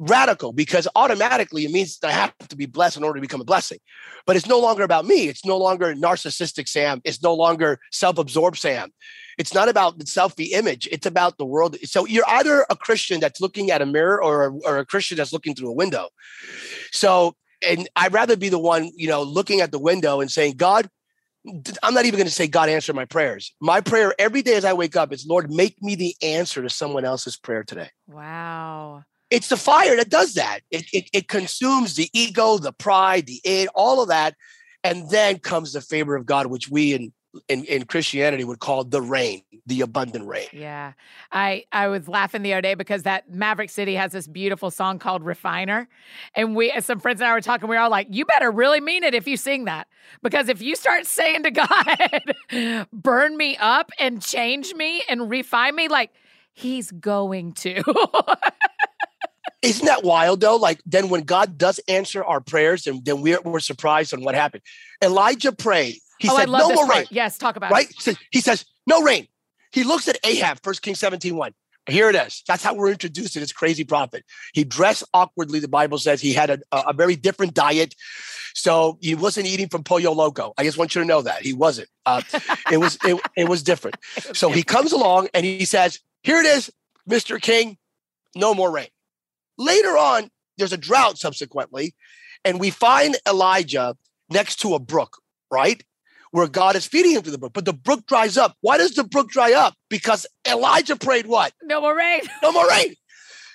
radical 0.00 0.52
because 0.52 0.88
automatically 0.96 1.66
it 1.66 1.70
means 1.70 1.98
I 2.02 2.10
have 2.10 2.32
to 2.48 2.56
be 2.56 2.66
blessed 2.66 2.96
in 2.96 3.04
order 3.04 3.18
to 3.18 3.20
become 3.20 3.40
a 3.40 3.44
blessing. 3.44 3.78
But 4.26 4.34
it's 4.34 4.46
no 4.46 4.58
longer 4.58 4.82
about 4.82 5.04
me. 5.04 5.28
It's 5.28 5.44
no 5.44 5.58
longer 5.58 5.94
narcissistic 5.94 6.66
Sam. 6.68 7.00
It's 7.04 7.22
no 7.22 7.34
longer 7.34 7.78
self 7.92 8.18
absorbed 8.18 8.58
Sam. 8.58 8.90
It's 9.38 9.54
not 9.54 9.68
about 9.68 9.98
the 9.98 10.04
selfie 10.04 10.52
image. 10.52 10.88
It's 10.90 11.06
about 11.06 11.38
the 11.38 11.44
world. 11.44 11.76
So 11.84 12.06
you're 12.06 12.28
either 12.28 12.66
a 12.70 12.76
Christian 12.76 13.20
that's 13.20 13.40
looking 13.40 13.70
at 13.70 13.82
a 13.82 13.86
mirror 13.86 14.22
or 14.22 14.54
or 14.64 14.78
a 14.78 14.86
Christian 14.86 15.18
that's 15.18 15.32
looking 15.32 15.54
through 15.54 15.68
a 15.68 15.74
window. 15.74 16.08
So, 16.92 17.36
and 17.66 17.88
I'd 17.94 18.14
rather 18.14 18.36
be 18.36 18.48
the 18.48 18.58
one, 18.58 18.90
you 18.96 19.08
know, 19.08 19.22
looking 19.22 19.60
at 19.60 19.70
the 19.70 19.78
window 19.78 20.20
and 20.20 20.30
saying, 20.30 20.54
God, 20.56 20.88
I'm 21.82 21.94
not 21.94 22.04
even 22.04 22.18
going 22.18 22.28
to 22.28 22.34
say 22.34 22.46
God 22.46 22.68
answered 22.68 22.94
my 22.94 23.06
prayers. 23.06 23.54
My 23.60 23.80
prayer 23.80 24.14
every 24.18 24.42
day 24.42 24.54
as 24.54 24.64
I 24.64 24.74
wake 24.74 24.94
up 24.94 25.12
is, 25.12 25.26
Lord, 25.26 25.50
make 25.50 25.80
me 25.82 25.94
the 25.94 26.14
answer 26.22 26.62
to 26.62 26.68
someone 26.68 27.04
else's 27.04 27.36
prayer 27.36 27.64
today. 27.64 27.88
Wow 28.06 29.04
it's 29.30 29.48
the 29.48 29.56
fire 29.56 29.96
that 29.96 30.10
does 30.10 30.34
that. 30.34 30.60
It, 30.70 30.86
it, 30.92 31.08
it 31.12 31.28
consumes 31.28 31.94
the 31.94 32.10
ego, 32.12 32.58
the 32.58 32.72
pride, 32.72 33.26
the 33.26 33.40
id, 33.44 33.68
all 33.74 34.02
of 34.02 34.08
that. 34.08 34.34
And 34.82 35.08
then 35.10 35.38
comes 35.38 35.72
the 35.72 35.80
favor 35.80 36.16
of 36.16 36.26
God, 36.26 36.46
which 36.46 36.68
we 36.68 36.94
in, 36.94 37.12
in, 37.48 37.64
in 37.64 37.84
Christianity 37.84 38.44
would 38.44 38.58
call 38.58 38.84
the 38.84 39.00
rain, 39.00 39.42
the 39.66 39.82
abundant 39.82 40.26
rain. 40.26 40.48
Yeah. 40.52 40.92
I, 41.30 41.64
I 41.72 41.88
was 41.88 42.08
laughing 42.08 42.42
the 42.42 42.52
other 42.54 42.62
day 42.62 42.74
because 42.74 43.04
that 43.04 43.30
Maverick 43.30 43.70
City 43.70 43.94
has 43.94 44.12
this 44.12 44.26
beautiful 44.26 44.70
song 44.70 44.98
called 44.98 45.24
Refiner. 45.24 45.88
And 46.34 46.56
we, 46.56 46.70
as 46.70 46.86
some 46.86 47.00
friends 47.00 47.20
and 47.20 47.28
I 47.28 47.32
were 47.32 47.40
talking, 47.40 47.68
we 47.68 47.76
were 47.76 47.82
all 47.82 47.90
like, 47.90 48.08
you 48.10 48.24
better 48.24 48.50
really 48.50 48.80
mean 48.80 49.04
it 49.04 49.14
if 49.14 49.28
you 49.28 49.36
sing 49.36 49.66
that. 49.66 49.88
Because 50.22 50.48
if 50.48 50.60
you 50.60 50.74
start 50.74 51.06
saying 51.06 51.44
to 51.44 51.50
God, 51.50 52.86
burn 52.92 53.36
me 53.36 53.56
up 53.58 53.90
and 53.98 54.20
change 54.22 54.74
me 54.74 55.02
and 55.08 55.30
refine 55.30 55.74
me, 55.76 55.88
like, 55.88 56.10
he's 56.52 56.90
going 56.90 57.52
to. 57.52 57.82
Isn't 59.62 59.86
that 59.86 60.04
wild 60.04 60.40
though? 60.40 60.56
Like 60.56 60.80
then 60.86 61.10
when 61.10 61.24
God 61.24 61.58
does 61.58 61.80
answer 61.86 62.24
our 62.24 62.40
prayers, 62.40 62.86
and 62.86 63.04
then 63.04 63.20
we're, 63.20 63.40
we're 63.42 63.60
surprised 63.60 64.14
on 64.14 64.22
what 64.22 64.34
happened. 64.34 64.62
Elijah 65.02 65.52
prayed. 65.52 65.98
He 66.20 66.28
oh, 66.28 66.36
said, 66.36 66.48
No 66.48 66.68
more 66.68 66.86
part. 66.86 66.98
rain. 66.98 67.06
Yes, 67.10 67.38
talk 67.38 67.56
about 67.56 67.72
right? 67.72 67.90
it. 67.90 68.06
Right? 68.06 68.16
He 68.30 68.40
says, 68.40 68.64
No 68.86 69.02
rain. 69.02 69.26
He 69.72 69.84
looks 69.84 70.08
at 70.08 70.18
Ahab, 70.24 70.58
1 70.62 70.74
Kings 70.82 70.98
17 71.00 71.36
1. 71.36 71.54
Here 71.86 72.10
it 72.10 72.14
is. 72.14 72.42
That's 72.46 72.62
how 72.62 72.74
we're 72.74 72.90
introduced 72.90 73.32
to 73.32 73.40
this 73.40 73.52
crazy 73.52 73.84
prophet. 73.84 74.24
He 74.52 74.64
dressed 74.64 75.02
awkwardly, 75.14 75.60
the 75.60 75.68
Bible 75.68 75.98
says. 75.98 76.20
He 76.20 76.32
had 76.32 76.50
a, 76.50 76.60
a 76.72 76.92
very 76.92 77.16
different 77.16 77.54
diet. 77.54 77.94
So 78.54 78.98
he 79.00 79.14
wasn't 79.14 79.46
eating 79.46 79.68
from 79.68 79.82
Pollo 79.82 80.12
Loco. 80.12 80.52
I 80.58 80.64
just 80.64 80.76
want 80.76 80.94
you 80.94 81.00
to 81.00 81.06
know 81.06 81.22
that. 81.22 81.42
He 81.42 81.52
wasn't. 81.52 81.88
Uh, 82.04 82.22
it 82.70 82.76
was 82.76 82.98
it, 83.04 83.20
it 83.36 83.48
was 83.48 83.62
different. 83.62 83.96
So 84.34 84.50
he 84.50 84.62
comes 84.62 84.92
along 84.92 85.28
and 85.34 85.44
he 85.44 85.64
says, 85.64 85.98
Here 86.22 86.38
it 86.38 86.46
is, 86.46 86.70
Mr. 87.08 87.40
King, 87.40 87.78
no 88.36 88.54
more 88.54 88.70
rain. 88.70 88.88
Later 89.58 89.96
on, 89.96 90.30
there's 90.56 90.72
a 90.72 90.76
drought 90.78 91.18
subsequently, 91.18 91.94
and 92.44 92.60
we 92.60 92.70
find 92.70 93.16
Elijah 93.26 93.96
next 94.30 94.56
to 94.60 94.74
a 94.74 94.78
brook, 94.78 95.18
right? 95.50 95.82
Where 96.32 96.46
God 96.46 96.76
is 96.76 96.86
feeding 96.86 97.12
him 97.12 97.22
to 97.22 97.30
the 97.30 97.38
brook, 97.38 97.52
but 97.52 97.64
the 97.64 97.72
brook 97.72 98.06
dries 98.06 98.36
up. 98.36 98.56
Why 98.60 98.78
does 98.78 98.94
the 98.94 99.02
brook 99.04 99.30
dry 99.30 99.52
up? 99.52 99.74
Because 99.88 100.26
Elijah 100.48 100.96
prayed 100.96 101.26
what? 101.26 101.52
No 101.62 101.80
more 101.80 101.96
rain. 101.96 102.20
No 102.42 102.52
more 102.52 102.68
rain. 102.68 102.94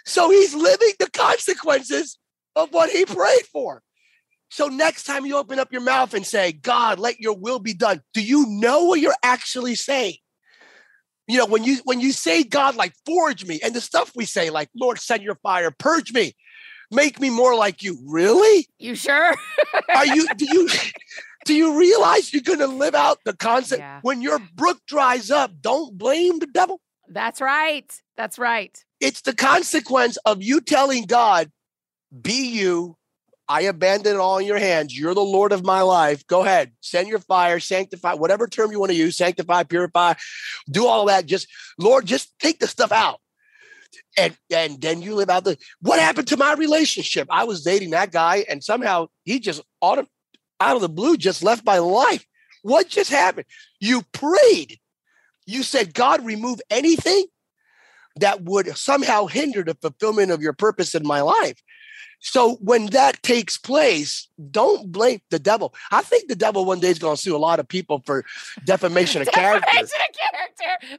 So 0.06 0.30
he's 0.30 0.54
living 0.54 0.92
the 1.00 1.10
consequences 1.10 2.18
of 2.56 2.74
what 2.74 2.90
he 2.90 3.06
prayed 3.06 3.46
for. 3.52 3.82
So 4.50 4.68
next 4.68 5.04
time 5.04 5.26
you 5.26 5.38
open 5.38 5.58
up 5.58 5.72
your 5.72 5.82
mouth 5.82 6.14
and 6.14 6.26
say, 6.26 6.52
God, 6.52 7.00
let 7.00 7.20
your 7.20 7.36
will 7.36 7.60
be 7.60 7.74
done, 7.74 8.02
do 8.14 8.22
you 8.22 8.46
know 8.48 8.84
what 8.84 9.00
you're 9.00 9.16
actually 9.24 9.76
saying? 9.76 10.16
you 11.28 11.38
know 11.38 11.46
when 11.46 11.64
you 11.64 11.78
when 11.84 12.00
you 12.00 12.12
say 12.12 12.44
god 12.44 12.76
like 12.76 12.94
forge 13.06 13.46
me 13.46 13.60
and 13.64 13.74
the 13.74 13.82
stuff 13.82 14.12
we 14.16 14.26
say 14.26 14.50
like 14.50 14.70
lord 14.76 15.00
send 15.00 15.24
your 15.24 15.36
fire 15.36 15.72
purge 15.72 16.14
me 16.14 16.34
make 16.92 17.20
me 17.20 17.30
more 17.30 17.56
like 17.56 17.82
you 17.84 17.98
really 18.06 18.68
you 18.78 18.96
sure 18.96 19.34
are 19.96 20.06
you 20.06 20.28
do 20.36 20.46
you 20.46 20.70
do 21.46 21.54
you 21.54 21.78
realize 21.80 22.34
you're 22.34 22.42
going 22.42 22.60
to 22.60 22.68
live 22.68 22.96
out 22.96 23.20
the 23.24 23.36
concept 23.36 23.80
Yeah. 23.80 24.00
when 24.02 24.22
your 24.22 24.40
brook 24.56 24.80
dries 24.88 25.32
up 25.32 25.52
don't 25.62 25.98
blame 25.98 26.40
the 26.40 26.48
devil 26.48 26.82
that's 27.08 27.40
right 27.40 27.92
that's 28.18 28.38
right 28.38 28.84
it's 29.00 29.22
the 29.22 29.34
consequence 29.34 30.18
of 30.26 30.42
you 30.44 30.60
telling 30.62 31.06
god 31.06 31.52
be 32.22 32.50
you 32.50 32.98
I 33.48 33.62
abandon 33.62 34.16
it 34.16 34.20
all 34.20 34.40
in 34.40 34.48
your 34.48 34.58
hands. 34.58 34.98
You're 34.98 35.14
the 35.14 35.22
Lord 35.22 35.52
of 35.52 35.64
my 35.64 35.82
life. 35.82 36.26
Go 36.26 36.42
ahead, 36.44 36.72
send 36.82 37.08
your 37.08 37.20
fire, 37.20 37.60
sanctify, 37.60 38.16
whatever 38.16 38.48
term 38.48 38.72
you 38.72 38.80
want 38.80 38.92
to 38.92 38.98
use, 38.98 39.16
sanctify, 39.18 39.62
purify, 39.64 40.16
do 40.68 40.88
all 40.88 41.02
of 41.02 41.08
that. 41.10 41.28
Just 41.28 41.48
Lord, 41.78 42.08
just 42.08 42.34
take 42.40 42.58
the 42.58 42.66
stuff 42.68 42.92
out. 42.92 43.20
And 44.18 44.36
and 44.52 44.82
then 44.82 45.04
you 45.04 45.14
live 45.14 45.30
out 45.30 45.44
the 45.44 45.60
what 45.80 46.00
happened 46.00 46.28
to 46.30 46.38
my 46.38 46.54
relationship? 46.54 47.28
I 47.30 47.44
was 47.44 47.64
dating 47.64 47.92
that 47.92 48.12
guy, 48.12 48.46
and 48.50 48.64
somehow 48.64 49.08
he 49.26 49.40
just 49.40 49.62
auto, 49.80 50.08
out 50.60 50.76
of 50.76 50.82
the 50.82 50.90
blue 50.90 51.18
just 51.18 51.44
left 51.44 51.66
my 51.66 51.80
life. 51.80 52.26
What 52.64 52.90
just 52.90 53.12
happened? 53.12 53.46
You 53.80 54.02
prayed. 54.12 54.80
You 55.46 55.64
said, 55.64 55.94
God, 55.94 56.26
remove 56.26 56.60
anything 56.70 57.26
that 58.18 58.42
would 58.44 58.76
somehow 58.78 59.28
hinder 59.28 59.64
the 59.64 59.76
fulfillment 59.76 60.32
of 60.32 60.42
your 60.42 60.54
purpose 60.54 60.96
in 60.96 61.06
my 61.06 61.22
life. 61.22 61.62
So 62.20 62.56
when 62.56 62.88
that 62.88 63.22
takes 63.24 63.58
place, 63.58 64.28
don't 64.52 64.92
blame 64.92 65.20
the 65.30 65.40
devil. 65.40 65.74
I 65.92 66.02
think 66.02 66.28
the 66.28 66.36
devil 66.36 66.66
one 66.66 66.80
day 66.80 66.90
is 66.90 67.00
going 67.00 67.16
to 67.16 67.22
sue 67.22 67.36
a 67.36 67.38
lot 67.38 67.60
of 67.60 67.68
people 67.68 68.02
for 68.06 68.26
defamation 68.66 69.22
of 69.22 69.28
character. 69.32 69.66
Defamation 69.72 70.00
of 70.10 70.16
character. 70.16 70.98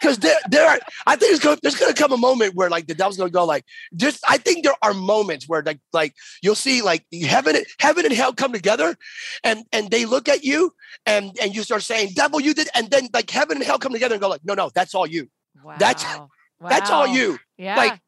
Because 0.00 0.18
there, 0.18 0.36
there 0.50 0.66
are, 0.66 0.78
I 1.06 1.16
think 1.16 1.30
there's 1.30 1.40
going, 1.40 1.58
there's 1.62 1.76
going 1.76 1.92
to 1.92 2.00
come 2.02 2.10
a 2.12 2.16
moment 2.16 2.54
where 2.54 2.70
like 2.70 2.86
the 2.86 2.94
devil's 2.94 3.16
going 3.18 3.28
to 3.30 3.32
go 3.34 3.44
like, 3.44 3.64
just, 3.96 4.24
I 4.28 4.38
think 4.38 4.64
there 4.64 4.74
are 4.82 4.94
moments 4.94 5.46
where 5.48 5.62
like, 5.62 5.78
like 5.92 6.14
you'll 6.42 6.54
see 6.54 6.80
like 6.82 7.04
heaven, 7.22 7.56
heaven 7.78 8.04
and 8.06 8.14
hell 8.14 8.32
come 8.32 8.52
together 8.52 8.96
and, 9.44 9.64
and 9.72 9.90
they 9.90 10.06
look 10.06 10.28
at 10.28 10.42
you 10.42 10.72
and, 11.06 11.36
and 11.40 11.54
you 11.54 11.62
start 11.62 11.82
saying, 11.82 12.10
devil, 12.14 12.40
you 12.40 12.54
did. 12.54 12.68
And 12.74 12.90
then 12.90 13.08
like 13.12 13.28
heaven 13.30 13.58
and 13.58 13.66
hell 13.66 13.78
come 13.78 13.92
together 13.92 14.14
and 14.14 14.22
go 14.22 14.28
like, 14.28 14.44
no, 14.44 14.54
no, 14.54 14.70
that's 14.74 14.94
all 14.94 15.06
you. 15.06 15.28
wow. 15.62 15.76
That's- 15.78 16.04
That's 16.68 16.90
all 16.90 17.06
you. 17.06 17.38
yeah 17.56 17.74
Like, 17.74 18.00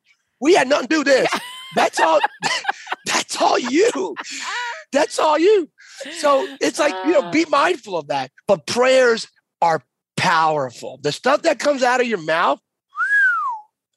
we 0.42 0.54
had 0.54 0.68
nothing 0.68 0.88
to 0.88 0.94
do 0.96 1.04
this. 1.04 1.30
That's 1.76 2.00
all. 2.00 2.20
that's 3.06 3.40
all 3.40 3.58
you. 3.58 4.14
That's 4.90 5.18
all 5.18 5.38
you. 5.38 5.70
So 6.18 6.46
it's 6.60 6.78
like 6.78 6.94
you 7.06 7.12
know, 7.12 7.30
be 7.30 7.44
ah. 7.46 7.50
mindful 7.50 7.96
of 7.96 8.08
that. 8.08 8.30
But 8.46 8.66
prayers 8.66 9.28
are 9.62 9.82
powerful. 10.16 10.98
The 11.00 11.12
stuff 11.12 11.42
that 11.42 11.58
comes 11.58 11.82
out 11.82 12.00
of 12.00 12.06
your 12.06 12.22
mouth. 12.22 12.60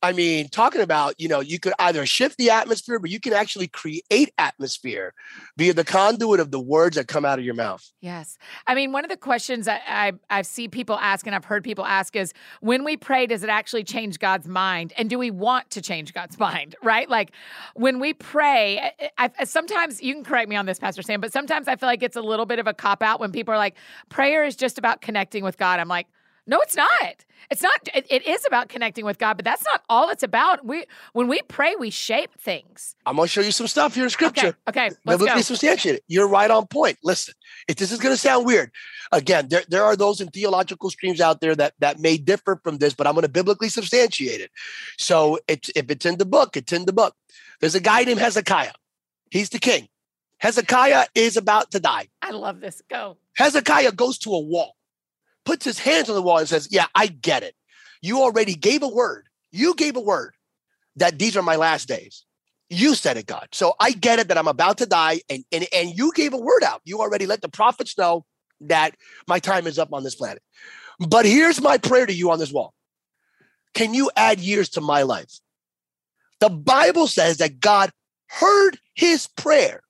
I 0.02 0.12
mean, 0.12 0.50
talking 0.50 0.82
about, 0.82 1.20
you 1.20 1.28
know, 1.28 1.40
you 1.40 1.60
could 1.60 1.74
either 1.80 2.06
shift 2.06 2.38
the 2.38 2.52
atmosphere, 2.52 3.00
but 3.00 3.10
you 3.10 3.20
can 3.20 3.34
actually 3.34 3.68
create 3.68 4.34
atmosphere 4.38 5.14
via 5.58 5.74
the 5.74 5.84
conduit 5.84 6.40
of 6.40 6.52
the 6.52 6.60
words 6.60 6.96
that 6.96 7.08
come 7.08 7.26
out 7.26 7.40
of 7.40 7.46
your 7.46 7.56
mouth. 7.56 7.84
Yes. 8.02 8.38
I 8.68 8.76
mean, 8.76 8.92
one 8.92 9.04
of 9.04 9.10
the 9.10 9.18
questions 9.18 9.66
that 9.66 9.82
I, 9.88 10.14
I 10.30 10.44
see 10.44 10.68
people 10.68 10.98
ask 10.98 11.26
and 11.26 11.36
I've 11.36 11.46
heard 11.46 11.64
people 11.64 11.86
ask 11.86 12.16
is 12.16 12.34
when 12.62 12.84
we 12.84 12.98
pray, 12.98 13.26
does 13.26 13.44
it 13.44 13.50
actually 13.50 13.84
change 13.84 14.20
God's 14.20 14.48
mind? 14.48 14.94
And 14.98 15.10
do 15.10 15.18
we 15.18 15.32
want 15.32 15.72
to 15.72 15.82
change 15.82 16.14
God's 16.14 16.38
mind? 16.40 16.76
Right? 16.84 17.10
Like 17.10 17.32
when 17.74 18.00
we 18.00 18.14
pray, 18.14 18.78
eh, 18.78 18.90
eh, 19.00 19.10
I, 19.18 19.32
I, 19.40 19.44
sometimes 19.46 20.02
you 20.02 20.14
can 20.14 20.24
correct 20.24 20.50
me 20.50 20.56
on 20.56 20.66
this, 20.66 20.78
Pastor 20.78 21.02
Sam, 21.02 21.22
but 21.22 21.34
sometimes 21.34 21.68
I 21.68 21.76
feel 21.78 21.88
like 21.88 22.04
it's 22.04 22.18
a 22.18 22.22
little 22.22 22.46
bit 22.46 22.60
of 22.60 22.68
a 22.68 22.74
cop 22.74 23.02
out 23.02 23.20
when 23.20 23.32
people 23.32 23.54
are 23.54 23.58
like, 23.58 23.76
prayer 24.10 24.44
is 24.44 24.56
just 24.56 24.78
about 24.78 25.02
connecting 25.02 25.44
with 25.44 25.58
God. 25.58 25.80
I'm 25.80 25.88
like, 25.88 26.08
no, 26.48 26.60
it's 26.62 26.76
not. 26.76 27.26
It's 27.52 27.62
not. 27.62 27.88
It, 27.94 28.06
it 28.10 28.26
is 28.28 28.44
about 28.48 28.70
connecting 28.70 29.06
with 29.06 29.18
God, 29.18 29.36
but 29.36 29.46
that's 29.46 29.64
not 29.64 29.84
all 29.90 30.10
it's 30.10 30.24
about. 30.24 30.66
We 30.66 30.86
when 31.14 31.28
we 31.28 31.42
pray, 31.44 31.76
we 31.76 31.90
shape 31.90 32.32
things. 32.40 32.96
I'm 33.06 33.16
going 33.16 33.28
to 33.28 33.32
show 33.32 33.42
you 33.42 33.52
some 33.52 33.68
stuff 33.68 33.96
here 33.96 34.04
in 34.04 34.10
scripture. 34.10 34.58
Okay. 34.68 34.88
Okay. 34.88 34.96
Let's 35.06 35.20
biblically 35.20 35.42
go. 35.42 35.42
substantiated. 35.42 36.02
You're 36.08 36.28
right 36.28 36.50
on 36.50 36.68
point. 36.68 36.98
Listen, 37.04 37.36
if 37.68 37.76
this 37.76 37.92
is 37.92 38.00
going 38.00 38.14
to 38.14 38.20
sound 38.20 38.46
weird, 38.46 38.72
again, 39.12 39.48
there, 39.50 39.64
there 39.68 39.84
are 39.84 39.96
those 39.96 40.22
in 40.22 40.30
theological 40.30 40.90
streams 40.90 41.22
out 41.22 41.42
there 41.42 41.56
that 41.56 41.74
that 41.80 42.00
may 42.00 42.18
differ 42.18 42.60
from 42.64 42.78
this, 42.78 42.94
but 42.94 43.06
I'm 43.06 43.14
going 43.14 43.24
to 43.24 43.30
biblically 43.30 43.70
substantiate 43.70 44.42
it. 44.42 44.52
So 44.98 45.40
it's 45.48 45.70
if 45.76 45.92
it's 45.92 46.06
in 46.06 46.18
the 46.18 46.26
book, 46.26 46.58
it's 46.58 46.74
in 46.74 46.86
the 46.86 46.94
book. 46.94 47.16
There's 47.60 47.76
a 47.76 47.80
guy 47.80 48.04
named 48.04 48.20
Hezekiah. 48.20 48.74
He's 49.30 49.50
the 49.50 49.60
king. 49.60 49.88
Hezekiah 50.40 51.06
is 51.16 51.38
about 51.38 51.72
to 51.72 51.80
die. 51.80 52.08
I 52.22 52.32
love 52.32 52.60
this. 52.60 52.82
Go. 52.90 53.18
Hezekiah 53.38 53.94
goes 53.94 54.18
to 54.20 54.34
a 54.34 54.40
wall, 54.40 54.76
puts 55.46 55.66
his 55.66 55.80
hands 55.80 56.10
on 56.10 56.16
the 56.16 56.22
wall, 56.22 56.40
and 56.40 56.50
says, 56.50 56.68
Yeah, 56.72 56.88
I 56.96 57.08
get 57.08 57.44
it. 57.44 57.56
You 58.02 58.22
already 58.22 58.56
gave 58.56 58.84
a 58.84 58.88
word. 58.88 59.28
You 59.52 59.76
gave 59.76 59.96
a 59.96 60.02
word 60.02 60.34
that 60.96 61.20
these 61.20 61.38
are 61.38 61.42
my 61.42 61.56
last 61.56 61.88
days. 61.88 62.26
You 62.70 62.96
said 62.96 63.18
it, 63.18 63.28
God. 63.28 63.50
So 63.52 63.76
I 63.80 63.92
get 63.92 64.20
it 64.20 64.28
that 64.28 64.38
I'm 64.38 64.48
about 64.48 64.80
to 64.80 64.86
die, 64.86 65.22
and, 65.30 65.44
and, 65.52 65.68
and 65.74 65.96
you 65.96 66.12
gave 66.14 66.34
a 66.34 66.38
word 66.38 66.64
out. 66.64 66.82
You 66.84 67.00
already 67.00 67.26
let 67.26 67.42
the 67.42 67.50
prophets 67.50 67.98
know 67.98 68.26
that 68.62 68.96
my 69.28 69.40
time 69.40 69.68
is 69.68 69.78
up 69.78 69.94
on 69.94 70.04
this 70.04 70.16
planet. 70.16 70.42
But 71.00 71.26
here's 71.26 71.62
my 71.62 71.78
prayer 71.78 72.06
to 72.06 72.14
you 72.14 72.32
on 72.32 72.40
this 72.40 72.52
wall 72.52 72.74
can 73.74 73.94
you 73.94 74.10
add 74.16 74.40
years 74.40 74.70
to 74.70 74.82
my 74.82 75.04
life? 75.04 75.40
The 76.40 76.50
Bible 76.50 77.08
says 77.08 77.38
that 77.38 77.60
God 77.60 77.92
heard 78.28 78.80
his 78.96 79.28
prayer, 79.28 79.82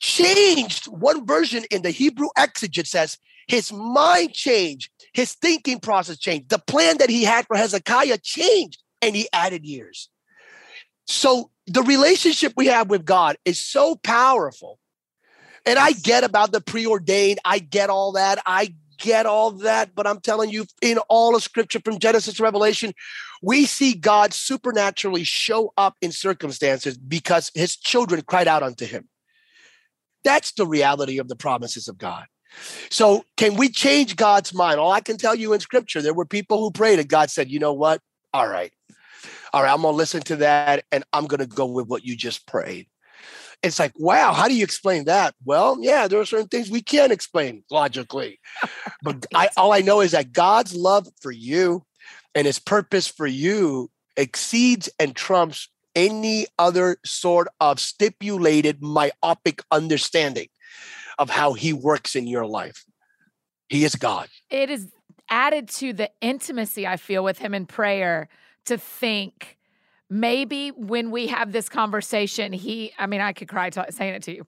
changed 0.00 0.86
one 0.86 1.24
version 1.24 1.64
in 1.70 1.82
the 1.82 1.90
Hebrew 1.90 2.28
exegete 2.36 2.86
says 2.86 3.16
his 3.48 3.72
mind 3.72 4.34
changed, 4.34 4.90
his 5.12 5.32
thinking 5.32 5.80
process 5.80 6.18
changed, 6.18 6.50
the 6.50 6.58
plan 6.58 6.98
that 6.98 7.10
he 7.10 7.24
had 7.24 7.46
for 7.46 7.56
Hezekiah 7.56 8.18
changed, 8.18 8.82
and 9.02 9.16
he 9.16 9.28
added 9.32 9.64
years. 9.64 10.10
So 11.06 11.50
the 11.66 11.82
relationship 11.82 12.52
we 12.56 12.66
have 12.66 12.90
with 12.90 13.04
God 13.04 13.36
is 13.44 13.60
so 13.60 13.96
powerful. 13.96 14.78
And 15.64 15.78
I 15.78 15.92
get 15.92 16.24
about 16.24 16.52
the 16.52 16.60
preordained, 16.60 17.40
I 17.44 17.58
get 17.58 17.90
all 17.90 18.12
that. 18.12 18.40
I 18.46 18.74
get 18.98 19.26
all 19.26 19.52
that, 19.52 19.94
but 19.94 20.06
I'm 20.06 20.20
telling 20.20 20.50
you, 20.50 20.66
in 20.82 20.98
all 21.08 21.34
of 21.36 21.42
scripture 21.42 21.80
from 21.84 21.98
Genesis 21.98 22.34
to 22.34 22.42
Revelation, 22.42 22.92
we 23.42 23.64
see 23.64 23.94
God 23.94 24.34
supernaturally 24.34 25.24
show 25.24 25.72
up 25.76 25.96
in 26.02 26.10
circumstances 26.12 26.98
because 26.98 27.50
his 27.54 27.76
children 27.76 28.22
cried 28.26 28.48
out 28.48 28.62
unto 28.62 28.84
him. 28.84 29.08
That's 30.24 30.52
the 30.52 30.66
reality 30.66 31.18
of 31.18 31.28
the 31.28 31.36
promises 31.36 31.86
of 31.88 31.96
God. 31.96 32.26
So, 32.90 33.24
can 33.36 33.56
we 33.56 33.68
change 33.68 34.16
God's 34.16 34.54
mind? 34.54 34.80
All 34.80 34.92
I 34.92 35.00
can 35.00 35.16
tell 35.16 35.34
you 35.34 35.52
in 35.52 35.60
scripture, 35.60 36.02
there 36.02 36.14
were 36.14 36.24
people 36.24 36.60
who 36.60 36.70
prayed 36.70 36.98
and 36.98 37.08
God 37.08 37.30
said, 37.30 37.50
you 37.50 37.58
know 37.58 37.72
what? 37.72 38.00
All 38.32 38.48
right. 38.48 38.72
All 39.52 39.62
right, 39.62 39.72
I'm 39.72 39.82
going 39.82 39.92
to 39.92 39.96
listen 39.96 40.20
to 40.22 40.36
that 40.36 40.84
and 40.92 41.04
I'm 41.12 41.26
going 41.26 41.40
to 41.40 41.46
go 41.46 41.66
with 41.66 41.86
what 41.86 42.04
you 42.04 42.16
just 42.16 42.46
prayed. 42.46 42.86
It's 43.62 43.78
like, 43.78 43.92
wow, 43.96 44.32
how 44.32 44.46
do 44.46 44.54
you 44.54 44.62
explain 44.62 45.06
that? 45.06 45.34
Well, 45.44 45.78
yeah, 45.80 46.06
there 46.06 46.20
are 46.20 46.24
certain 46.24 46.48
things 46.48 46.70
we 46.70 46.82
can't 46.82 47.12
explain 47.12 47.64
logically. 47.70 48.38
but 49.02 49.26
I, 49.34 49.48
all 49.56 49.72
I 49.72 49.80
know 49.80 50.00
is 50.00 50.12
that 50.12 50.32
God's 50.32 50.74
love 50.74 51.08
for 51.20 51.32
you 51.32 51.84
and 52.34 52.46
his 52.46 52.58
purpose 52.58 53.08
for 53.08 53.26
you 53.26 53.90
exceeds 54.16 54.88
and 54.98 55.16
trumps 55.16 55.68
any 55.96 56.46
other 56.58 56.98
sort 57.04 57.48
of 57.60 57.80
stipulated 57.80 58.80
myopic 58.80 59.62
understanding 59.72 60.48
of 61.18 61.30
how 61.30 61.52
he 61.52 61.72
works 61.72 62.16
in 62.16 62.26
your 62.26 62.46
life. 62.46 62.84
He 63.68 63.84
is 63.84 63.94
God. 63.96 64.28
It 64.50 64.70
is 64.70 64.88
added 65.28 65.68
to 65.68 65.92
the 65.92 66.10
intimacy 66.20 66.86
I 66.86 66.96
feel 66.96 67.22
with 67.22 67.38
him 67.38 67.54
in 67.54 67.66
prayer 67.66 68.28
to 68.64 68.78
think 68.78 69.58
maybe 70.08 70.70
when 70.70 71.10
we 71.10 71.26
have 71.26 71.52
this 71.52 71.68
conversation, 71.68 72.52
he, 72.52 72.92
I 72.98 73.06
mean, 73.06 73.20
I 73.20 73.32
could 73.32 73.48
cry 73.48 73.70
t- 73.70 73.80
saying 73.90 74.14
it 74.14 74.22
to 74.24 74.34
you. 74.34 74.46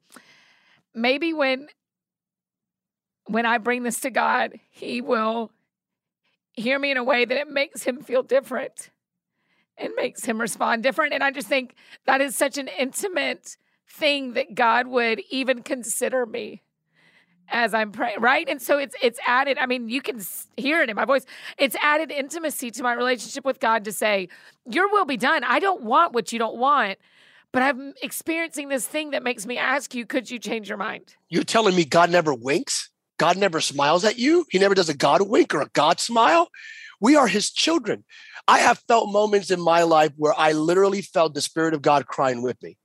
Maybe 0.94 1.32
when 1.32 1.68
when 3.26 3.46
I 3.46 3.58
bring 3.58 3.84
this 3.84 4.00
to 4.00 4.10
God, 4.10 4.58
he 4.70 5.00
will 5.00 5.52
hear 6.52 6.78
me 6.78 6.90
in 6.90 6.96
a 6.96 7.04
way 7.04 7.24
that 7.24 7.38
it 7.38 7.48
makes 7.48 7.84
him 7.84 8.02
feel 8.02 8.24
different 8.24 8.90
and 9.78 9.92
makes 9.94 10.24
him 10.24 10.40
respond 10.40 10.82
different. 10.82 11.12
And 11.12 11.22
I 11.22 11.30
just 11.30 11.46
think 11.46 11.74
that 12.06 12.20
is 12.20 12.34
such 12.34 12.58
an 12.58 12.68
intimate 12.68 13.56
thing 13.90 14.34
that 14.34 14.54
God 14.54 14.86
would 14.86 15.20
even 15.30 15.62
consider 15.62 16.24
me 16.24 16.62
as 17.48 17.74
I'm 17.74 17.92
praying, 17.92 18.20
right? 18.20 18.48
And 18.48 18.62
so 18.62 18.78
it's 18.78 18.94
it's 19.02 19.18
added. 19.26 19.58
I 19.58 19.66
mean, 19.66 19.88
you 19.88 20.00
can 20.00 20.20
hear 20.56 20.82
it 20.82 20.88
in 20.88 20.96
my 20.96 21.04
voice. 21.04 21.26
It's 21.58 21.76
added 21.82 22.10
intimacy 22.10 22.70
to 22.72 22.82
my 22.82 22.92
relationship 22.92 23.44
with 23.44 23.60
God 23.60 23.84
to 23.84 23.92
say, 23.92 24.28
"Your 24.66 24.90
will 24.90 25.04
be 25.04 25.16
done." 25.16 25.44
I 25.44 25.58
don't 25.58 25.82
want 25.82 26.12
what 26.12 26.32
you 26.32 26.38
don't 26.38 26.56
want, 26.56 26.98
but 27.52 27.62
I'm 27.62 27.94
experiencing 28.02 28.68
this 28.68 28.86
thing 28.86 29.10
that 29.10 29.22
makes 29.22 29.46
me 29.46 29.58
ask 29.58 29.94
you, 29.94 30.06
"Could 30.06 30.30
you 30.30 30.38
change 30.38 30.68
your 30.68 30.78
mind?" 30.78 31.16
You're 31.28 31.44
telling 31.44 31.74
me 31.74 31.84
God 31.84 32.10
never 32.10 32.32
winks? 32.32 32.90
God 33.18 33.36
never 33.36 33.60
smiles 33.60 34.04
at 34.04 34.18
you? 34.18 34.46
He 34.50 34.58
never 34.58 34.74
does 34.74 34.88
a 34.88 34.94
God 34.94 35.22
wink 35.22 35.54
or 35.54 35.60
a 35.60 35.68
God 35.68 36.00
smile? 36.00 36.48
We 37.00 37.16
are 37.16 37.26
his 37.26 37.50
children. 37.50 38.04
I 38.46 38.58
have 38.58 38.82
felt 38.88 39.12
moments 39.12 39.50
in 39.50 39.60
my 39.60 39.82
life 39.82 40.12
where 40.16 40.34
I 40.36 40.52
literally 40.52 41.02
felt 41.02 41.34
the 41.34 41.40
spirit 41.40 41.74
of 41.74 41.82
God 41.82 42.06
crying 42.06 42.42
with 42.42 42.62
me 42.62 42.76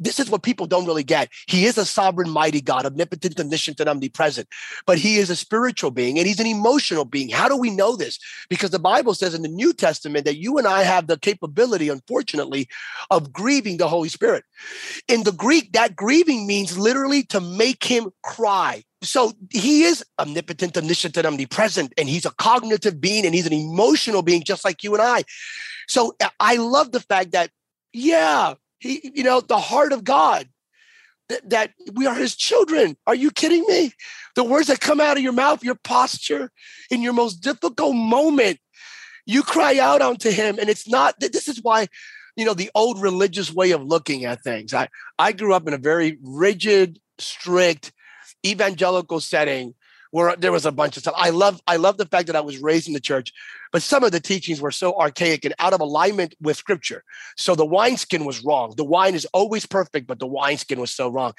this 0.00 0.18
is 0.18 0.30
what 0.30 0.42
people 0.42 0.66
don't 0.66 0.86
really 0.86 1.04
get. 1.04 1.28
He 1.46 1.66
is 1.66 1.78
a 1.78 1.84
sovereign, 1.84 2.30
mighty 2.30 2.60
God, 2.60 2.86
omnipotent, 2.86 3.38
omniscient, 3.38 3.78
and 3.78 3.88
omnipresent, 3.88 4.48
but 4.86 4.98
he 4.98 5.18
is 5.18 5.30
a 5.30 5.36
spiritual 5.36 5.90
being 5.90 6.18
and 6.18 6.26
he's 6.26 6.40
an 6.40 6.46
emotional 6.46 7.04
being. 7.04 7.28
How 7.28 7.48
do 7.48 7.56
we 7.56 7.70
know 7.70 7.96
this? 7.96 8.18
Because 8.48 8.70
the 8.70 8.78
Bible 8.78 9.14
says 9.14 9.34
in 9.34 9.42
the 9.42 9.48
New 9.48 9.72
Testament 9.72 10.24
that 10.24 10.38
you 10.38 10.58
and 10.58 10.66
I 10.66 10.82
have 10.82 11.06
the 11.06 11.18
capability, 11.18 11.88
unfortunately, 11.88 12.68
of 13.10 13.32
grieving 13.32 13.76
the 13.76 13.88
Holy 13.88 14.08
Spirit. 14.08 14.44
In 15.06 15.22
the 15.24 15.32
Greek, 15.32 15.72
that 15.72 15.94
grieving 15.94 16.46
means 16.46 16.78
literally 16.78 17.22
to 17.24 17.40
make 17.40 17.84
him 17.84 18.10
cry. 18.22 18.82
So 19.02 19.32
he 19.50 19.84
is 19.84 20.04
omnipotent, 20.18 20.76
omniscient, 20.76 21.16
and 21.16 21.26
omnipresent, 21.26 21.92
and 21.96 22.08
he's 22.08 22.26
a 22.26 22.30
cognitive 22.32 23.00
being 23.00 23.24
and 23.24 23.34
he's 23.34 23.46
an 23.46 23.52
emotional 23.52 24.22
being, 24.22 24.42
just 24.42 24.64
like 24.64 24.82
you 24.82 24.94
and 24.94 25.02
I. 25.02 25.24
So 25.88 26.16
I 26.38 26.56
love 26.56 26.92
the 26.92 27.00
fact 27.00 27.32
that, 27.32 27.50
yeah, 27.92 28.54
he, 28.80 29.12
you 29.14 29.22
know, 29.22 29.40
the 29.40 29.58
heart 29.58 29.92
of 29.92 30.02
God, 30.02 30.48
that, 31.28 31.48
that 31.50 31.70
we 31.94 32.06
are 32.06 32.14
his 32.14 32.34
children. 32.34 32.96
Are 33.06 33.14
you 33.14 33.30
kidding 33.30 33.64
me? 33.68 33.92
The 34.34 34.44
words 34.44 34.66
that 34.66 34.80
come 34.80 35.00
out 35.00 35.16
of 35.16 35.22
your 35.22 35.32
mouth, 35.32 35.62
your 35.62 35.76
posture 35.76 36.50
in 36.90 37.02
your 37.02 37.12
most 37.12 37.36
difficult 37.36 37.94
moment, 37.94 38.58
you 39.26 39.42
cry 39.42 39.78
out 39.78 40.02
unto 40.02 40.30
him. 40.30 40.58
And 40.58 40.68
it's 40.68 40.88
not, 40.88 41.20
that 41.20 41.32
this 41.32 41.46
is 41.46 41.62
why, 41.62 41.86
you 42.36 42.44
know, 42.44 42.54
the 42.54 42.70
old 42.74 43.00
religious 43.00 43.52
way 43.52 43.70
of 43.70 43.82
looking 43.82 44.24
at 44.24 44.42
things. 44.42 44.74
I, 44.74 44.88
I 45.18 45.32
grew 45.32 45.54
up 45.54 45.68
in 45.68 45.74
a 45.74 45.78
very 45.78 46.18
rigid, 46.22 46.98
strict, 47.18 47.92
evangelical 48.44 49.20
setting 49.20 49.74
where 50.10 50.34
there 50.36 50.52
was 50.52 50.66
a 50.66 50.72
bunch 50.72 50.96
of 50.96 51.02
stuff. 51.02 51.14
I 51.16 51.30
love 51.30 51.60
I 51.66 51.76
love 51.76 51.96
the 51.96 52.06
fact 52.06 52.26
that 52.26 52.36
I 52.36 52.40
was 52.40 52.58
raised 52.58 52.88
in 52.88 52.94
the 52.94 53.00
church, 53.00 53.32
but 53.72 53.82
some 53.82 54.04
of 54.04 54.12
the 54.12 54.20
teachings 54.20 54.60
were 54.60 54.70
so 54.70 54.98
archaic 54.98 55.44
and 55.44 55.54
out 55.58 55.72
of 55.72 55.80
alignment 55.80 56.34
with 56.40 56.56
scripture. 56.56 57.04
So 57.36 57.54
the 57.54 57.64
wineskin 57.64 58.24
was 58.24 58.44
wrong. 58.44 58.74
The 58.76 58.84
wine 58.84 59.14
is 59.14 59.26
always 59.26 59.66
perfect, 59.66 60.06
but 60.06 60.18
the 60.18 60.26
wineskin 60.26 60.80
was 60.80 60.90
so 60.90 61.08
wrong. 61.08 61.34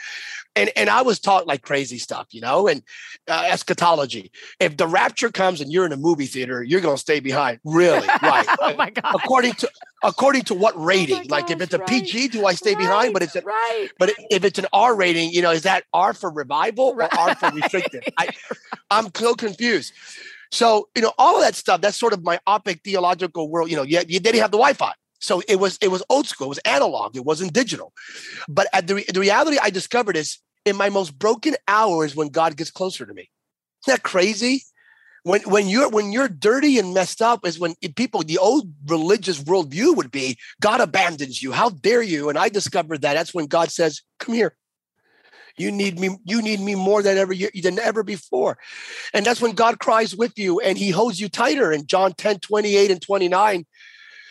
And 0.56 0.72
and 0.76 0.90
I 0.90 1.02
was 1.02 1.20
taught 1.20 1.48
like 1.48 1.62
crazy 1.62 1.98
stuff, 1.98 2.28
you 2.32 2.42
know, 2.42 2.68
and 2.68 2.84
uh, 3.28 3.50
eschatology. 3.52 4.32
If 4.60 4.78
the 4.78 4.88
rapture 4.88 5.30
comes 5.30 5.62
and 5.62 5.72
you're 5.72 5.86
in 5.86 5.92
a 5.92 5.98
movie 5.98 6.26
theater, 6.26 6.64
you're 6.64 6.82
going 6.82 6.96
to 6.96 7.02
stay 7.02 7.20
behind. 7.20 7.60
Really? 7.64 8.08
Right. 8.22 8.46
oh 8.60 8.76
my 8.76 8.90
god. 8.90 9.16
According 9.16 9.54
to 9.54 9.70
according 10.04 10.44
to 10.44 10.54
what 10.54 10.80
rating? 10.82 11.16
Oh 11.16 11.26
like 11.30 11.48
gosh, 11.48 11.56
if 11.56 11.62
it's 11.62 11.74
a 11.74 11.80
right. 11.80 11.88
PG, 11.88 12.30
do 12.30 12.46
I 12.46 12.54
stay 12.54 12.74
right, 12.76 12.80
behind? 12.80 13.14
But 13.14 13.24
it's 13.24 13.36
a, 13.36 13.42
right. 13.42 13.90
but 14.00 14.14
if 14.30 14.44
it's 14.44 14.60
an 14.60 14.68
R 14.74 14.96
rating, 14.96 15.32
you 15.32 15.42
know, 15.42 15.52
is 15.52 15.64
that 15.64 15.84
R 15.94 16.14
for 16.14 16.30
revival 16.30 16.94
or 16.98 17.04
R 17.04 17.36
for 17.36 17.52
restricted? 17.52 18.04
I, 18.18 18.30
I'm 18.92 19.10
so 19.16 19.36
confused. 19.36 19.94
So, 20.52 20.90
you 20.96 21.02
know, 21.02 21.14
all 21.18 21.36
of 21.36 21.42
that 21.42 21.56
stuff, 21.56 21.82
that's 21.82 21.98
sort 21.98 22.14
of 22.14 22.24
my 22.24 22.40
myopic 22.46 22.82
theological 22.84 23.50
world. 23.50 23.70
You 23.70 23.78
know, 23.78 23.84
you, 23.84 24.02
you 24.08 24.20
didn't 24.20 24.42
have 24.42 24.52
the 24.52 24.58
Wi-Fi. 24.58 24.94
So 25.20 25.42
it 25.48 25.58
was 25.58 25.78
it 25.82 25.90
was 25.90 26.04
old 26.10 26.28
school, 26.28 26.48
it 26.48 26.50
was 26.50 26.58
analog, 26.60 27.16
it 27.16 27.24
wasn't 27.24 27.54
digital. 27.54 27.94
But 28.50 28.68
at 28.74 28.88
the, 28.88 29.06
the 29.14 29.20
reality 29.20 29.58
I 29.62 29.70
discovered 29.70 30.18
is 30.18 30.40
in 30.66 30.76
my 30.76 30.90
most 30.90 31.18
broken 31.18 31.56
hours 31.68 32.16
when 32.16 32.30
God 32.30 32.58
gets 32.58 32.72
closer 32.72 33.06
to 33.06 33.14
me. 33.14 33.30
Isn't 33.86 33.98
that 33.98 34.04
crazy? 34.04 34.64
When 35.24 35.42
when 35.42 35.68
you're 35.68 35.90
when 35.90 36.12
you're 36.12 36.28
dirty 36.28 36.80
and 36.80 36.96
messed 36.96 37.22
up 37.22 37.46
is 37.46 37.60
when 37.60 37.76
people 37.96 38.24
the 38.24 38.40
old 38.40 38.74
religious 38.88 39.44
worldview 39.44 39.96
would 39.96 40.10
be 40.10 40.38
God 40.60 40.82
abandons 40.82 41.44
you. 41.44 41.52
How 41.52 41.70
dare 41.70 42.02
you? 42.02 42.30
And 42.30 42.38
I 42.38 42.50
discovered 42.50 43.04
that 43.04 43.14
that's 43.14 43.34
when 43.34 43.46
God 43.46 43.72
says, 43.72 44.02
"Come 44.20 44.34
here, 44.34 44.56
you 45.58 45.72
need 45.72 46.00
me. 46.00 46.18
You 46.26 46.42
need 46.42 46.60
me 46.60 46.76
more 46.76 47.02
than 47.04 47.18
ever 47.18 47.34
than 47.36 47.80
ever 47.80 48.04
before. 48.04 48.58
And 49.14 49.26
that's 49.26 49.42
when 49.42 49.54
God 49.54 49.80
cries 49.80 50.16
with 50.16 50.38
you 50.38 50.60
and 50.60 50.78
he 50.78 50.90
holds 50.90 51.20
you 51.20 51.30
tighter. 51.30 51.72
In 51.72 51.86
John 51.88 52.14
10, 52.14 52.40
28 52.40 52.92
and 52.92 53.02
29, 53.02 53.66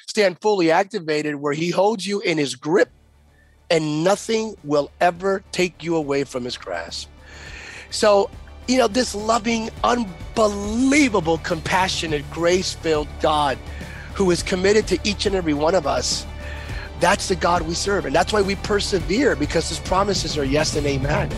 stand 0.07 0.39
fully 0.41 0.71
activated, 0.71 1.37
where 1.37 1.53
he 1.53 1.71
holds 1.71 2.07
you 2.07 2.21
in 2.21 2.39
his 2.39 2.55
grip 2.55 2.91
and 3.71 4.03
nothing 4.03 4.57
will 4.65 4.91
ever 5.01 5.43
take 5.53 5.83
you 5.83 5.97
away 5.97 6.25
from 6.25 6.45
his 6.45 6.57
grasp. 6.57 7.09
So, 7.91 8.31
you 8.67 8.79
know, 8.79 8.89
this 8.89 9.15
loving, 9.15 9.71
unbelievable, 9.85 11.39
compassionate, 11.39 12.29
grace 12.31 12.75
filled 12.75 13.09
God 13.21 13.59
who 14.15 14.31
is 14.31 14.43
committed 14.43 14.87
to 14.89 14.99
each 15.05 15.27
and 15.27 15.35
every 15.35 15.55
one 15.55 15.75
of 15.75 15.87
us 15.87 16.27
that's 17.01 17.29
the 17.29 17.37
God 17.37 17.63
we 17.63 17.75
serve. 17.75 18.05
And 18.05 18.15
that's 18.15 18.33
why 18.33 18.43
we 18.43 18.57
persevere 18.57 19.37
because 19.37 19.69
his 19.69 19.81
promises 19.81 20.37
are 20.37 20.45
yes 20.45 20.77
and 20.77 20.87
amen. 20.87 21.31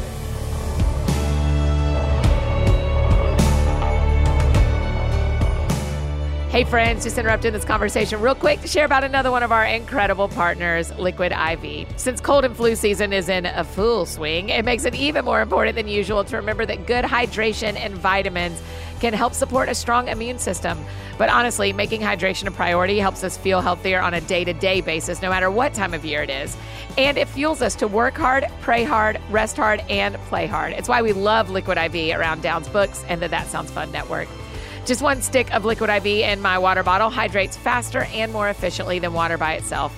Hey, 6.53 6.65
friends, 6.65 7.05
just 7.05 7.17
interrupting 7.17 7.55
this 7.55 7.65
conversation 7.65 8.21
real 8.21 8.35
quick 8.35 8.61
to 8.61 8.69
share 8.69 8.85
about 8.85 9.05
another 9.05 9.31
one 9.31 9.43
of 9.43 9.53
our 9.53 9.65
incredible 9.65 10.29
partners, 10.29 10.95
Liquid 10.99 11.33
IV. 11.33 11.87
Since 11.97 12.21
cold 12.21 12.45
and 12.45 12.55
flu 12.55 12.77
season 12.77 13.11
is 13.15 13.31
in 13.31 13.47
a 13.47 13.65
full 13.65 14.05
swing, 14.05 14.51
it 14.51 14.63
makes 14.63 14.85
it 14.85 14.95
even 14.95 15.25
more 15.25 15.41
important 15.41 15.77
than 15.77 15.89
usual 15.89 16.25
to 16.25 16.37
remember 16.37 16.67
that 16.67 16.87
good 16.87 17.07
hydration 17.07 17.75
and 17.77 17.95
vitamins 17.95 18.61
can 19.03 19.13
help 19.13 19.35
support 19.35 19.69
a 19.69 19.75
strong 19.75 20.07
immune 20.07 20.39
system. 20.39 20.79
But 21.19 21.29
honestly, 21.29 21.73
making 21.73 22.01
hydration 22.01 22.47
a 22.47 22.53
priority 22.53 23.01
helps 23.01 23.25
us 23.25 23.37
feel 23.37 23.61
healthier 23.61 24.01
on 24.01 24.15
a 24.15 24.21
day 24.21 24.45
to 24.45 24.53
day 24.53 24.81
basis, 24.81 25.21
no 25.21 25.29
matter 25.29 25.51
what 25.51 25.75
time 25.75 25.93
of 25.93 26.05
year 26.05 26.23
it 26.23 26.31
is. 26.31 26.57
And 26.97 27.19
it 27.19 27.27
fuels 27.27 27.63
us 27.63 27.75
to 27.77 27.89
work 27.89 28.17
hard, 28.17 28.47
pray 28.61 28.85
hard, 28.85 29.21
rest 29.29 29.57
hard, 29.57 29.81
and 29.91 30.15
play 30.29 30.47
hard. 30.47 30.73
It's 30.73 30.89
why 30.89 31.03
we 31.03 31.13
love 31.13 31.51
Liquid 31.51 31.79
IV 31.79 32.17
around 32.17 32.43
Downs 32.43 32.69
Books 32.69 33.05
and 33.09 33.21
the 33.21 33.27
That 33.27 33.49
Sounds 33.49 33.73
Fun 33.73 33.91
Network. 33.91 34.29
Just 34.87 35.03
one 35.03 35.21
stick 35.21 35.53
of 35.53 35.65
liquid 35.65 35.91
IV 35.91 36.07
in 36.07 36.41
my 36.41 36.59
water 36.59 36.85
bottle 36.85 37.11
hydrates 37.11 37.57
faster 37.57 38.05
and 38.13 38.33
more 38.33 38.49
efficiently 38.49 39.01
than 39.01 39.13
water 39.13 39.37
by 39.37 39.55
itself. 39.55 39.93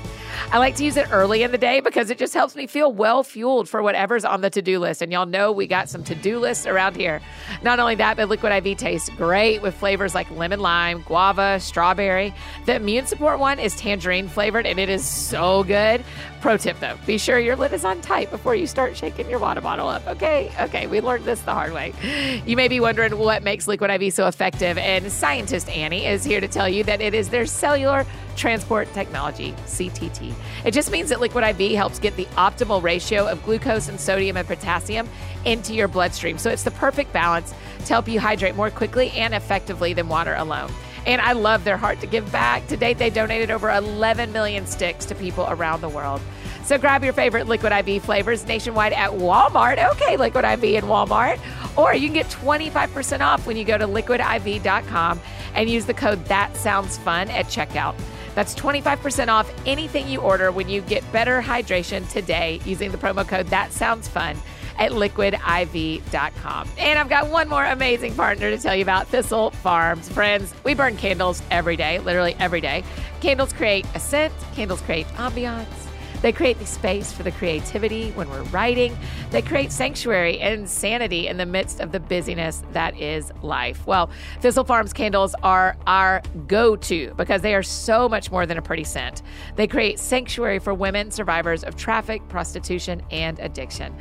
I 0.51 0.59
like 0.59 0.77
to 0.77 0.85
use 0.85 0.97
it 0.97 1.07
early 1.11 1.43
in 1.43 1.51
the 1.51 1.59
day 1.59 1.81
because 1.81 2.11
it 2.11 2.19
just 2.19 2.35
helps 2.35 2.55
me 2.55 2.67
feel 2.67 2.93
well 2.93 3.23
fueled 3.23 3.69
for 3.69 3.83
whatever's 3.83 4.25
on 4.25 4.41
the 4.41 4.51
to 4.51 4.63
do 4.63 4.79
list. 4.79 5.03
And 5.03 5.13
y'all 5.13 5.27
know 5.27 5.53
we 5.53 5.67
got 5.67 5.89
some 5.89 6.05
to 6.05 6.15
do 6.15 6.39
lists 6.39 6.67
around 6.67 6.97
here. 6.97 7.21
Not 7.63 7.81
only 7.81 7.95
that, 7.97 8.17
but 8.17 8.29
Liquid 8.29 8.53
IV 8.67 8.77
tastes 8.79 9.09
great 9.11 9.63
with 9.63 9.75
flavors 9.75 10.15
like 10.15 10.31
lemon 10.31 10.61
lime, 10.61 11.03
guava, 11.03 11.59
strawberry. 11.61 12.35
The 12.67 12.77
immune 12.77 13.07
support 13.07 13.39
one 13.39 13.59
is 13.59 13.75
tangerine 13.77 14.29
flavored 14.29 14.67
and 14.67 14.79
it 14.79 14.89
is 14.89 15.05
so 15.05 15.65
good. 15.65 16.05
Pro 16.41 16.59
tip 16.59 16.79
though, 16.79 16.99
be 17.07 17.17
sure 17.17 17.39
your 17.39 17.57
lid 17.57 17.73
is 17.73 17.87
on 17.87 18.03
tight 18.03 18.31
before 18.31 18.55
you 18.55 18.67
start 18.67 18.97
shaking 18.97 19.31
your 19.31 19.39
water 19.39 19.63
bottle 19.63 19.89
up. 19.89 20.07
Okay, 20.07 20.53
okay, 20.61 20.87
we 20.87 21.01
learned 21.01 21.25
this 21.25 21.41
the 21.41 21.55
hard 21.55 21.73
way. 21.73 21.95
You 22.45 22.55
may 22.55 22.69
be 22.69 22.81
wondering 22.81 23.17
what 23.17 23.43
makes 23.43 23.67
Liquid 23.67 23.91
IV 23.91 24.13
so 24.13 24.29
effective, 24.29 24.77
and 24.77 25.11
scientist 25.11 25.71
Annie 25.71 26.05
is 26.05 26.23
here 26.23 26.41
to 26.41 26.49
tell 26.49 26.69
you 26.69 26.85
that 26.85 27.01
it 27.01 27.15
is 27.15 27.31
their 27.31 27.47
cellular 27.47 28.05
transport 28.37 28.93
technology, 28.93 29.53
CTT. 29.67 30.35
It 30.65 30.73
just 30.73 30.91
means 30.91 31.09
that 31.09 31.21
Liquid 31.21 31.45
IV 31.45 31.73
helps 31.73 31.99
get 31.99 32.17
the 32.17 32.27
optimal 32.37 32.83
ratio 32.83 33.27
of 33.27 33.43
glucose 33.45 33.89
and 33.89 34.01
sodium 34.01 34.37
and 34.37 34.47
potassium 34.47 35.09
into 35.45 35.75
your 35.75 35.89
bloodstream. 35.89 36.39
So 36.39 36.51
it's 36.51 36.65
the 36.65 36.71
perfect 36.71 37.13
balance 37.13 37.53
to 37.81 37.87
help 37.87 38.09
you 38.09 38.21
hydrate 38.21 38.57
more 38.57 38.71
quickly 38.71 39.11
and 39.11 39.35
effectively 39.35 39.93
than 39.93 40.09
water 40.09 40.35
alone. 40.35 40.71
And 41.07 41.21
I 41.21 41.33
love 41.33 41.65
their 41.65 41.77
heart 41.77 42.01
to 42.01 42.07
give 42.07 42.31
back. 42.33 42.67
To 42.69 42.77
date, 42.77 42.99
they 42.99 43.11
donated 43.11 43.51
over 43.51 43.71
11 43.71 44.33
million 44.33 44.67
sticks 44.67 45.05
to 45.07 45.15
people 45.15 45.47
around 45.49 45.83
the 45.83 45.89
world. 45.89 46.21
So 46.65 46.79
grab 46.79 47.05
your 47.05 47.13
favorite 47.13 47.47
Liquid 47.47 47.73
IV 47.73 48.05
flavors 48.05 48.47
nationwide 48.47 48.95
at 48.95 49.11
Walmart. 49.11 49.93
Okay, 49.93 50.17
Liquid 50.17 50.45
IV 50.45 50.65
in 50.65 50.85
Walmart. 50.85 51.39
Or 51.77 51.95
you 51.95 52.09
can 52.09 52.15
get 52.15 52.27
25% 52.27 53.21
off 53.21 53.47
when 53.47 53.57
you 53.57 53.65
go 53.65 53.77
to 53.77 53.87
liquidiv.com 53.87 55.21
and 55.55 55.69
use 55.69 55.85
the 55.85 55.95
code 55.95 56.25
That 56.27 56.57
Sounds 56.57 56.97
Fun 56.99 57.29
at 57.31 57.47
checkout. 57.47 57.95
That's 58.35 58.55
25% 58.55 59.29
off 59.29 59.53
anything 59.67 60.09
you 60.09 60.21
order 60.21 60.51
when 60.51 60.69
you 60.69 60.81
get 60.83 61.11
better 61.13 61.41
hydration 61.41 62.09
today 62.11 62.61
using 62.65 62.91
the 62.91 62.99
promo 62.99 63.27
code 63.27 63.47
That 63.49 63.73
Sounds 63.73 64.09
Fun 64.09 64.37
at 64.79 64.91
liquidiv.com. 64.91 66.69
And 66.79 66.99
I've 66.99 67.09
got 67.09 67.31
one 67.31 67.49
more 67.49 67.65
amazing 67.65 68.15
partner 68.15 68.51
to 68.51 68.59
tell 68.59 68.75
you 68.75 68.83
about 68.83 69.07
Thistle 69.09 69.51
Farms. 69.51 70.09
Friends, 70.09 70.53
we 70.65 70.75
burn 70.75 70.97
candles 70.97 71.43
every 71.51 71.77
day, 71.77 72.01
literally 72.01 72.35
every 72.41 72.61
day. 72.61 72.83
Candles 73.21 73.53
create 73.53 73.87
a 73.95 74.01
scent, 74.01 74.35
candles 74.55 74.81
create 74.83 75.07
ambiance. 75.17 75.84
They 76.25 76.33
create 76.33 76.59
the 76.59 76.65
space 76.65 77.13
for 77.13 77.23
the 77.23 77.33
creativity 77.33 78.11
when 78.13 78.31
we're 78.31 78.45
writing. 78.45 78.97
They 79.31 79.43
create 79.43 79.71
sanctuary 79.71 80.41
and 80.41 80.67
sanity 80.67 81.29
in 81.29 81.37
the 81.37 81.45
midst 81.45 81.81
of 81.81 81.93
the 81.93 82.01
busyness 82.01 82.63
that 82.73 82.99
is 82.99 83.31
life. 83.43 83.87
Well, 83.87 84.09
Thistle 84.41 84.65
Farms 84.65 84.95
candles 84.95 85.35
are 85.43 85.77
our 85.87 86.23
go 86.47 86.77
to 86.77 87.13
because 87.19 87.43
they 87.43 87.55
are 87.55 87.63
so 87.63 88.09
much 88.09 88.31
more 88.31 88.47
than 88.47 88.57
a 88.57 88.63
pretty 88.63 88.85
scent. 88.85 89.21
They 89.57 89.67
create 89.67 89.99
sanctuary 89.99 90.61
for 90.61 90.73
women 90.73 91.11
survivors 91.11 91.63
of 91.63 91.77
traffic, 91.77 92.27
prostitution, 92.31 93.03
and 93.11 93.39
addiction. 93.39 93.95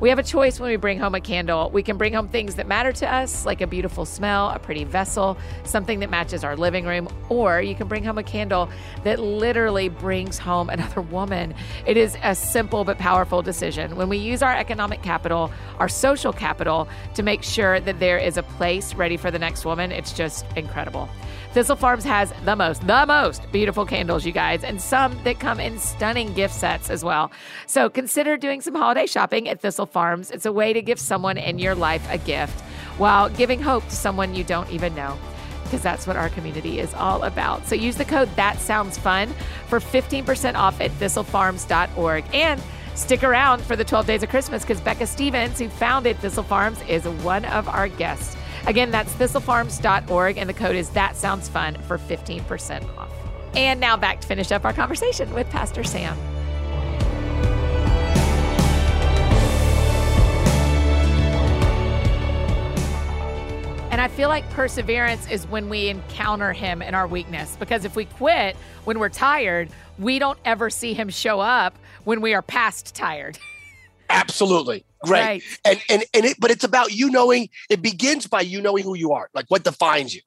We 0.00 0.08
have 0.08 0.18
a 0.18 0.22
choice 0.22 0.58
when 0.58 0.70
we 0.70 0.76
bring 0.76 0.98
home 0.98 1.14
a 1.14 1.20
candle. 1.20 1.70
We 1.70 1.82
can 1.82 1.98
bring 1.98 2.14
home 2.14 2.28
things 2.28 2.54
that 2.54 2.66
matter 2.66 2.90
to 2.90 3.10
us, 3.10 3.44
like 3.44 3.60
a 3.60 3.66
beautiful 3.66 4.06
smell, 4.06 4.48
a 4.48 4.58
pretty 4.58 4.84
vessel, 4.84 5.36
something 5.64 6.00
that 6.00 6.08
matches 6.08 6.42
our 6.42 6.56
living 6.56 6.86
room, 6.86 7.08
or 7.28 7.60
you 7.60 7.74
can 7.74 7.86
bring 7.86 8.02
home 8.02 8.16
a 8.16 8.22
candle 8.22 8.70
that 9.04 9.18
literally 9.18 9.90
brings 9.90 10.38
home 10.38 10.68
another 10.70 11.02
woman. 11.02 11.54
It 11.86 11.96
is 11.96 12.16
a 12.22 12.34
simple 12.34 12.84
but 12.84 12.98
powerful 12.98 13.42
decision. 13.42 13.96
When 13.96 14.08
we 14.08 14.16
use 14.16 14.42
our 14.42 14.54
economic 14.54 15.02
capital, 15.02 15.50
our 15.78 15.88
social 15.88 16.32
capital, 16.32 16.88
to 17.14 17.22
make 17.22 17.42
sure 17.42 17.80
that 17.80 17.98
there 17.98 18.18
is 18.18 18.36
a 18.36 18.42
place 18.42 18.94
ready 18.94 19.16
for 19.16 19.30
the 19.30 19.38
next 19.38 19.64
woman, 19.64 19.92
it's 19.92 20.12
just 20.12 20.44
incredible. 20.56 21.08
Thistle 21.52 21.76
Farms 21.76 22.04
has 22.04 22.32
the 22.44 22.54
most, 22.54 22.86
the 22.86 23.04
most 23.06 23.50
beautiful 23.50 23.84
candles, 23.84 24.24
you 24.24 24.32
guys, 24.32 24.62
and 24.62 24.80
some 24.80 25.18
that 25.24 25.40
come 25.40 25.58
in 25.58 25.78
stunning 25.78 26.32
gift 26.34 26.54
sets 26.54 26.90
as 26.90 27.04
well. 27.04 27.32
So 27.66 27.90
consider 27.90 28.36
doing 28.36 28.60
some 28.60 28.74
holiday 28.74 29.06
shopping 29.06 29.48
at 29.48 29.60
Thistle 29.60 29.86
Farms. 29.86 30.30
It's 30.30 30.46
a 30.46 30.52
way 30.52 30.72
to 30.72 30.80
give 30.80 31.00
someone 31.00 31.38
in 31.38 31.58
your 31.58 31.74
life 31.74 32.06
a 32.10 32.18
gift 32.18 32.60
while 32.98 33.28
giving 33.30 33.60
hope 33.60 33.84
to 33.88 33.96
someone 33.96 34.34
you 34.34 34.44
don't 34.44 34.70
even 34.70 34.94
know 34.94 35.18
because 35.70 35.82
that's 35.82 36.06
what 36.06 36.16
our 36.16 36.28
community 36.28 36.80
is 36.80 36.92
all 36.94 37.22
about. 37.22 37.66
So 37.66 37.76
use 37.76 37.96
the 37.96 38.04
code 38.04 38.28
That 38.36 38.58
Sounds 38.58 38.98
Fun 38.98 39.32
for 39.68 39.78
15% 39.78 40.56
off 40.56 40.80
at 40.80 40.90
thistlefarms.org. 40.92 42.24
And 42.34 42.60
stick 42.94 43.22
around 43.22 43.62
for 43.62 43.76
the 43.76 43.84
12 43.84 44.06
days 44.06 44.22
of 44.22 44.28
Christmas 44.28 44.62
because 44.62 44.80
Becca 44.80 45.06
Stevens, 45.06 45.58
who 45.58 45.68
founded 45.68 46.18
Thistle 46.18 46.42
Farms, 46.42 46.82
is 46.88 47.06
one 47.06 47.44
of 47.46 47.68
our 47.68 47.88
guests. 47.88 48.36
Again, 48.66 48.90
that's 48.90 49.12
thistlefarms.org, 49.14 50.36
and 50.36 50.48
the 50.48 50.54
code 50.54 50.76
is 50.76 50.90
That 50.90 51.16
Sounds 51.16 51.48
Fun 51.48 51.76
for 51.86 51.98
15% 51.98 52.98
off. 52.98 53.10
And 53.54 53.80
now 53.80 53.96
back 53.96 54.20
to 54.20 54.26
finish 54.26 54.52
up 54.52 54.64
our 54.64 54.72
conversation 54.72 55.32
with 55.32 55.48
Pastor 55.50 55.82
Sam. 55.82 56.16
And 63.90 64.00
I 64.00 64.06
feel 64.06 64.28
like 64.28 64.48
perseverance 64.50 65.28
is 65.28 65.46
when 65.48 65.68
we 65.68 65.88
encounter 65.88 66.52
him 66.52 66.80
in 66.80 66.94
our 66.94 67.08
weakness. 67.08 67.56
Because 67.58 67.84
if 67.84 67.96
we 67.96 68.04
quit 68.04 68.56
when 68.84 69.00
we're 69.00 69.08
tired, 69.08 69.68
we 69.98 70.20
don't 70.20 70.38
ever 70.44 70.70
see 70.70 70.94
him 70.94 71.08
show 71.08 71.40
up 71.40 71.76
when 72.04 72.20
we 72.20 72.32
are 72.32 72.42
past 72.42 72.94
tired. 72.94 73.38
Absolutely. 74.08 74.84
Great. 75.04 75.20
Right. 75.20 75.42
And 75.64 75.80
and 75.88 76.04
and 76.14 76.24
it, 76.24 76.36
but 76.38 76.50
it's 76.50 76.64
about 76.64 76.92
you 76.92 77.10
knowing 77.10 77.48
it 77.68 77.82
begins 77.82 78.26
by 78.26 78.42
you 78.42 78.60
knowing 78.60 78.84
who 78.84 78.94
you 78.94 79.12
are, 79.12 79.28
like 79.34 79.46
what 79.48 79.64
defines 79.64 80.14
you. 80.14 80.20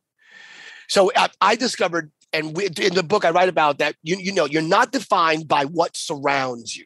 So 0.90 1.12
I, 1.16 1.30
I 1.40 1.56
discovered 1.56 2.12
and 2.32 2.56
we, 2.56 2.66
in 2.66 2.96
the 2.96 3.04
book 3.04 3.24
I 3.24 3.30
write 3.30 3.50
about 3.50 3.78
that 3.78 3.96
you 4.04 4.18
you 4.18 4.34
know 4.34 4.46
you're 4.46 4.62
not 4.62 4.92
defined 4.92 5.48
by 5.48 5.66
what 5.66 5.96
surrounds 5.96 6.76
you. 6.76 6.86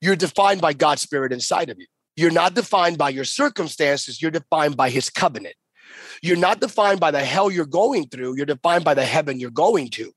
You're 0.00 0.16
defined 0.16 0.60
by 0.60 0.72
God's 0.72 1.02
spirit 1.02 1.32
inside 1.32 1.70
of 1.70 1.78
you. 1.78 1.86
You're 2.16 2.30
not 2.30 2.54
defined 2.54 2.98
by 2.98 3.10
your 3.10 3.24
circumstances, 3.24 4.20
you're 4.20 4.30
defined 4.30 4.76
by 4.76 4.90
his 4.90 5.10
covenant. 5.10 5.54
You're 6.22 6.36
not 6.36 6.60
defined 6.60 7.00
by 7.00 7.10
the 7.10 7.24
hell 7.24 7.50
you're 7.50 7.66
going 7.66 8.08
through, 8.08 8.36
you're 8.36 8.46
defined 8.46 8.84
by 8.84 8.94
the 8.94 9.04
heaven 9.04 9.40
you're 9.40 9.50
going 9.50 9.88
to. 9.90 10.12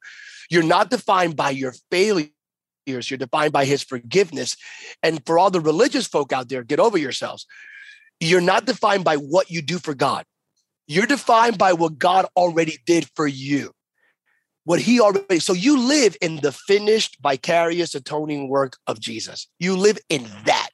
You're 0.50 0.64
not 0.64 0.89
defined 0.89 1.36
by 1.36 1.52
your 1.52 1.74
failures. 1.89 2.30
You're 2.86 3.18
defined 3.18 3.54
by 3.54 3.66
his 3.66 3.82
forgiveness. 3.82 4.58
And 5.02 5.26
for 5.26 5.39
all 5.39 5.50
the 5.50 5.62
religious 5.62 6.06
folk 6.06 6.34
out 6.34 6.50
there, 6.50 6.64
get 6.64 6.80
over 6.80 6.98
yourselves. 6.98 7.46
You're 8.20 8.41
not 8.41 8.66
defined 8.66 9.04
by 9.04 9.16
what 9.16 9.50
you 9.50 9.62
do 9.62 9.80
for 9.80 9.94
God. 9.94 10.26
You're 10.88 11.06
defined 11.06 11.58
by 11.58 11.74
what 11.74 11.98
God 11.98 12.26
already 12.36 12.78
did 12.86 13.08
for 13.16 13.26
you. 13.26 13.72
What 14.66 14.80
he 14.80 15.00
already, 15.00 15.39
so 15.39 15.54
you 15.54 15.78
live 15.80 16.16
in 16.22 16.38
the 16.38 16.52
finished 16.52 17.18
vicarious 17.22 17.96
atoning 17.96 18.48
work 18.48 18.78
of 18.88 19.00
Jesus. 19.00 19.48
You 19.60 19.76
live 19.76 19.98
in 20.10 20.24
that. 20.46 20.70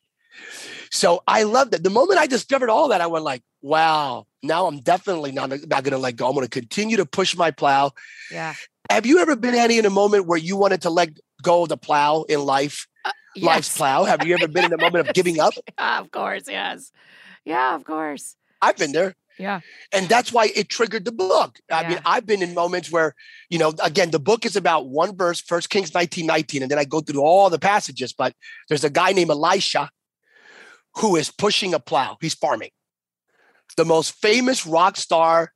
So 0.91 1.23
I 1.27 1.43
love 1.43 1.71
that. 1.71 1.83
The 1.83 1.89
moment 1.89 2.19
I 2.19 2.27
discovered 2.27 2.69
all 2.69 2.89
that, 2.89 3.01
I 3.01 3.07
went 3.07 3.23
like, 3.23 3.43
wow, 3.61 4.25
now 4.41 4.67
I'm 4.67 4.79
definitely 4.79 5.31
not, 5.31 5.49
not 5.49 5.83
going 5.83 5.91
to 5.91 5.97
let 5.97 6.15
go. 6.15 6.27
I'm 6.27 6.33
going 6.33 6.45
to 6.45 6.49
continue 6.49 6.97
to 6.97 7.05
push 7.05 7.35
my 7.35 7.51
plow. 7.51 7.91
Yeah. 8.31 8.53
Have 8.89 9.05
you 9.05 9.19
ever 9.19 9.35
been, 9.35 9.53
Annie, 9.53 9.77
in 9.77 9.85
a 9.85 9.91
moment 9.91 10.25
where 10.25 10.37
you 10.37 10.57
wanted 10.57 10.81
to 10.83 10.89
let 10.89 11.09
go 11.41 11.63
of 11.63 11.69
the 11.69 11.77
plow 11.77 12.23
in 12.23 12.41
life? 12.41 12.87
Uh, 13.05 13.11
Life's 13.37 13.75
plow. 13.77 14.03
Have 14.03 14.25
you 14.25 14.33
ever 14.33 14.47
been 14.47 14.65
in 14.65 14.73
a 14.73 14.77
moment 14.77 15.07
of 15.07 15.13
giving 15.13 15.39
up? 15.39 15.53
Yeah, 15.77 15.99
of 15.99 16.11
course, 16.11 16.43
yes. 16.47 16.91
Yeah, 17.45 17.75
of 17.75 17.85
course. 17.85 18.35
I've 18.61 18.77
been 18.77 18.91
there. 18.91 19.15
Yeah. 19.37 19.61
And 19.93 20.09
that's 20.09 20.33
why 20.33 20.51
it 20.53 20.67
triggered 20.67 21.05
the 21.05 21.13
book. 21.13 21.59
I 21.71 21.87
mean, 21.87 21.99
I've 22.05 22.25
been 22.25 22.43
in 22.43 22.53
moments 22.53 22.91
where, 22.91 23.15
you 23.49 23.57
know, 23.57 23.73
again, 23.81 24.11
the 24.11 24.19
book 24.19 24.45
is 24.45 24.57
about 24.57 24.87
one 24.87 25.15
verse, 25.15 25.39
First 25.39 25.69
Kings 25.69 25.93
19, 25.93 26.25
19, 26.25 26.61
and 26.61 26.69
then 26.69 26.77
I 26.77 26.83
go 26.83 26.99
through 26.99 27.21
all 27.21 27.49
the 27.49 27.57
passages, 27.57 28.11
but 28.11 28.33
there's 28.67 28.83
a 28.83 28.89
guy 28.89 29.13
named 29.13 29.29
Elisha 29.29 29.89
who 30.99 31.15
is 31.15 31.31
pushing 31.31 31.73
a 31.73 31.79
plow. 31.79 32.17
He's 32.21 32.33
farming. 32.33 32.69
The 33.77 33.85
most 33.85 34.15
famous 34.15 34.65
rock 34.65 34.97
star, 34.97 35.53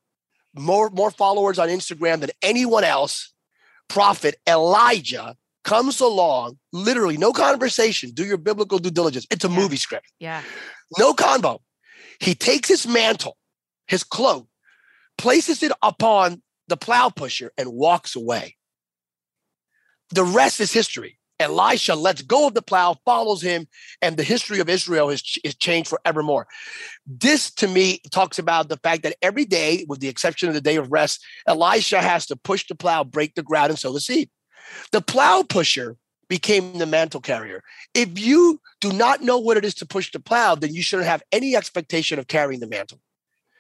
more, 0.56 0.90
more 0.92 1.12
followers 1.12 1.60
on 1.60 1.68
Instagram 1.70 2.22
than 2.22 2.30
anyone 2.42 2.84
else, 2.84 3.34
prophet 3.90 4.36
Elijah 4.48 5.36
comes 5.64 6.00
along, 6.00 6.60
literally 6.72 7.18
no 7.18 7.32
conversation. 7.32 8.12
Do 8.12 8.26
your 8.26 8.38
biblical 8.38 8.80
due 8.80 8.92
diligence. 8.92 9.26
It's 9.32 9.46
a 9.46 9.50
Yeah. 9.50 9.56
movie 9.56 9.78
script. 9.78 10.12
Yeah. 10.20 10.44
No 10.98 11.14
convo. 11.14 11.60
He 12.20 12.36
takes 12.36 12.68
his 12.68 12.86
mantle, 12.86 13.38
his 13.88 14.04
cloak, 14.04 14.48
places 15.18 15.64
it 15.64 15.72
upon 15.82 16.44
the 16.68 16.78
plow 16.78 17.10
pusher, 17.10 17.52
and 17.58 17.74
walks 17.74 18.16
away. 18.16 18.56
The 20.10 20.24
rest 20.24 20.60
is 20.60 20.72
history. 20.72 21.18
Elisha 21.40 21.96
lets 21.96 22.22
go 22.22 22.48
of 22.48 22.54
the 22.54 22.62
plow, 22.62 22.96
follows 23.06 23.42
him, 23.42 23.68
and 24.02 24.18
the 24.18 24.24
history 24.24 24.60
of 24.60 24.70
Israel 24.70 25.10
is, 25.10 25.38
is 25.44 25.56
changed 25.56 25.90
forevermore. 25.90 26.48
This, 27.06 27.52
to 27.56 27.68
me, 27.68 28.00
talks 28.12 28.40
about 28.40 28.70
the 28.70 28.78
fact 28.78 29.04
that 29.04 29.18
every 29.22 29.46
day, 29.46 29.86
with 29.88 30.00
the 30.00 30.08
exception 30.08 30.48
of 30.48 30.56
the 30.56 30.62
day 30.62 30.76
of 30.76 30.92
rest, 30.92 31.24
Elisha 31.48 32.02
has 32.02 32.26
to 32.28 32.36
push 32.36 32.68
the 32.68 32.76
plow, 32.76 33.04
break 33.04 33.36
the 33.36 33.44
ground, 33.44 33.72
and 33.72 33.80
sow 33.80 33.92
the 33.92 34.00
seed. 34.00 34.30
The 34.92 35.02
plow 35.02 35.44
pusher 35.44 35.98
became 36.30 36.78
the 36.78 36.86
mantle 36.86 37.22
carrier. 37.22 37.64
If 37.94 38.18
you 38.18 38.60
do 38.80 38.92
not 38.92 39.22
know 39.22 39.38
what 39.38 39.58
it 39.58 39.66
is 39.66 39.76
to 39.76 39.86
push 39.86 40.12
the 40.12 40.20
plow, 40.20 40.56
then 40.56 40.74
you 40.74 40.82
shouldn't 40.82 41.08
have 41.08 41.24
any 41.32 41.56
expectation 41.56 42.18
of 42.20 42.28
carrying 42.28 42.60
the 42.60 42.68
mantle. 42.68 43.00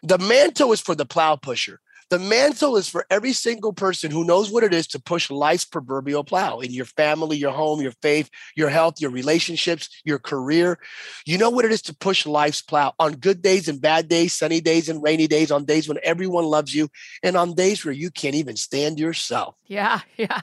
The 0.01 0.17
mantle 0.17 0.71
is 0.71 0.81
for 0.81 0.95
the 0.95 1.05
plow 1.05 1.35
pusher. 1.35 1.79
The 2.13 2.19
mantle 2.19 2.77
is 2.77 2.87
for 2.87 3.07
every 3.09 3.33
single 3.33 3.73
person 3.73 4.11
who 4.11 4.23
knows 4.23 4.51
what 4.51 4.63
it 4.63 4.71
is 4.71 4.85
to 4.89 4.99
push 4.99 5.31
life's 5.31 5.65
proverbial 5.65 6.23
plow 6.23 6.59
in 6.59 6.71
your 6.71 6.85
family, 6.85 7.37
your 7.37 7.49
home, 7.49 7.81
your 7.81 7.93
faith, 8.03 8.29
your 8.55 8.69
health, 8.69 9.01
your 9.01 9.09
relationships, 9.09 9.89
your 10.05 10.19
career. 10.19 10.77
You 11.25 11.39
know 11.39 11.49
what 11.49 11.65
it 11.65 11.71
is 11.71 11.81
to 11.81 11.95
push 11.95 12.27
life's 12.27 12.61
plow 12.61 12.93
on 12.99 13.13
good 13.13 13.41
days 13.41 13.67
and 13.67 13.81
bad 13.81 14.09
days, 14.09 14.33
sunny 14.33 14.61
days 14.61 14.89
and 14.89 15.01
rainy 15.01 15.25
days, 15.25 15.49
on 15.49 15.65
days 15.65 15.87
when 15.89 15.97
everyone 16.03 16.45
loves 16.45 16.75
you, 16.75 16.87
and 17.23 17.35
on 17.35 17.55
days 17.55 17.83
where 17.83 17.95
you 17.95 18.11
can't 18.11 18.35
even 18.35 18.57
stand 18.57 18.99
yourself. 18.99 19.55
Yeah, 19.65 20.01
yeah. 20.15 20.39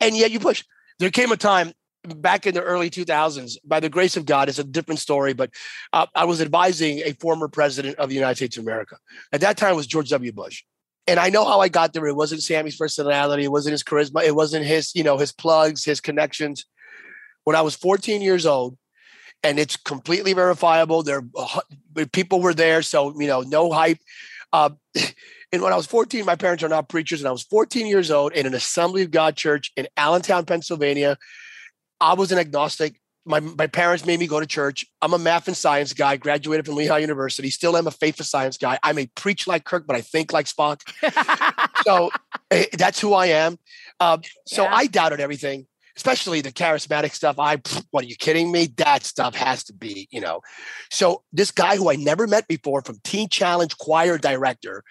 and 0.00 0.16
yet 0.16 0.30
you 0.30 0.40
push. 0.40 0.64
There 0.98 1.10
came 1.10 1.32
a 1.32 1.36
time 1.36 1.74
back 2.16 2.46
in 2.46 2.54
the 2.54 2.62
early 2.62 2.88
2000s, 2.88 3.58
by 3.62 3.78
the 3.78 3.90
grace 3.90 4.16
of 4.16 4.24
God, 4.24 4.48
it's 4.48 4.58
a 4.58 4.64
different 4.64 5.00
story, 5.00 5.34
but 5.34 5.50
uh, 5.92 6.06
I 6.14 6.24
was 6.24 6.40
advising 6.40 7.00
a 7.00 7.12
former 7.12 7.48
president 7.48 7.98
of 7.98 8.08
the 8.08 8.14
United 8.14 8.36
States 8.36 8.56
of 8.56 8.62
America. 8.62 8.96
At 9.34 9.42
that 9.42 9.58
time 9.58 9.76
was 9.76 9.86
George 9.86 10.08
W. 10.08 10.32
Bush. 10.32 10.62
And 11.08 11.18
I 11.18 11.30
know 11.30 11.44
how 11.44 11.60
I 11.60 11.68
got 11.68 11.92
there. 11.92 12.06
It 12.06 12.14
wasn't 12.14 12.42
Sammy's 12.42 12.76
personality. 12.76 13.44
It 13.44 13.50
wasn't 13.50 13.72
his 13.72 13.82
charisma. 13.82 14.24
It 14.24 14.36
wasn't 14.36 14.66
his, 14.66 14.94
you 14.94 15.02
know, 15.02 15.16
his 15.16 15.32
plugs, 15.32 15.84
his 15.84 16.00
connections. 16.00 16.66
When 17.44 17.56
I 17.56 17.62
was 17.62 17.74
14 17.74 18.20
years 18.20 18.44
old, 18.44 18.76
and 19.42 19.58
it's 19.58 19.76
completely 19.76 20.32
verifiable. 20.32 21.02
There, 21.02 21.22
people 22.12 22.40
were 22.40 22.54
there, 22.54 22.82
so 22.82 23.18
you 23.20 23.26
know, 23.26 23.42
no 23.42 23.72
hype. 23.72 23.98
Uh, 24.52 24.70
and 25.52 25.62
when 25.62 25.72
I 25.72 25.76
was 25.76 25.86
14, 25.86 26.24
my 26.24 26.36
parents 26.36 26.62
are 26.62 26.68
not 26.68 26.88
preachers, 26.88 27.20
and 27.20 27.28
I 27.28 27.32
was 27.32 27.44
14 27.44 27.86
years 27.86 28.10
old 28.10 28.32
in 28.32 28.46
an 28.46 28.54
Assembly 28.54 29.02
of 29.02 29.10
God 29.10 29.36
church 29.36 29.72
in 29.76 29.88
Allentown, 29.96 30.44
Pennsylvania. 30.44 31.16
I 32.00 32.14
was 32.14 32.32
an 32.32 32.38
agnostic. 32.38 33.00
My, 33.28 33.40
my 33.40 33.66
parents 33.66 34.06
made 34.06 34.18
me 34.18 34.26
go 34.26 34.40
to 34.40 34.46
church. 34.46 34.86
I'm 35.02 35.12
a 35.12 35.18
math 35.18 35.48
and 35.48 35.56
science 35.56 35.92
guy, 35.92 36.16
graduated 36.16 36.64
from 36.66 36.76
Lehigh 36.76 36.98
University, 36.98 37.50
still 37.50 37.76
am 37.76 37.86
a 37.86 37.90
faith 37.90 38.18
of 38.20 38.26
science 38.26 38.56
guy. 38.56 38.78
I 38.82 38.92
may 38.92 39.06
preach 39.14 39.46
like 39.46 39.64
Kirk, 39.64 39.86
but 39.86 39.96
I 39.96 40.00
think 40.00 40.32
like 40.32 40.46
Spock. 40.46 40.80
so 41.84 42.10
eh, 42.50 42.64
that's 42.72 43.00
who 43.00 43.12
I 43.12 43.26
am. 43.26 43.58
Uh, 44.00 44.18
so 44.46 44.62
yeah. 44.62 44.74
I 44.74 44.86
doubted 44.86 45.20
everything, 45.20 45.66
especially 45.96 46.40
the 46.40 46.52
charismatic 46.52 47.12
stuff. 47.12 47.38
I, 47.38 47.60
what 47.90 48.04
are 48.04 48.08
you 48.08 48.16
kidding 48.16 48.50
me? 48.50 48.68
That 48.78 49.04
stuff 49.04 49.34
has 49.34 49.62
to 49.64 49.74
be, 49.74 50.08
you 50.10 50.20
know. 50.20 50.40
So 50.90 51.22
this 51.30 51.50
guy 51.50 51.76
who 51.76 51.90
I 51.90 51.96
never 51.96 52.26
met 52.26 52.48
before 52.48 52.80
from 52.80 52.98
Teen 53.04 53.28
Challenge 53.28 53.76
choir 53.76 54.16
director 54.16 54.82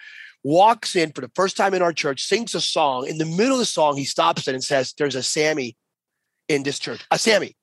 walks 0.44 0.96
in 0.96 1.12
for 1.12 1.20
the 1.20 1.30
first 1.34 1.56
time 1.56 1.74
in 1.74 1.82
our 1.82 1.92
church, 1.92 2.22
sings 2.22 2.54
a 2.54 2.60
song. 2.60 3.06
In 3.06 3.18
the 3.18 3.26
middle 3.26 3.54
of 3.54 3.58
the 3.58 3.64
song, 3.64 3.96
he 3.96 4.04
stops 4.04 4.46
it 4.46 4.54
and 4.54 4.62
says, 4.62 4.94
There's 4.96 5.16
a 5.16 5.22
Sammy 5.22 5.76
in 6.48 6.62
this 6.62 6.78
church. 6.78 7.04
A 7.10 7.18
Sammy. 7.18 7.56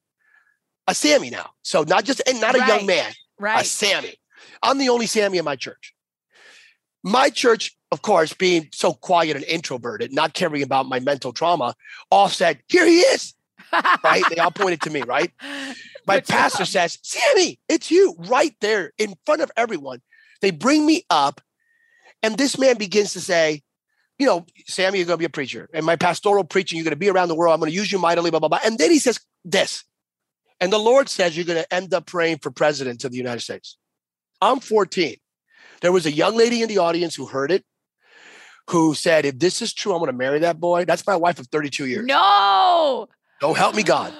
A 0.88 0.96
Sammy 0.96 1.30
now. 1.30 1.52
So 1.64 1.84
not 1.84 2.04
just 2.06 2.22
and 2.28 2.40
not 2.40 2.56
a 2.56 2.60
young 2.60 2.86
man. 2.86 3.12
Right. 3.40 3.62
A 3.62 3.66
Sammy. 3.66 4.16
I'm 4.62 4.78
the 4.78 4.90
only 4.90 5.08
Sammy 5.08 5.38
in 5.38 5.46
my 5.46 5.56
church. 5.56 5.94
My 7.04 7.30
church, 7.30 7.76
of 7.92 8.02
course, 8.02 8.34
being 8.34 8.70
so 8.72 8.94
quiet 8.94 9.36
and 9.36 9.46
introverted, 9.46 10.12
not 10.12 10.34
caring 10.34 10.64
about 10.64 10.88
my 10.88 11.00
mental 11.00 11.34
trauma, 11.34 11.76
all 12.10 12.30
said, 12.30 12.60
Here 12.68 12.86
he 12.86 13.00
is. 13.00 13.34
right? 14.04 14.24
They 14.30 14.38
all 14.38 14.52
pointed 14.52 14.82
to 14.82 14.90
me, 14.90 15.02
right? 15.04 15.32
My 16.08 16.18
Good 16.18 16.28
pastor 16.28 16.60
job. 16.60 16.68
says, 16.68 17.00
Sammy, 17.02 17.60
it's 17.68 17.90
you 17.90 18.16
right 18.18 18.56
there 18.62 18.94
in 18.98 19.16
front 19.26 19.42
of 19.42 19.52
everyone. 19.58 20.02
They 20.42 20.52
bring 20.52 20.86
me 20.86 21.04
up, 21.10 21.42
and 22.22 22.38
this 22.38 22.60
man 22.60 22.78
begins 22.78 23.14
to 23.14 23.22
say, 23.22 23.64
you 24.20 24.26
know, 24.28 24.46
Sammy, 24.68 25.00
you're 25.00 25.08
going 25.08 25.18
to 25.18 25.20
be 25.20 25.26
a 25.26 25.30
preacher. 25.30 25.70
And 25.74 25.86
my 25.86 25.96
pastoral 25.96 26.44
preaching, 26.44 26.78
you're 26.78 26.84
going 26.84 26.92
to 26.92 26.96
be 26.96 27.10
around 27.10 27.28
the 27.28 27.36
world. 27.36 27.54
I'm 27.54 27.60
going 27.60 27.72
to 27.72 27.76
use 27.76 27.92
you 27.92 28.00
mightily, 28.00 28.30
blah, 28.30 28.40
blah, 28.40 28.50
blah. 28.50 28.60
And 28.64 28.78
then 28.78 28.92
he 28.92 29.00
says 29.00 29.20
this. 29.44 29.84
And 30.60 30.72
the 30.72 30.78
Lord 30.78 31.10
says 31.10 31.36
you're 31.36 31.46
going 31.46 31.62
to 31.62 31.74
end 31.74 31.94
up 31.94 32.06
praying 32.06 32.40
for 32.40 32.52
president 32.52 33.04
of 33.04 33.12
the 33.12 33.18
United 33.18 33.42
States. 33.42 33.78
I'm 34.42 34.60
14. 34.60 35.16
There 35.82 35.92
was 35.92 36.06
a 36.06 36.12
young 36.12 36.36
lady 36.36 36.62
in 36.62 36.70
the 36.70 36.78
audience 36.78 37.16
who 37.16 37.26
heard 37.26 37.52
it, 37.52 37.64
who 38.70 38.94
said, 38.94 39.26
if 39.26 39.38
this 39.38 39.62
is 39.62 39.74
true, 39.74 39.92
I'm 39.94 40.00
going 40.00 40.12
to 40.12 40.18
marry 40.18 40.40
that 40.40 40.60
boy. 40.60 40.86
That's 40.86 41.06
my 41.06 41.16
wife 41.16 41.40
of 41.40 41.48
32 41.48 41.86
years. 41.86 42.06
No. 42.06 43.08
Don't 43.42 43.58
help 43.58 43.76
me, 43.76 43.84
God. 43.84 44.14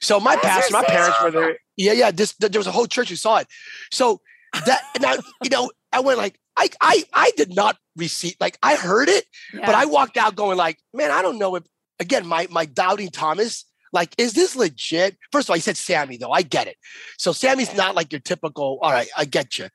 So 0.00 0.18
my 0.18 0.36
pastor, 0.36 0.72
my 0.72 0.82
parents 0.84 1.16
were 1.22 1.30
there. 1.30 1.58
Yeah, 1.76 1.92
yeah. 1.92 2.10
This, 2.10 2.34
there 2.34 2.50
was 2.58 2.66
a 2.66 2.72
whole 2.72 2.86
church 2.86 3.10
who 3.10 3.16
saw 3.16 3.38
it. 3.38 3.46
So 3.92 4.20
that 4.66 4.82
now, 5.00 5.14
you 5.42 5.50
know, 5.50 5.70
I 5.92 6.00
went 6.00 6.18
like, 6.18 6.38
I 6.56 6.68
I 6.80 7.04
I 7.12 7.32
did 7.36 7.54
not 7.54 7.76
receive 7.96 8.34
like 8.40 8.58
I 8.62 8.76
heard 8.76 9.08
it, 9.08 9.24
yeah. 9.54 9.64
but 9.64 9.74
I 9.74 9.86
walked 9.86 10.16
out 10.16 10.36
going 10.36 10.56
like, 10.56 10.78
man, 10.92 11.10
I 11.10 11.22
don't 11.22 11.38
know 11.38 11.54
if 11.56 11.64
again 11.98 12.26
my 12.26 12.46
my 12.50 12.66
doubting 12.66 13.10
Thomas. 13.10 13.64
Like, 13.92 14.14
is 14.18 14.32
this 14.34 14.56
legit? 14.56 15.16
First 15.32 15.46
of 15.46 15.50
all, 15.50 15.56
he 15.56 15.60
said 15.60 15.76
Sammy, 15.76 16.16
though. 16.16 16.30
I 16.30 16.42
get 16.42 16.66
it. 16.66 16.76
So 17.18 17.32
Sammy's 17.32 17.74
not 17.74 17.94
like 17.94 18.12
your 18.12 18.20
typical, 18.20 18.78
all 18.82 18.92
right, 18.92 19.08
I 19.16 19.24
get 19.24 19.58
you. 19.58 19.68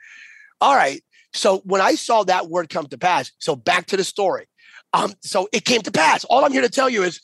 All 0.61 0.75
right. 0.75 1.01
So 1.33 1.59
when 1.65 1.81
I 1.81 1.95
saw 1.95 2.23
that 2.23 2.47
word 2.47 2.69
come 2.69 2.87
to 2.87 2.97
pass, 2.97 3.31
so 3.39 3.55
back 3.55 3.87
to 3.87 3.97
the 3.97 4.03
story. 4.03 4.47
Um, 4.93 5.13
so 5.21 5.49
it 5.51 5.65
came 5.65 5.81
to 5.81 5.91
pass. 5.91 6.23
All 6.23 6.45
I'm 6.45 6.53
here 6.53 6.61
to 6.61 6.69
tell 6.69 6.89
you 6.89 7.03
is, 7.03 7.19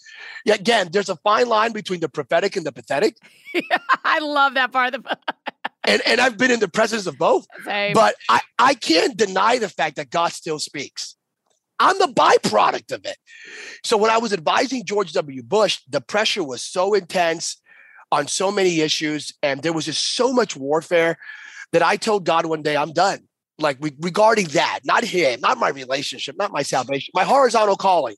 again, 0.46 0.90
there's 0.92 1.08
a 1.08 1.16
fine 1.18 1.48
line 1.48 1.72
between 1.72 2.02
the 2.02 2.10
prophetic 2.10 2.58
and 2.58 2.66
the 2.66 2.74
pathetic. 2.74 3.16
I 4.04 4.20
love 4.20 4.56
that 4.56 4.74
part 4.74 4.94
of 4.94 5.04
the 5.04 5.18
and 5.86 6.02
and 6.06 6.20
I've 6.20 6.38
been 6.38 6.52
in 6.52 6.60
the 6.60 6.68
presence 6.68 7.08
of 7.08 7.18
both. 7.18 7.46
Same. 7.64 7.94
But 7.94 8.16
I, 8.28 8.42
I 8.60 8.74
can't 8.74 9.16
deny 9.16 9.58
the 9.58 9.70
fact 9.70 9.96
that 9.96 10.10
God 10.10 10.34
still 10.34 10.60
speaks. 10.60 11.16
I'm 11.82 11.98
the 11.98 12.14
byproduct 12.14 12.92
of 12.92 13.06
it. 13.06 13.18
So 13.84 13.98
when 13.98 14.12
I 14.12 14.20
was 14.20 14.34
advising 14.34 14.86
George 14.86 15.14
W. 15.14 15.42
Bush, 15.42 15.80
the 15.90 16.00
pressure 16.00 16.44
was 16.44 16.62
so 16.62 16.94
intense 16.94 17.60
on 18.12 18.28
so 18.28 18.52
many 18.52 18.82
issues, 18.82 19.34
and 19.42 19.64
there 19.64 19.74
was 19.74 19.86
just 19.86 20.16
so 20.16 20.32
much 20.32 20.56
warfare 20.56 21.18
that 21.72 21.82
I 21.82 21.96
told 21.96 22.26
God 22.26 22.46
one 22.46 22.62
day, 22.62 22.78
I'm 22.78 22.94
done. 22.94 23.20
Like 23.58 23.78
regarding 24.00 24.48
that, 24.50 24.80
not 24.84 25.04
him, 25.04 25.40
not 25.40 25.58
my 25.58 25.70
relationship, 25.70 26.36
not 26.38 26.52
my 26.52 26.64
salvation, 26.64 27.12
my 27.14 27.24
horizontal 27.24 27.76
calling. 27.76 28.16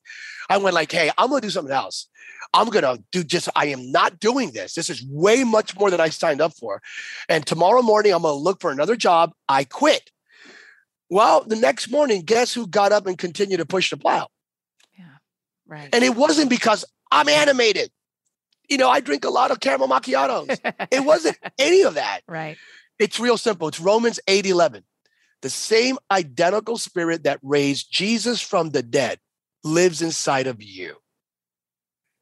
I 0.50 0.58
went 0.58 0.74
like, 0.74 0.92
hey, 0.92 1.12
I'm 1.18 1.30
gonna 1.30 1.42
do 1.42 1.50
something 1.50 1.74
else. 1.74 2.08
I'm 2.54 2.70
to 2.70 3.04
do 3.12 3.24
just, 3.24 3.50
I 3.56 3.68
am 3.68 3.92
not 3.92 4.20
doing 4.20 4.52
this. 4.52 4.76
This 4.76 4.90
is 4.90 5.06
way 5.10 5.44
much 5.44 5.78
more 5.78 5.90
than 5.90 6.00
I 6.00 6.10
signed 6.10 6.42
up 6.42 6.54
for. 6.54 6.82
And 7.28 7.46
tomorrow 7.46 7.82
morning, 7.82 8.14
I'm 8.14 8.22
to 8.22 8.32
look 8.32 8.62
for 8.62 8.72
another 8.72 8.96
job. 8.96 9.32
I 9.50 9.64
quit. 9.64 10.12
Well, 11.14 11.44
the 11.46 11.56
next 11.56 11.92
morning, 11.92 12.24
guess 12.24 12.54
who 12.54 12.68
got 12.68 12.92
up 12.92 13.08
and 13.08 13.18
continued 13.18 13.58
to 13.58 13.66
push 13.66 13.90
the 13.90 13.98
plow? 13.98 14.28
Yeah, 14.98 15.06
right. 15.68 15.90
And 15.94 16.04
it 16.04 16.16
wasn't 16.16 16.50
because 16.50 16.86
I'm 17.12 17.30
animated. 17.30 17.92
You 18.70 18.78
know, 18.78 18.90
I 18.90 19.00
drink 19.00 19.26
a 19.26 19.30
lot 19.30 19.52
of 19.52 19.60
caramel 19.60 19.88
macchiatos. 19.88 20.60
it 20.92 21.00
wasn't 21.06 21.38
any 21.60 21.84
of 21.84 21.96
that. 21.96 22.22
Right. 22.28 22.58
It's 22.98 23.20
real 23.20 23.38
simple. 23.38 23.68
It's 23.68 23.80
Romans 23.80 24.20
8 24.28 24.46
11. 24.46 24.84
The 25.42 25.50
same 25.50 25.98
identical 26.10 26.78
spirit 26.78 27.24
that 27.24 27.40
raised 27.44 27.92
Jesus 27.92 28.42
from 28.42 28.70
the 28.70 28.82
dead 28.82 29.20
lives 29.64 30.02
inside 30.02 30.48
of 30.48 30.64
you 30.64 30.96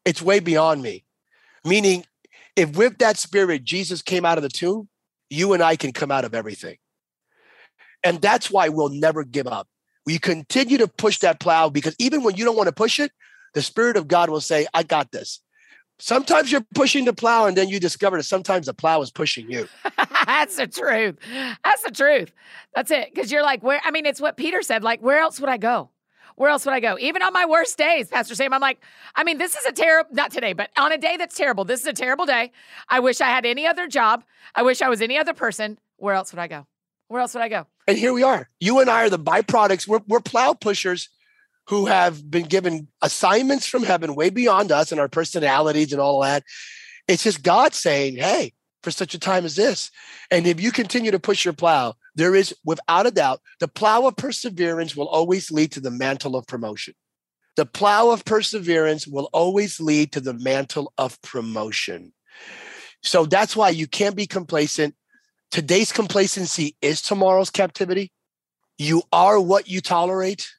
it's 0.05 0.21
way 0.21 0.39
beyond 0.39 0.81
me. 0.81 1.05
Meaning, 1.63 2.05
if 2.55 2.75
with 2.75 2.97
that 2.99 3.17
spirit 3.17 3.63
Jesus 3.63 4.01
came 4.01 4.25
out 4.25 4.37
of 4.37 4.41
the 4.41 4.49
tomb, 4.49 4.89
you 5.29 5.53
and 5.53 5.63
I 5.63 5.75
can 5.75 5.93
come 5.93 6.11
out 6.11 6.25
of 6.25 6.33
everything. 6.33 6.77
And 8.03 8.21
that's 8.21 8.49
why 8.49 8.69
we'll 8.69 8.89
never 8.89 9.23
give 9.23 9.47
up. 9.47 9.67
We 10.05 10.17
continue 10.17 10.77
to 10.79 10.87
push 10.87 11.19
that 11.19 11.39
plow 11.39 11.69
because 11.69 11.95
even 11.99 12.23
when 12.23 12.35
you 12.35 12.45
don't 12.45 12.57
want 12.57 12.67
to 12.67 12.73
push 12.73 12.99
it, 12.99 13.11
the 13.53 13.61
Spirit 13.61 13.97
of 13.97 14.07
God 14.07 14.29
will 14.29 14.41
say, 14.41 14.65
I 14.73 14.83
got 14.83 15.11
this. 15.11 15.41
Sometimes 15.99 16.51
you're 16.51 16.65
pushing 16.73 17.05
the 17.05 17.13
plow, 17.13 17.45
and 17.45 17.55
then 17.55 17.69
you 17.69 17.79
discover 17.79 18.17
that 18.17 18.23
sometimes 18.23 18.65
the 18.65 18.73
plow 18.73 19.01
is 19.03 19.11
pushing 19.11 19.51
you. 19.51 19.67
That's 20.25 20.55
the 20.55 20.65
truth. 20.65 21.17
That's 21.63 21.83
the 21.83 21.91
truth. 21.91 22.33
That's 22.73 22.89
it. 22.89 23.13
Because 23.13 23.31
you're 23.31 23.43
like, 23.43 23.61
where? 23.61 23.79
I 23.83 23.91
mean, 23.91 24.07
it's 24.07 24.19
what 24.19 24.35
Peter 24.35 24.63
said. 24.63 24.83
Like, 24.83 24.99
where 25.01 25.19
else 25.19 25.39
would 25.39 25.49
I 25.49 25.57
go? 25.57 25.91
Where 26.37 26.49
else 26.49 26.65
would 26.65 26.73
I 26.73 26.79
go? 26.79 26.97
Even 26.99 27.21
on 27.21 27.33
my 27.33 27.45
worst 27.45 27.77
days, 27.77 28.07
Pastor 28.07 28.33
Sam, 28.33 28.51
I'm 28.51 28.61
like, 28.61 28.83
I 29.15 29.23
mean, 29.23 29.37
this 29.37 29.55
is 29.55 29.63
a 29.65 29.71
terrible, 29.71 30.09
not 30.11 30.31
today, 30.31 30.53
but 30.53 30.71
on 30.75 30.91
a 30.91 30.97
day 30.97 31.17
that's 31.17 31.35
terrible. 31.35 31.65
This 31.65 31.81
is 31.81 31.87
a 31.87 31.93
terrible 31.93 32.25
day. 32.25 32.51
I 32.89 32.99
wish 32.99 33.21
I 33.21 33.27
had 33.27 33.45
any 33.45 33.67
other 33.67 33.87
job. 33.87 34.23
I 34.55 34.63
wish 34.63 34.81
I 34.81 34.89
was 34.89 35.03
any 35.03 35.19
other 35.19 35.35
person. 35.35 35.77
Where 35.97 36.15
else 36.15 36.33
would 36.33 36.39
I 36.39 36.47
go? 36.47 36.65
Where 37.11 37.19
else 37.19 37.33
would 37.33 37.43
I 37.43 37.49
go? 37.49 37.67
And 37.89 37.97
here 37.97 38.13
we 38.13 38.23
are. 38.23 38.49
You 38.61 38.79
and 38.79 38.89
I 38.89 39.03
are 39.03 39.09
the 39.09 39.19
byproducts. 39.19 39.85
We're, 39.85 39.99
we're 40.07 40.21
plow 40.21 40.53
pushers 40.53 41.09
who 41.67 41.87
have 41.87 42.31
been 42.31 42.45
given 42.45 42.87
assignments 43.01 43.67
from 43.67 43.83
heaven 43.83 44.15
way 44.15 44.29
beyond 44.29 44.71
us 44.71 44.93
and 44.93 45.01
our 45.01 45.09
personalities 45.09 45.91
and 45.91 46.01
all 46.01 46.21
that. 46.21 46.43
It's 47.09 47.23
just 47.23 47.43
God 47.43 47.73
saying, 47.73 48.15
hey, 48.15 48.53
for 48.81 48.91
such 48.91 49.13
a 49.13 49.19
time 49.19 49.43
as 49.43 49.57
this. 49.57 49.91
And 50.31 50.47
if 50.47 50.61
you 50.61 50.71
continue 50.71 51.11
to 51.11 51.19
push 51.19 51.43
your 51.43 51.53
plow, 51.53 51.95
there 52.15 52.33
is, 52.33 52.55
without 52.63 53.07
a 53.07 53.11
doubt, 53.11 53.41
the 53.59 53.67
plow 53.67 54.07
of 54.07 54.15
perseverance 54.15 54.95
will 54.95 55.09
always 55.09 55.51
lead 55.51 55.73
to 55.73 55.81
the 55.81 55.91
mantle 55.91 56.37
of 56.37 56.47
promotion. 56.47 56.93
The 57.57 57.65
plow 57.65 58.11
of 58.11 58.23
perseverance 58.23 59.05
will 59.05 59.29
always 59.33 59.81
lead 59.81 60.13
to 60.13 60.21
the 60.21 60.33
mantle 60.33 60.93
of 60.97 61.21
promotion. 61.21 62.13
So 63.03 63.25
that's 63.25 63.53
why 63.53 63.71
you 63.71 63.85
can't 63.85 64.15
be 64.15 64.27
complacent. 64.27 64.95
Today's 65.51 65.91
complacency 65.91 66.75
is 66.81 67.01
tomorrow's 67.01 67.49
captivity. 67.49 68.11
You 68.77 69.03
are 69.11 69.39
what 69.39 69.67
you 69.67 69.81
tolerate. 69.81 70.49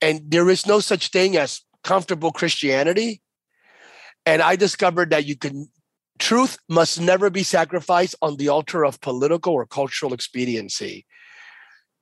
And 0.00 0.30
there 0.30 0.50
is 0.50 0.66
no 0.66 0.80
such 0.80 1.08
thing 1.08 1.36
as 1.36 1.62
comfortable 1.84 2.32
Christianity. 2.32 3.22
And 4.26 4.42
I 4.42 4.56
discovered 4.56 5.10
that 5.10 5.26
you 5.26 5.36
can 5.36 5.68
Truth 6.22 6.58
must 6.68 7.00
never 7.00 7.30
be 7.30 7.42
sacrificed 7.42 8.14
on 8.22 8.36
the 8.36 8.48
altar 8.48 8.84
of 8.84 9.00
political 9.00 9.54
or 9.54 9.66
cultural 9.66 10.12
expediency. 10.12 11.04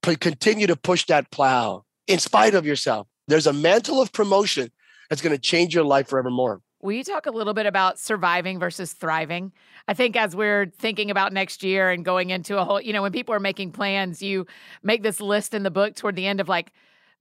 But 0.03 0.21
continue 0.21 0.67
to 0.67 0.77
push 0.77 1.07
that 1.07 1.31
plow 1.31 1.85
in 2.07 2.19
spite 2.19 2.55
of 2.55 2.67
yourself. 2.67 3.07
There's 3.29 3.47
a 3.47 3.53
mantle 3.55 3.99
of 3.99 4.13
promotion 4.13 4.73
that's 5.09 5.23
going 5.23 5.35
to 5.35 5.41
change 5.41 5.75
your 5.75 5.85
life 5.85 6.09
forevermore. 6.09 6.61
Will 6.83 6.93
you 6.93 7.05
talk 7.05 7.27
a 7.27 7.31
little 7.31 7.53
bit 7.53 7.67
about 7.67 7.99
surviving 7.99 8.59
versus 8.59 8.95
thriving? 8.95 9.53
I 9.87 9.93
think 9.93 10.17
as 10.17 10.35
we're 10.35 10.73
thinking 10.79 11.11
about 11.11 11.33
next 11.33 11.63
year 11.63 11.91
and 11.91 12.05
going 12.05 12.31
into 12.31 12.59
a 12.59 12.65
whole, 12.65 12.81
you 12.81 12.95
know, 12.95 13.03
when 13.03 13.13
people 13.13 13.35
are 13.35 13.41
making 13.41 13.73
plans, 13.73 14.23
you 14.23 14.47
make 14.83 15.03
this 15.03 15.21
list 15.21 15.53
in 15.53 15.63
the 15.63 15.71
book 15.71 15.95
toward 15.95 16.17
the 16.17 16.27
end 16.27 16.41
of 16.41 16.49
like, 16.49 16.73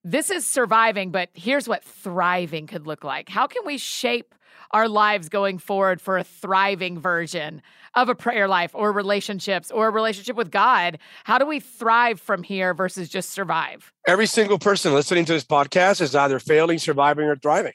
this 0.01 0.30
is 0.30 0.47
surviving, 0.47 1.12
but 1.12 1.30
here's 1.34 1.68
what 1.68 1.84
thriving 1.84 2.68
could 2.68 2.88
look 2.88 3.03
like. 3.03 3.28
How 3.28 3.47
can 3.47 3.64
we 3.66 3.78
shape 3.78 4.34
our 4.72 4.88
lives 4.88 5.28
going 5.28 5.57
forward 5.57 5.99
for 5.99 6.18
a 6.18 6.24
thriving 6.24 6.97
version 6.97 7.62
of 7.95 8.07
a 8.07 8.16
prayer 8.16 8.47
life 8.47 8.72
or 8.74 8.93
relationships 8.93 9.72
or 9.72 9.88
a 9.88 9.91
relationship 9.91 10.38
with 10.38 10.51
God? 10.51 10.99
How 11.26 11.38
do 11.38 11.45
we 11.45 11.60
thrive 11.60 12.22
from 12.22 12.43
here 12.43 12.74
versus 12.74 13.10
just 13.10 13.32
survive? 13.32 13.91
Every 14.07 14.28
single 14.28 14.57
person 14.57 14.93
listening 14.93 15.26
to 15.26 15.34
this 15.34 15.43
podcast 15.43 15.99
is 15.99 16.16
either 16.16 16.39
failing, 16.39 16.80
surviving, 16.80 17.26
or 17.26 17.36
thriving. 17.36 17.74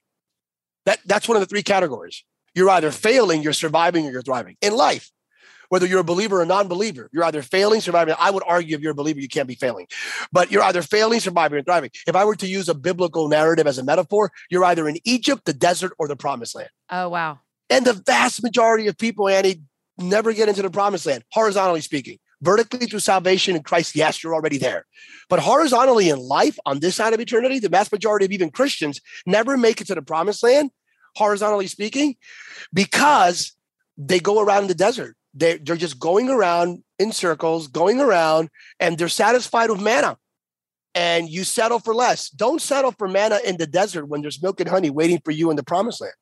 That, 0.86 1.00
that's 1.06 1.28
one 1.28 1.36
of 1.36 1.40
the 1.40 1.46
three 1.46 1.62
categories. 1.62 2.24
You're 2.54 2.70
either 2.70 2.90
failing, 2.90 3.42
you're 3.42 3.52
surviving, 3.52 4.06
or 4.06 4.10
you're 4.10 4.22
thriving 4.22 4.56
in 4.60 4.74
life. 4.74 5.10
Whether 5.70 5.86
you're 5.86 6.00
a 6.00 6.04
believer 6.04 6.40
or 6.40 6.46
non-believer, 6.46 7.08
you're 7.12 7.24
either 7.24 7.42
failing, 7.42 7.80
surviving. 7.80 8.14
I 8.18 8.30
would 8.30 8.42
argue 8.46 8.76
if 8.76 8.82
you're 8.82 8.92
a 8.92 8.94
believer, 8.94 9.18
you 9.18 9.28
can't 9.28 9.48
be 9.48 9.54
failing, 9.54 9.86
but 10.30 10.52
you're 10.52 10.62
either 10.62 10.82
failing, 10.82 11.20
surviving, 11.20 11.58
or 11.58 11.62
thriving. 11.62 11.90
If 12.06 12.14
I 12.14 12.24
were 12.24 12.36
to 12.36 12.46
use 12.46 12.68
a 12.68 12.74
biblical 12.74 13.28
narrative 13.28 13.66
as 13.66 13.78
a 13.78 13.82
metaphor, 13.82 14.30
you're 14.50 14.64
either 14.64 14.88
in 14.88 14.98
Egypt, 15.04 15.46
the 15.46 15.54
desert, 15.54 15.92
or 15.98 16.06
the 16.06 16.16
promised 16.16 16.54
land. 16.54 16.68
Oh, 16.90 17.08
wow. 17.08 17.40
And 17.70 17.84
the 17.84 17.94
vast 17.94 18.42
majority 18.42 18.86
of 18.86 18.98
people, 18.98 19.26
Annie, 19.26 19.62
never 19.98 20.32
get 20.32 20.48
into 20.48 20.62
the 20.62 20.70
promised 20.70 21.06
land, 21.06 21.24
horizontally 21.32 21.80
speaking. 21.80 22.18
Vertically 22.44 22.86
through 22.86 23.00
salvation 23.00 23.56
in 23.56 23.62
Christ, 23.62 23.96
yes, 23.96 24.22
you're 24.22 24.34
already 24.34 24.58
there. 24.58 24.84
But 25.30 25.40
horizontally 25.40 26.10
in 26.10 26.18
life, 26.18 26.58
on 26.66 26.80
this 26.80 26.94
side 26.96 27.14
of 27.14 27.20
eternity, 27.20 27.58
the 27.58 27.70
vast 27.70 27.90
majority 27.90 28.26
of 28.26 28.32
even 28.32 28.50
Christians 28.50 29.00
never 29.24 29.56
make 29.56 29.80
it 29.80 29.86
to 29.86 29.94
the 29.94 30.02
promised 30.02 30.42
land 30.42 30.70
horizontally 31.16 31.68
speaking, 31.68 32.16
because 32.72 33.56
they 33.96 34.18
go 34.18 34.40
around 34.40 34.66
the 34.66 34.74
desert. 34.74 35.16
They're, 35.32 35.58
they're 35.58 35.76
just 35.76 35.98
going 35.98 36.28
around 36.28 36.82
in 36.98 37.12
circles, 37.12 37.68
going 37.68 38.00
around, 38.00 38.50
and 38.80 38.98
they're 38.98 39.08
satisfied 39.08 39.70
with 39.70 39.80
manna. 39.80 40.16
And 40.94 41.28
you 41.28 41.44
settle 41.44 41.80
for 41.80 41.94
less. 41.94 42.30
Don't 42.30 42.60
settle 42.60 42.92
for 42.92 43.08
manna 43.08 43.38
in 43.44 43.56
the 43.56 43.66
desert 43.66 44.06
when 44.06 44.22
there's 44.22 44.42
milk 44.42 44.60
and 44.60 44.68
honey 44.68 44.90
waiting 44.90 45.20
for 45.24 45.30
you 45.30 45.50
in 45.50 45.56
the 45.56 45.64
promised 45.64 46.00
land. 46.00 46.14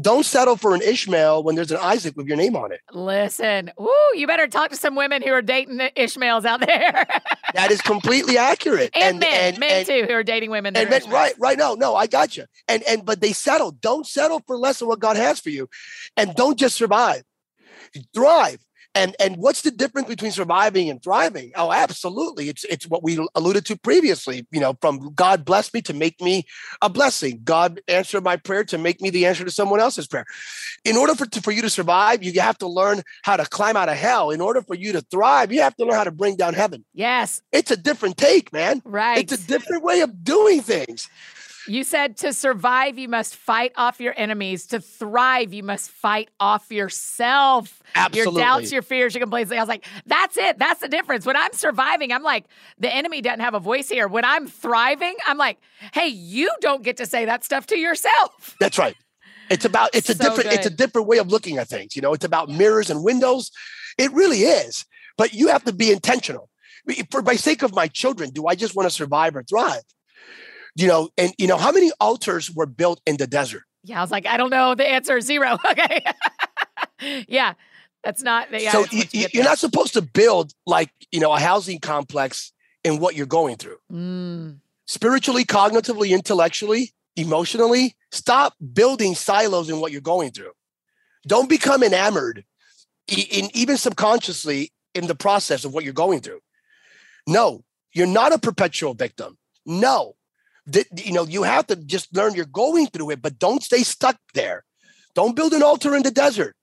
Don't 0.00 0.24
settle 0.24 0.56
for 0.56 0.74
an 0.74 0.82
Ishmael 0.82 1.42
when 1.42 1.56
there's 1.56 1.72
an 1.72 1.78
Isaac 1.80 2.16
with 2.16 2.28
your 2.28 2.36
name 2.36 2.54
on 2.54 2.70
it. 2.70 2.80
Listen, 2.92 3.72
ooh, 3.80 4.12
you 4.14 4.28
better 4.28 4.46
talk 4.46 4.70
to 4.70 4.76
some 4.76 4.94
women 4.94 5.22
who 5.22 5.32
are 5.32 5.42
dating 5.42 5.80
Ishmaels 5.96 6.44
out 6.44 6.60
there. 6.60 7.06
that 7.54 7.72
is 7.72 7.80
completely 7.82 8.38
accurate. 8.38 8.90
And, 8.94 9.14
and 9.14 9.20
men, 9.20 9.40
and, 9.54 9.58
men 9.58 9.72
and, 9.78 9.86
too, 9.86 10.04
who 10.08 10.14
are 10.14 10.22
dating 10.22 10.50
women. 10.50 10.76
and 10.76 10.88
men, 10.88 11.02
right, 11.10 11.34
right. 11.38 11.58
No, 11.58 11.74
no, 11.74 11.96
I 11.96 12.06
got 12.06 12.36
you. 12.36 12.44
And 12.68 12.84
and 12.84 13.04
but 13.04 13.20
they 13.20 13.32
settle. 13.32 13.72
Don't 13.72 14.06
settle 14.06 14.40
for 14.46 14.56
less 14.56 14.78
than 14.78 14.86
what 14.86 15.00
God 15.00 15.16
has 15.16 15.40
for 15.40 15.50
you, 15.50 15.68
and 16.16 16.32
don't 16.36 16.58
just 16.58 16.76
survive. 16.76 17.24
Thrive 18.14 18.58
and 18.94 19.14
and 19.20 19.36
what's 19.36 19.62
the 19.62 19.70
difference 19.70 20.08
between 20.08 20.32
surviving 20.32 20.90
and 20.90 21.02
thriving? 21.02 21.52
Oh 21.56 21.72
absolutely. 21.72 22.48
It's 22.48 22.64
it's 22.64 22.86
what 22.86 23.02
we 23.02 23.18
alluded 23.34 23.64
to 23.66 23.78
previously 23.78 24.46
you 24.50 24.60
know 24.60 24.76
from 24.80 25.12
god 25.14 25.44
bless 25.44 25.72
me 25.72 25.80
to 25.82 25.94
make 25.94 26.20
me 26.20 26.44
a 26.82 26.88
blessing. 26.88 27.40
God 27.44 27.80
answered 27.88 28.24
my 28.24 28.36
prayer 28.36 28.64
to 28.64 28.78
make 28.78 29.00
me 29.00 29.10
the 29.10 29.26
answer 29.26 29.44
to 29.44 29.50
someone 29.50 29.80
else's 29.80 30.06
prayer. 30.06 30.26
In 30.84 30.96
order 30.96 31.14
for, 31.14 31.26
to, 31.26 31.40
for 31.40 31.52
you 31.52 31.62
to 31.62 31.70
survive 31.70 32.22
you 32.22 32.38
have 32.40 32.58
to 32.58 32.68
learn 32.68 33.02
how 33.22 33.36
to 33.36 33.44
climb 33.44 33.76
out 33.76 33.88
of 33.88 33.96
hell. 33.96 34.30
In 34.30 34.40
order 34.40 34.62
for 34.62 34.74
you 34.74 34.92
to 34.92 35.00
thrive 35.02 35.52
you 35.52 35.62
have 35.62 35.76
to 35.76 35.84
learn 35.84 35.94
how 35.94 36.04
to 36.04 36.10
bring 36.10 36.36
down 36.36 36.54
heaven. 36.54 36.84
Yes. 36.94 37.42
It's 37.52 37.70
a 37.70 37.76
different 37.76 38.16
take 38.16 38.52
man. 38.52 38.82
Right 38.84 39.18
it's 39.18 39.32
a 39.32 39.46
different 39.46 39.84
way 39.84 40.00
of 40.00 40.24
doing 40.24 40.60
things 40.60 41.08
you 41.68 41.84
said 41.84 42.16
to 42.18 42.32
survive, 42.32 42.98
you 42.98 43.08
must 43.08 43.36
fight 43.36 43.72
off 43.76 44.00
your 44.00 44.14
enemies. 44.16 44.66
To 44.68 44.80
thrive, 44.80 45.52
you 45.52 45.62
must 45.62 45.90
fight 45.90 46.30
off 46.40 46.70
yourself. 46.70 47.82
Absolutely. 47.94 48.32
Your 48.32 48.40
doubts, 48.40 48.72
your 48.72 48.82
fears, 48.82 49.14
your 49.14 49.20
complaints. 49.20 49.52
I 49.52 49.56
was 49.56 49.68
like, 49.68 49.86
that's 50.06 50.36
it. 50.36 50.58
That's 50.58 50.80
the 50.80 50.88
difference. 50.88 51.26
When 51.26 51.36
I'm 51.36 51.52
surviving, 51.52 52.12
I'm 52.12 52.22
like, 52.22 52.46
the 52.78 52.92
enemy 52.92 53.20
doesn't 53.20 53.40
have 53.40 53.54
a 53.54 53.60
voice 53.60 53.88
here. 53.88 54.08
When 54.08 54.24
I'm 54.24 54.46
thriving, 54.46 55.14
I'm 55.26 55.38
like, 55.38 55.58
hey, 55.92 56.08
you 56.08 56.50
don't 56.60 56.82
get 56.82 56.96
to 56.98 57.06
say 57.06 57.24
that 57.26 57.44
stuff 57.44 57.66
to 57.68 57.78
yourself. 57.78 58.56
That's 58.60 58.78
right. 58.78 58.96
It's 59.50 59.64
about 59.64 59.90
it's 59.94 60.10
a 60.10 60.14
so 60.14 60.24
different 60.24 60.50
good. 60.50 60.58
it's 60.58 60.66
a 60.66 60.70
different 60.70 61.06
way 61.06 61.18
of 61.18 61.28
looking 61.28 61.56
at 61.56 61.68
things. 61.68 61.96
You 61.96 62.02
know, 62.02 62.12
it's 62.12 62.24
about 62.24 62.48
mirrors 62.48 62.90
and 62.90 63.02
windows. 63.02 63.50
It 63.96 64.12
really 64.12 64.40
is. 64.40 64.84
But 65.16 65.32
you 65.32 65.48
have 65.48 65.64
to 65.64 65.72
be 65.72 65.90
intentional. 65.90 66.48
For 67.10 67.22
by 67.22 67.36
sake 67.36 67.62
of 67.62 67.74
my 67.74 67.88
children, 67.88 68.30
do 68.30 68.46
I 68.46 68.54
just 68.54 68.74
want 68.76 68.88
to 68.88 68.94
survive 68.94 69.36
or 69.36 69.42
thrive? 69.42 69.82
You 70.76 70.86
know, 70.86 71.10
and 71.18 71.32
you 71.38 71.46
know, 71.46 71.56
how 71.56 71.72
many 71.72 71.90
altars 72.00 72.50
were 72.50 72.66
built 72.66 73.00
in 73.06 73.16
the 73.16 73.26
desert? 73.26 73.62
Yeah, 73.84 73.98
I 73.98 74.02
was 74.02 74.10
like, 74.10 74.26
I 74.26 74.36
don't 74.36 74.50
know. 74.50 74.74
The 74.74 74.88
answer 74.88 75.16
is 75.16 75.26
zero. 75.26 75.58
Okay. 75.70 76.04
yeah. 77.28 77.54
That's 78.04 78.22
not 78.22 78.48
yeah, 78.52 78.70
so 78.70 78.86
you, 78.90 79.26
are 79.40 79.44
not 79.44 79.58
supposed 79.58 79.92
to 79.94 80.02
build 80.02 80.52
like 80.66 80.90
you 81.10 81.18
know 81.18 81.32
a 81.32 81.38
housing 81.40 81.80
complex 81.80 82.52
in 82.84 83.00
what 83.00 83.16
you're 83.16 83.26
going 83.26 83.56
through. 83.56 83.76
Mm. 83.92 84.60
Spiritually, 84.86 85.44
cognitively, 85.44 86.10
intellectually, 86.10 86.92
emotionally, 87.16 87.96
stop 88.12 88.54
building 88.72 89.14
silos 89.14 89.68
in 89.68 89.80
what 89.80 89.92
you're 89.92 90.00
going 90.00 90.30
through. 90.30 90.52
Don't 91.26 91.48
become 91.48 91.82
enamored, 91.82 92.44
in, 93.08 93.50
even 93.54 93.76
subconsciously, 93.76 94.72
in 94.94 95.06
the 95.06 95.14
process 95.14 95.64
of 95.64 95.74
what 95.74 95.84
you're 95.84 95.92
going 95.92 96.20
through. 96.20 96.40
No, 97.26 97.64
you're 97.92 98.06
not 98.06 98.32
a 98.32 98.38
perpetual 98.38 98.94
victim. 98.94 99.36
No, 99.66 100.14
you 100.96 101.12
know, 101.12 101.24
you 101.24 101.42
have 101.42 101.66
to 101.68 101.76
just 101.76 102.14
learn 102.14 102.34
you're 102.34 102.46
going 102.46 102.86
through 102.86 103.10
it, 103.10 103.22
but 103.22 103.38
don't 103.38 103.62
stay 103.62 103.82
stuck 103.82 104.16
there. 104.34 104.64
Don't 105.14 105.36
build 105.36 105.52
an 105.52 105.62
altar 105.62 105.94
in 105.96 106.02
the 106.02 106.10
desert. 106.10 106.54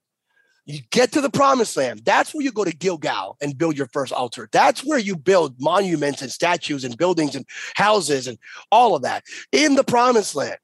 You 0.68 0.80
get 0.90 1.12
to 1.12 1.22
the 1.22 1.30
promised 1.30 1.78
land. 1.78 2.02
That's 2.06 2.34
where 2.34 2.44
you 2.44 2.52
go 2.52 2.64
to 2.64 2.76
Gilgal 2.76 3.38
and 3.40 3.56
build 3.56 3.78
your 3.78 3.88
first 3.94 4.12
altar. 4.12 4.50
That's 4.52 4.84
where 4.84 4.98
you 4.98 5.16
build 5.16 5.56
monuments 5.60 6.24
and 6.24 6.32
statues 6.32 6.84
and 6.84 6.98
buildings 6.98 7.36
and 7.36 7.46
houses 7.76 8.26
and 8.26 8.40
all 8.72 8.96
of 8.96 9.04
that 9.04 9.24
in 9.52 9.76
the 9.76 9.84
promised 9.84 10.36
land. 10.36 10.58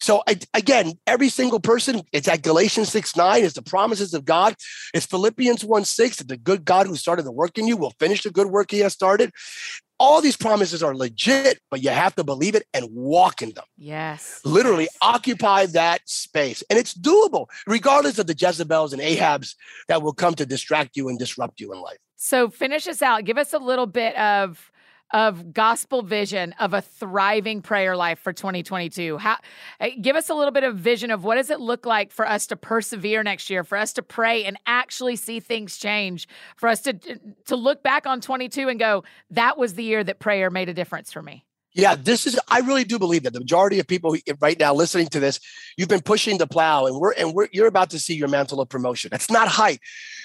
So 0.00 0.24
I, 0.26 0.38
again, 0.54 0.94
every 1.06 1.28
single 1.28 1.60
person, 1.60 2.02
it's 2.12 2.26
at 2.26 2.42
Galatians 2.42 2.88
6 2.90 3.16
9, 3.16 3.44
it's 3.44 3.54
the 3.54 3.62
promises 3.62 4.12
of 4.12 4.24
God. 4.24 4.56
It's 4.92 5.06
Philippians 5.06 5.64
1 5.64 5.84
6, 5.84 6.16
that 6.16 6.28
the 6.28 6.36
good 6.36 6.64
God 6.64 6.86
who 6.86 6.96
started 6.96 7.24
the 7.24 7.32
work 7.32 7.56
in 7.56 7.68
you 7.68 7.76
will 7.76 7.94
finish 8.00 8.22
the 8.22 8.30
good 8.30 8.48
work 8.48 8.72
he 8.72 8.80
has 8.80 8.92
started 8.92 9.30
all 9.98 10.20
these 10.20 10.36
promises 10.36 10.82
are 10.82 10.94
legit, 10.94 11.60
but 11.70 11.82
you 11.82 11.90
have 11.90 12.14
to 12.16 12.24
believe 12.24 12.54
it 12.54 12.66
and 12.74 12.86
walk 12.90 13.42
in 13.42 13.52
them. 13.52 13.64
Yes. 13.76 14.40
Literally 14.44 14.84
yes. 14.84 14.96
occupy 15.00 15.66
that 15.66 16.00
space. 16.06 16.62
And 16.68 16.78
it's 16.78 16.94
doable, 16.94 17.46
regardless 17.66 18.18
of 18.18 18.26
the 18.26 18.36
Jezebels 18.38 18.92
and 18.92 19.00
Ahabs 19.00 19.54
that 19.88 20.02
will 20.02 20.12
come 20.12 20.34
to 20.34 20.46
distract 20.46 20.96
you 20.96 21.08
and 21.08 21.18
disrupt 21.18 21.60
you 21.60 21.72
in 21.72 21.80
life. 21.80 21.98
So 22.16 22.48
finish 22.48 22.86
us 22.86 23.02
out. 23.02 23.24
Give 23.24 23.38
us 23.38 23.52
a 23.52 23.58
little 23.58 23.86
bit 23.86 24.16
of 24.16 24.72
of 25.12 25.52
gospel 25.52 26.02
vision 26.02 26.54
of 26.58 26.74
a 26.74 26.80
thriving 26.80 27.62
prayer 27.62 27.96
life 27.96 28.18
for 28.18 28.32
2022 28.32 29.18
how 29.18 29.36
eh, 29.80 29.90
give 30.00 30.16
us 30.16 30.28
a 30.28 30.34
little 30.34 30.50
bit 30.50 30.64
of 30.64 30.76
vision 30.76 31.10
of 31.10 31.24
what 31.24 31.36
does 31.36 31.50
it 31.50 31.60
look 31.60 31.86
like 31.86 32.10
for 32.10 32.26
us 32.26 32.46
to 32.46 32.56
persevere 32.56 33.22
next 33.22 33.50
year 33.50 33.62
for 33.62 33.76
us 33.76 33.92
to 33.92 34.02
pray 34.02 34.44
and 34.44 34.58
actually 34.66 35.16
see 35.16 35.40
things 35.40 35.76
change 35.76 36.26
for 36.56 36.68
us 36.68 36.80
to 36.80 36.94
to 37.44 37.56
look 37.56 37.82
back 37.82 38.06
on 38.06 38.20
22 38.20 38.68
and 38.68 38.78
go 38.78 39.04
that 39.30 39.58
was 39.58 39.74
the 39.74 39.84
year 39.84 40.02
that 40.02 40.18
prayer 40.18 40.50
made 40.50 40.68
a 40.68 40.74
difference 40.74 41.12
for 41.12 41.22
me 41.22 41.44
yeah, 41.74 41.96
this 41.96 42.24
is. 42.26 42.38
I 42.48 42.60
really 42.60 42.84
do 42.84 43.00
believe 43.00 43.24
that 43.24 43.32
the 43.32 43.40
majority 43.40 43.80
of 43.80 43.88
people 43.88 44.16
right 44.40 44.58
now 44.58 44.72
listening 44.72 45.08
to 45.08 45.18
this, 45.18 45.40
you've 45.76 45.88
been 45.88 46.02
pushing 46.02 46.38
the 46.38 46.46
plow, 46.46 46.86
and 46.86 47.00
we're 47.00 47.12
and 47.14 47.34
we're 47.34 47.48
you're 47.52 47.66
about 47.66 47.90
to 47.90 47.98
see 47.98 48.14
your 48.14 48.28
mantle 48.28 48.60
of 48.60 48.68
promotion. 48.68 49.08
That's 49.10 49.28
not 49.28 49.48
height. 49.48 49.80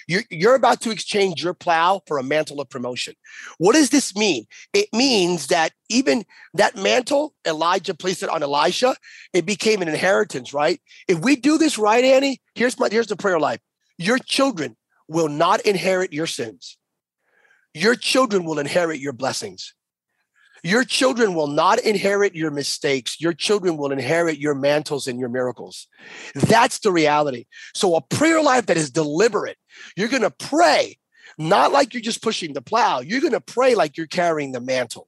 You're 0.07 0.21
you're 0.29 0.53
about 0.53 0.81
to 0.81 0.91
exchange 0.91 1.43
your 1.43 1.55
plow 1.55 2.01
for 2.05 2.19
a 2.19 2.23
mantle 2.23 2.61
of 2.61 2.69
promotion. 2.69 3.15
What 3.57 3.73
does 3.73 3.89
this 3.89 4.15
mean? 4.15 4.45
It 4.73 4.89
means 4.93 5.47
that 5.47 5.71
even 5.89 6.23
that 6.53 6.75
mantle, 6.75 7.33
Elijah 7.47 7.95
placed 7.95 8.21
it 8.21 8.29
on 8.29 8.43
Elisha. 8.43 8.95
It 9.33 9.47
became 9.47 9.81
an 9.81 9.87
inheritance, 9.87 10.53
right? 10.53 10.79
If 11.07 11.17
we 11.19 11.35
do 11.35 11.57
this 11.57 11.79
right, 11.79 12.03
Annie, 12.03 12.41
here's 12.53 12.79
my 12.79 12.89
here's 12.91 13.07
the 13.07 13.17
prayer 13.17 13.39
life. 13.39 13.59
Your 13.97 14.19
children 14.19 14.77
will 15.07 15.29
not 15.29 15.61
inherit 15.61 16.13
your 16.13 16.27
sins. 16.27 16.77
Your 17.73 17.95
children 17.95 18.45
will 18.45 18.59
inherit 18.59 18.99
your 18.99 19.13
blessings. 19.13 19.73
Your 20.64 20.84
children 20.84 21.34
will 21.34 21.47
not 21.47 21.80
inherit 21.80 22.36
your 22.36 22.51
mistakes. 22.51 23.20
Your 23.20 23.34
children 23.34 23.78
will 23.78 23.91
inherit 23.91 24.38
your 24.38 24.55
mantles 24.55 25.07
and 25.07 25.20
your 25.20 25.30
miracles. 25.30 25.88
That's 26.36 26.80
the 26.80 26.91
reality. 26.91 27.45
So, 27.74 27.95
a 27.95 28.01
prayer 28.01 28.41
life 28.41 28.66
that 28.68 28.78
is 28.78 28.91
deliberate, 28.91 29.57
you're 29.95 30.10
going 30.10 30.24
to 30.24 30.32
pray, 30.32 30.97
not 31.38 31.72
like 31.72 31.93
you're 31.93 32.01
just 32.01 32.22
pushing 32.22 32.53
the 32.53 32.62
plow. 32.62 32.99
You're 32.99 33.22
going 33.22 33.34
to 33.34 33.41
pray 33.41 33.76
like 33.76 33.97
you're 33.97 34.07
carrying 34.07 34.51
the 34.51 34.62
mantle. 34.62 35.07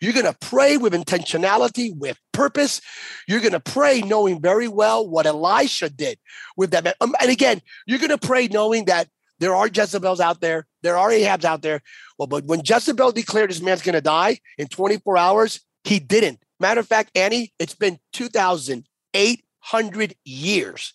You're 0.00 0.12
going 0.12 0.26
to 0.26 0.36
pray 0.40 0.76
with 0.76 0.92
intentionality, 0.92 1.96
with 1.96 2.18
purpose. 2.32 2.80
You're 3.26 3.40
going 3.40 3.52
to 3.52 3.60
pray 3.60 4.00
knowing 4.00 4.40
very 4.40 4.68
well 4.68 5.08
what 5.08 5.26
Elisha 5.26 5.90
did 5.90 6.18
with 6.56 6.70
that. 6.70 6.96
Um, 7.00 7.14
and 7.20 7.30
again, 7.30 7.60
you're 7.86 7.98
going 7.98 8.10
to 8.10 8.18
pray 8.18 8.48
knowing 8.48 8.86
that 8.86 9.08
there 9.38 9.54
are 9.54 9.68
Jezebels 9.68 10.20
out 10.20 10.40
there. 10.40 10.66
There 10.82 10.96
are 10.96 11.10
Ahabs 11.10 11.44
out 11.44 11.62
there. 11.62 11.82
Well, 12.18 12.26
but 12.26 12.44
when 12.44 12.62
Jezebel 12.64 13.12
declared 13.12 13.50
this 13.50 13.60
man's 13.60 13.82
going 13.82 13.94
to 13.94 14.00
die 14.00 14.40
in 14.58 14.68
24 14.68 15.16
hours, 15.16 15.60
He 15.84 15.98
didn't. 15.98 16.40
Matter 16.58 16.80
of 16.80 16.86
fact, 16.86 17.10
Annie, 17.14 17.52
it's 17.58 17.74
been 17.74 17.98
2,800 18.14 20.14
years 20.24 20.94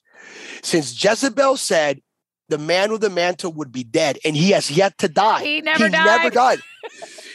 since 0.63 1.03
Jezebel 1.03 1.57
said 1.57 2.01
the 2.49 2.57
man 2.57 2.91
with 2.91 3.01
the 3.01 3.09
mantle 3.09 3.51
would 3.53 3.71
be 3.71 3.83
dead, 3.83 4.19
and 4.25 4.35
he 4.35 4.51
has 4.51 4.69
yet 4.69 4.97
to 4.99 5.07
die. 5.07 5.43
He 5.43 5.61
never 5.61 5.85
he 5.85 5.91
died. 5.91 6.05
Never 6.05 6.29
died. 6.29 6.59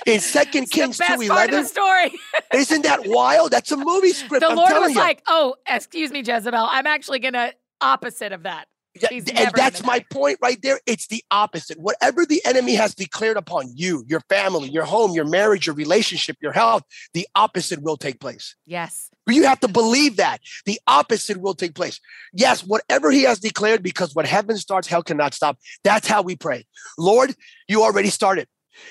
In 0.04 0.20
Second 0.38 0.70
Kings 0.70 0.98
two 0.98 1.04
best 1.04 1.28
part 1.28 1.52
of 1.52 1.62
the 1.62 1.64
story. 1.64 2.12
isn't 2.54 2.82
that 2.82 3.06
wild? 3.06 3.50
That's 3.50 3.72
a 3.72 3.76
movie 3.76 4.12
script. 4.12 4.44
the 4.46 4.54
Lord 4.54 4.72
was 4.72 4.92
you. 4.92 4.98
like, 4.98 5.22
"Oh, 5.26 5.56
excuse 5.66 6.12
me, 6.12 6.20
Jezebel. 6.20 6.68
I'm 6.70 6.86
actually 6.86 7.20
gonna 7.20 7.52
opposite 7.80 8.32
of 8.32 8.42
that." 8.42 8.68
He's 9.10 9.28
and 9.30 9.50
that's 9.54 9.84
my 9.84 9.98
die. 9.98 10.06
point 10.10 10.38
right 10.42 10.60
there. 10.62 10.80
It's 10.86 11.06
the 11.06 11.22
opposite. 11.30 11.78
Whatever 11.78 12.26
the 12.26 12.40
enemy 12.44 12.74
has 12.74 12.94
declared 12.94 13.36
upon 13.36 13.68
you, 13.74 14.04
your 14.06 14.20
family, 14.28 14.68
your 14.68 14.84
home, 14.84 15.12
your 15.12 15.24
marriage, 15.24 15.66
your 15.66 15.74
relationship, 15.74 16.36
your 16.40 16.52
health, 16.52 16.82
the 17.14 17.26
opposite 17.34 17.82
will 17.82 17.96
take 17.96 18.20
place. 18.20 18.54
Yes. 18.66 19.10
You 19.28 19.44
have 19.44 19.60
to 19.60 19.68
believe 19.68 20.16
that 20.16 20.40
the 20.66 20.80
opposite 20.86 21.38
will 21.40 21.54
take 21.54 21.74
place. 21.74 22.00
Yes, 22.32 22.62
whatever 22.64 23.10
he 23.10 23.22
has 23.22 23.40
declared, 23.40 23.82
because 23.82 24.14
when 24.14 24.24
heaven 24.24 24.56
starts, 24.56 24.86
hell 24.86 25.02
cannot 25.02 25.34
stop. 25.34 25.58
That's 25.82 26.06
how 26.06 26.22
we 26.22 26.36
pray. 26.36 26.66
Lord, 26.96 27.34
you 27.68 27.82
already 27.82 28.10
started. 28.10 28.46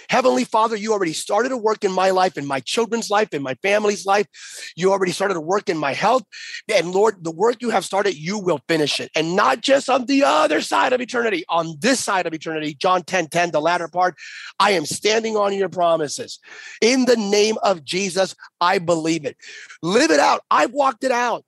Heavenly 0.09 0.43
Father, 0.43 0.75
you 0.75 0.93
already 0.93 1.13
started 1.13 1.51
a 1.51 1.57
work 1.57 1.83
in 1.83 1.91
my 1.91 2.11
life, 2.11 2.37
in 2.37 2.45
my 2.45 2.59
children's 2.59 3.09
life, 3.09 3.33
in 3.33 3.41
my 3.41 3.55
family's 3.55 4.05
life. 4.05 4.27
You 4.75 4.91
already 4.91 5.11
started 5.11 5.37
a 5.37 5.41
work 5.41 5.69
in 5.69 5.77
my 5.77 5.93
health. 5.93 6.23
And 6.73 6.91
Lord, 6.91 7.23
the 7.23 7.31
work 7.31 7.57
you 7.61 7.69
have 7.69 7.85
started, 7.85 8.15
you 8.15 8.39
will 8.39 8.61
finish 8.67 8.99
it. 8.99 9.11
And 9.15 9.35
not 9.35 9.61
just 9.61 9.89
on 9.89 10.05
the 10.05 10.23
other 10.23 10.61
side 10.61 10.93
of 10.93 11.01
eternity, 11.01 11.43
on 11.49 11.75
this 11.79 12.03
side 12.03 12.25
of 12.25 12.33
eternity, 12.33 12.75
John 12.75 13.03
10 13.03 13.27
10, 13.27 13.51
the 13.51 13.61
latter 13.61 13.87
part, 13.87 14.15
I 14.59 14.71
am 14.71 14.85
standing 14.85 15.35
on 15.35 15.53
your 15.53 15.69
promises. 15.69 16.39
In 16.81 17.05
the 17.05 17.17
name 17.17 17.55
of 17.63 17.83
Jesus, 17.83 18.35
I 18.61 18.79
believe 18.79 19.25
it. 19.25 19.37
Live 19.81 20.11
it 20.11 20.19
out. 20.19 20.41
I've 20.49 20.71
walked 20.71 21.03
it 21.03 21.11
out. 21.11 21.45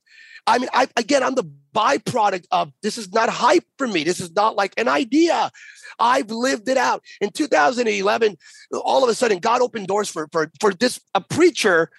I 0.47 0.59
mean, 0.59 0.69
I 0.73 0.87
again, 0.95 1.23
I'm 1.23 1.35
the 1.35 1.49
byproduct 1.75 2.45
of 2.51 2.71
this 2.81 2.97
is 2.97 3.13
not 3.13 3.29
hype 3.29 3.65
for 3.77 3.87
me. 3.87 4.03
This 4.03 4.19
is 4.19 4.33
not 4.33 4.55
like 4.55 4.73
an 4.77 4.87
idea. 4.87 5.51
I've 5.99 6.31
lived 6.31 6.69
it 6.69 6.77
out. 6.77 7.03
In 7.21 7.29
2011, 7.29 8.37
all 8.73 9.03
of 9.03 9.09
a 9.09 9.13
sudden, 9.13 9.39
God 9.39 9.61
opened 9.61 9.87
doors 9.87 10.09
for 10.09 10.27
for 10.31 10.49
for 10.59 10.73
this 10.73 10.99
a 11.13 11.21
preacher, 11.21 11.91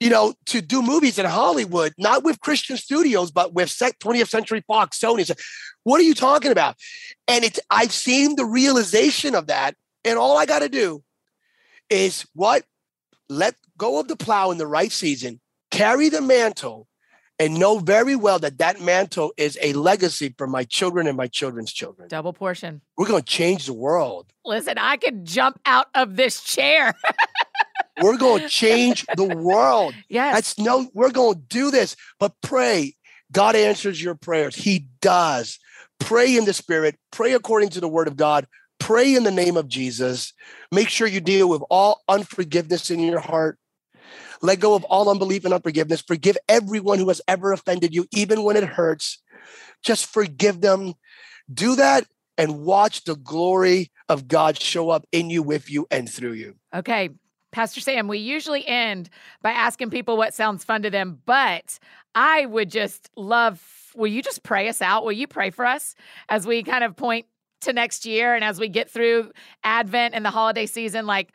you 0.00 0.10
know, 0.10 0.34
to 0.46 0.60
do 0.60 0.82
movies 0.82 1.18
in 1.18 1.26
Hollywood, 1.26 1.92
not 1.98 2.24
with 2.24 2.40
Christian 2.40 2.76
studios, 2.76 3.30
but 3.30 3.52
with 3.52 3.68
20th 3.68 4.28
Century 4.28 4.64
Fox, 4.66 4.98
Sony. 4.98 5.26
So, 5.26 5.34
what 5.84 6.00
are 6.00 6.04
you 6.04 6.14
talking 6.14 6.50
about? 6.50 6.76
And 7.28 7.44
it's 7.44 7.60
I've 7.70 7.92
seen 7.92 8.36
the 8.36 8.46
realization 8.46 9.34
of 9.34 9.48
that, 9.48 9.76
and 10.04 10.18
all 10.18 10.38
I 10.38 10.46
got 10.46 10.60
to 10.60 10.68
do 10.68 11.04
is 11.90 12.26
what 12.34 12.64
let 13.28 13.54
go 13.76 14.00
of 14.00 14.08
the 14.08 14.16
plow 14.16 14.50
in 14.50 14.58
the 14.58 14.66
right 14.66 14.92
season, 14.92 15.40
carry 15.70 16.08
the 16.08 16.22
mantle, 16.22 16.88
and 17.38 17.58
know 17.58 17.78
very 17.78 18.14
well 18.14 18.38
that 18.38 18.58
that 18.58 18.80
mantle 18.80 19.32
is 19.36 19.58
a 19.60 19.72
legacy 19.72 20.34
for 20.36 20.46
my 20.46 20.64
children 20.64 21.06
and 21.06 21.16
my 21.16 21.26
children's 21.26 21.72
children. 21.72 22.08
Double 22.08 22.32
portion. 22.32 22.80
We're 22.96 23.06
going 23.06 23.22
to 23.22 23.28
change 23.28 23.66
the 23.66 23.72
world. 23.72 24.32
Listen, 24.44 24.78
I 24.78 24.96
could 24.96 25.24
jump 25.24 25.60
out 25.66 25.86
of 25.94 26.16
this 26.16 26.42
chair. 26.42 26.94
We're 28.02 28.16
going 28.16 28.42
to 28.42 28.48
change 28.48 29.04
the 29.16 29.24
world. 29.36 29.94
yes. 30.08 30.34
That's 30.34 30.58
no, 30.58 30.88
we're 30.94 31.10
going 31.10 31.34
to 31.34 31.40
do 31.40 31.70
this, 31.70 31.94
but 32.18 32.32
pray. 32.42 32.94
God 33.30 33.54
answers 33.54 34.02
your 34.02 34.14
prayers. 34.14 34.56
He 34.56 34.88
does. 35.00 35.58
Pray 36.00 36.36
in 36.36 36.44
the 36.44 36.52
spirit, 36.52 36.96
pray 37.10 37.32
according 37.32 37.68
to 37.70 37.80
the 37.80 37.88
word 37.88 38.08
of 38.08 38.16
God, 38.16 38.46
pray 38.80 39.14
in 39.14 39.22
the 39.22 39.30
name 39.30 39.56
of 39.56 39.68
Jesus. 39.68 40.32
Make 40.72 40.88
sure 40.88 41.06
you 41.06 41.20
deal 41.20 41.48
with 41.48 41.62
all 41.70 42.02
unforgiveness 42.08 42.90
in 42.90 43.00
your 43.00 43.20
heart. 43.20 43.58
Let 44.42 44.58
go 44.58 44.74
of 44.74 44.84
all 44.84 45.08
unbelief 45.08 45.44
and 45.44 45.54
unforgiveness. 45.54 46.02
Forgive 46.02 46.36
everyone 46.48 46.98
who 46.98 47.08
has 47.08 47.20
ever 47.28 47.52
offended 47.52 47.94
you, 47.94 48.06
even 48.12 48.42
when 48.42 48.56
it 48.56 48.64
hurts. 48.64 49.22
Just 49.82 50.06
forgive 50.06 50.60
them. 50.60 50.94
Do 51.52 51.76
that 51.76 52.06
and 52.36 52.60
watch 52.60 53.04
the 53.04 53.14
glory 53.14 53.92
of 54.08 54.26
God 54.26 54.60
show 54.60 54.90
up 54.90 55.06
in 55.12 55.30
you, 55.30 55.42
with 55.42 55.70
you, 55.70 55.86
and 55.90 56.08
through 56.10 56.32
you. 56.32 56.56
Okay, 56.74 57.10
Pastor 57.52 57.80
Sam, 57.80 58.08
we 58.08 58.18
usually 58.18 58.66
end 58.66 59.10
by 59.42 59.52
asking 59.52 59.90
people 59.90 60.16
what 60.16 60.34
sounds 60.34 60.64
fun 60.64 60.82
to 60.82 60.90
them, 60.90 61.20
but 61.24 61.78
I 62.14 62.46
would 62.46 62.70
just 62.70 63.10
love, 63.16 63.62
will 63.94 64.08
you 64.08 64.22
just 64.22 64.42
pray 64.42 64.68
us 64.68 64.82
out? 64.82 65.04
Will 65.04 65.12
you 65.12 65.26
pray 65.26 65.50
for 65.50 65.66
us 65.66 65.94
as 66.28 66.46
we 66.46 66.62
kind 66.62 66.82
of 66.82 66.96
point 66.96 67.26
to 67.60 67.72
next 67.72 68.06
year 68.06 68.34
and 68.34 68.42
as 68.42 68.58
we 68.58 68.68
get 68.68 68.90
through 68.90 69.30
Advent 69.62 70.14
and 70.14 70.24
the 70.24 70.30
holiday 70.30 70.66
season? 70.66 71.06
Like, 71.06 71.32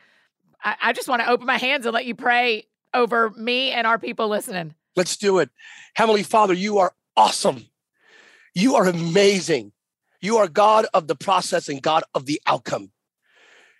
I, 0.62 0.76
I 0.82 0.92
just 0.92 1.08
want 1.08 1.22
to 1.22 1.30
open 1.30 1.46
my 1.46 1.56
hands 1.56 1.86
and 1.86 1.94
let 1.94 2.04
you 2.04 2.16
pray 2.16 2.64
over 2.94 3.30
me 3.30 3.70
and 3.70 3.86
our 3.86 3.98
people 3.98 4.28
listening. 4.28 4.74
Let's 4.96 5.16
do 5.16 5.38
it. 5.38 5.50
Heavenly 5.94 6.22
Father, 6.22 6.54
you 6.54 6.78
are 6.78 6.92
awesome. 7.16 7.66
You 8.54 8.76
are 8.76 8.86
amazing. 8.86 9.72
You 10.20 10.38
are 10.38 10.48
God 10.48 10.86
of 10.94 11.06
the 11.06 11.14
process 11.14 11.68
and 11.68 11.80
God 11.80 12.02
of 12.14 12.26
the 12.26 12.40
outcome. 12.46 12.90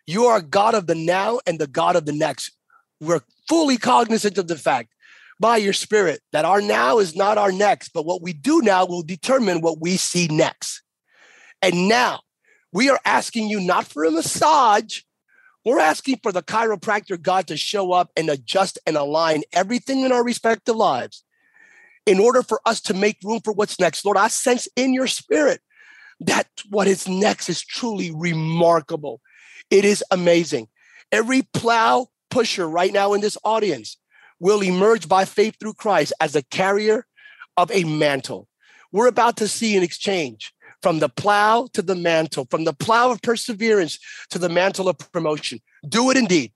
You 0.06 0.26
are 0.26 0.40
God 0.40 0.74
of 0.74 0.86
the 0.86 0.94
now 0.94 1.40
and 1.46 1.58
the 1.58 1.66
God 1.66 1.96
of 1.96 2.06
the 2.06 2.12
next. 2.12 2.52
We're 3.00 3.22
fully 3.48 3.76
cognizant 3.76 4.38
of 4.38 4.48
the 4.48 4.56
fact 4.56 4.94
by 5.40 5.56
your 5.56 5.72
spirit 5.72 6.20
that 6.32 6.44
our 6.44 6.60
now 6.60 6.98
is 6.98 7.14
not 7.14 7.38
our 7.38 7.52
next, 7.52 7.90
but 7.90 8.06
what 8.06 8.22
we 8.22 8.32
do 8.32 8.60
now 8.62 8.86
will 8.86 9.02
determine 9.02 9.60
what 9.60 9.80
we 9.80 9.96
see 9.96 10.28
next. 10.28 10.82
And 11.62 11.88
now 11.88 12.20
we 12.72 12.90
are 12.90 13.00
asking 13.04 13.48
you 13.48 13.60
not 13.60 13.86
for 13.86 14.04
a 14.04 14.10
massage, 14.10 15.02
we're 15.64 15.80
asking 15.80 16.20
for 16.22 16.32
the 16.32 16.42
chiropractor 16.42 17.20
God 17.20 17.46
to 17.48 17.56
show 17.56 17.92
up 17.92 18.10
and 18.16 18.28
adjust 18.28 18.78
and 18.86 18.96
align 18.96 19.42
everything 19.52 20.02
in 20.02 20.12
our 20.12 20.24
respective 20.24 20.76
lives 20.76 21.24
in 22.06 22.20
order 22.20 22.42
for 22.42 22.60
us 22.64 22.80
to 22.82 22.94
make 22.94 23.18
room 23.22 23.40
for 23.44 23.52
what's 23.52 23.78
next. 23.78 24.04
Lord, 24.04 24.16
I 24.16 24.28
sense 24.28 24.68
in 24.76 24.94
your 24.94 25.06
spirit 25.06 25.60
that 26.20 26.48
what 26.70 26.88
is 26.88 27.06
next 27.06 27.48
is 27.48 27.62
truly 27.62 28.10
remarkable. 28.10 29.20
It 29.70 29.84
is 29.84 30.02
amazing. 30.10 30.68
Every 31.12 31.42
plow 31.42 32.08
pusher 32.30 32.68
right 32.68 32.92
now 32.92 33.12
in 33.12 33.20
this 33.20 33.38
audience 33.44 33.96
will 34.40 34.62
emerge 34.62 35.08
by 35.08 35.24
faith 35.24 35.56
through 35.58 35.74
Christ 35.74 36.12
as 36.20 36.34
a 36.36 36.42
carrier 36.42 37.06
of 37.56 37.70
a 37.70 37.84
mantle. 37.84 38.48
We're 38.92 39.08
about 39.08 39.36
to 39.38 39.48
see 39.48 39.76
an 39.76 39.82
exchange 39.82 40.52
from 40.82 40.98
the 40.98 41.08
plow 41.08 41.68
to 41.72 41.82
the 41.82 41.94
mantle, 41.94 42.46
from 42.50 42.64
the 42.64 42.72
plow 42.72 43.10
of 43.10 43.22
perseverance 43.22 43.98
to 44.30 44.38
the 44.38 44.48
mantle 44.48 44.88
of 44.88 44.98
promotion. 45.12 45.60
Do 45.88 46.10
it 46.10 46.16
indeed. 46.16 46.52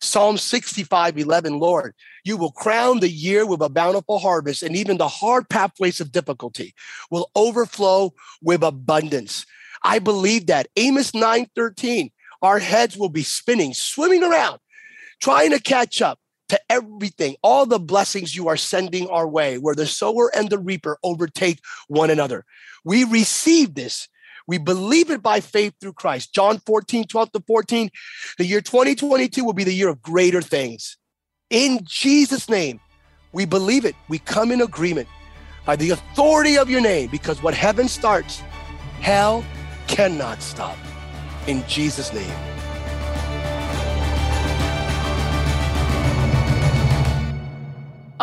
Psalm 0.00 0.36
65 0.36 1.18
11, 1.18 1.58
Lord, 1.58 1.94
you 2.24 2.36
will 2.36 2.52
crown 2.52 3.00
the 3.00 3.08
year 3.08 3.46
with 3.46 3.62
a 3.62 3.68
bountiful 3.68 4.18
harvest, 4.18 4.62
and 4.62 4.76
even 4.76 4.98
the 4.98 5.08
hard 5.08 5.48
pathways 5.48 6.00
of 6.00 6.12
difficulty 6.12 6.74
will 7.10 7.30
overflow 7.34 8.12
with 8.42 8.62
abundance. 8.62 9.46
I 9.82 9.98
believe 9.98 10.46
that. 10.46 10.68
Amos 10.76 11.14
9 11.14 11.46
13, 11.54 12.10
our 12.42 12.58
heads 12.58 12.96
will 12.96 13.08
be 13.08 13.22
spinning, 13.22 13.72
swimming 13.72 14.22
around, 14.22 14.58
trying 15.20 15.50
to 15.50 15.60
catch 15.60 16.02
up 16.02 16.18
to 16.48 16.60
everything, 16.68 17.36
all 17.42 17.66
the 17.66 17.78
blessings 17.78 18.36
you 18.36 18.48
are 18.48 18.56
sending 18.56 19.08
our 19.08 19.26
way, 19.26 19.58
where 19.58 19.74
the 19.74 19.86
sower 19.86 20.30
and 20.34 20.50
the 20.50 20.58
reaper 20.58 20.98
overtake 21.02 21.60
one 21.88 22.10
another. 22.10 22.44
We 22.84 23.04
receive 23.04 23.74
this. 23.74 24.08
We 24.46 24.58
believe 24.58 25.10
it 25.10 25.22
by 25.22 25.40
faith 25.40 25.74
through 25.80 25.94
Christ. 25.94 26.34
John 26.34 26.58
14, 26.66 27.06
12 27.06 27.32
to 27.32 27.40
14. 27.46 27.90
The 28.36 28.44
year 28.44 28.60
2022 28.60 29.44
will 29.44 29.54
be 29.54 29.64
the 29.64 29.72
year 29.72 29.88
of 29.88 30.02
greater 30.02 30.42
things. 30.42 30.98
In 31.48 31.80
Jesus' 31.84 32.48
name, 32.48 32.80
we 33.32 33.46
believe 33.46 33.84
it. 33.84 33.94
We 34.08 34.18
come 34.18 34.50
in 34.50 34.60
agreement 34.60 35.08
by 35.64 35.76
the 35.76 35.90
authority 35.90 36.58
of 36.58 36.68
your 36.68 36.80
name 36.80 37.08
because 37.10 37.42
what 37.42 37.54
heaven 37.54 37.88
starts, 37.88 38.40
hell 39.00 39.44
cannot 39.86 40.42
stop. 40.42 40.76
In 41.46 41.66
Jesus' 41.66 42.12
name. 42.12 42.53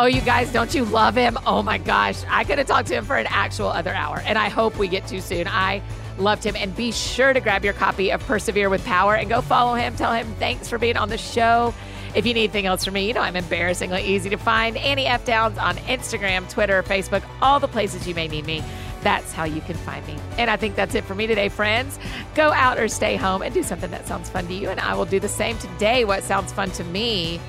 Oh, 0.02 0.06
you 0.06 0.20
guys, 0.22 0.52
don't 0.52 0.74
you 0.74 0.84
love 0.84 1.14
him? 1.14 1.38
Oh 1.46 1.62
my 1.62 1.78
gosh. 1.78 2.24
I 2.28 2.42
could 2.42 2.58
have 2.58 2.66
talked 2.66 2.88
to 2.88 2.94
him 2.94 3.04
for 3.04 3.16
an 3.16 3.28
actual 3.28 3.68
other 3.68 3.94
hour, 3.94 4.20
and 4.26 4.36
I 4.36 4.48
hope 4.48 4.76
we 4.76 4.88
get 4.88 5.06
to 5.06 5.22
soon. 5.22 5.46
I 5.46 5.80
loved 6.18 6.42
him. 6.42 6.56
And 6.56 6.74
be 6.74 6.90
sure 6.90 7.32
to 7.32 7.38
grab 7.38 7.64
your 7.64 7.74
copy 7.74 8.10
of 8.10 8.20
Persevere 8.26 8.68
with 8.68 8.84
Power 8.84 9.14
and 9.14 9.28
go 9.28 9.40
follow 9.40 9.74
him. 9.74 9.94
Tell 9.94 10.12
him 10.12 10.26
thanks 10.40 10.68
for 10.68 10.76
being 10.76 10.96
on 10.96 11.08
the 11.08 11.18
show. 11.18 11.72
If 12.16 12.26
you 12.26 12.34
need 12.34 12.40
anything 12.40 12.66
else 12.66 12.84
from 12.84 12.94
me, 12.94 13.06
you 13.06 13.14
know 13.14 13.20
I'm 13.20 13.36
embarrassingly 13.36 14.02
easy 14.02 14.28
to 14.30 14.38
find. 14.38 14.76
Annie 14.76 15.06
F. 15.06 15.24
Downs 15.24 15.56
on 15.56 15.76
Instagram, 15.76 16.50
Twitter, 16.50 16.82
Facebook, 16.82 17.22
all 17.40 17.60
the 17.60 17.68
places 17.68 18.04
you 18.08 18.16
may 18.16 18.26
need 18.26 18.44
me. 18.44 18.60
That's 19.02 19.32
how 19.32 19.44
you 19.44 19.60
can 19.60 19.76
find 19.76 20.04
me. 20.08 20.16
And 20.36 20.50
I 20.50 20.56
think 20.56 20.74
that's 20.74 20.96
it 20.96 21.04
for 21.04 21.14
me 21.14 21.28
today, 21.28 21.48
friends. 21.48 22.00
Go 22.34 22.50
out 22.50 22.76
or 22.76 22.88
stay 22.88 23.14
home 23.14 23.40
and 23.40 23.54
do 23.54 23.62
something 23.62 23.92
that 23.92 24.08
sounds 24.08 24.28
fun 24.28 24.48
to 24.48 24.52
you. 24.52 24.68
And 24.68 24.80
I 24.80 24.96
will 24.96 25.06
do 25.06 25.20
the 25.20 25.28
same 25.28 25.56
today. 25.58 26.04
What 26.04 26.24
sounds 26.24 26.52
fun 26.52 26.72
to 26.72 26.82
me 26.82 27.40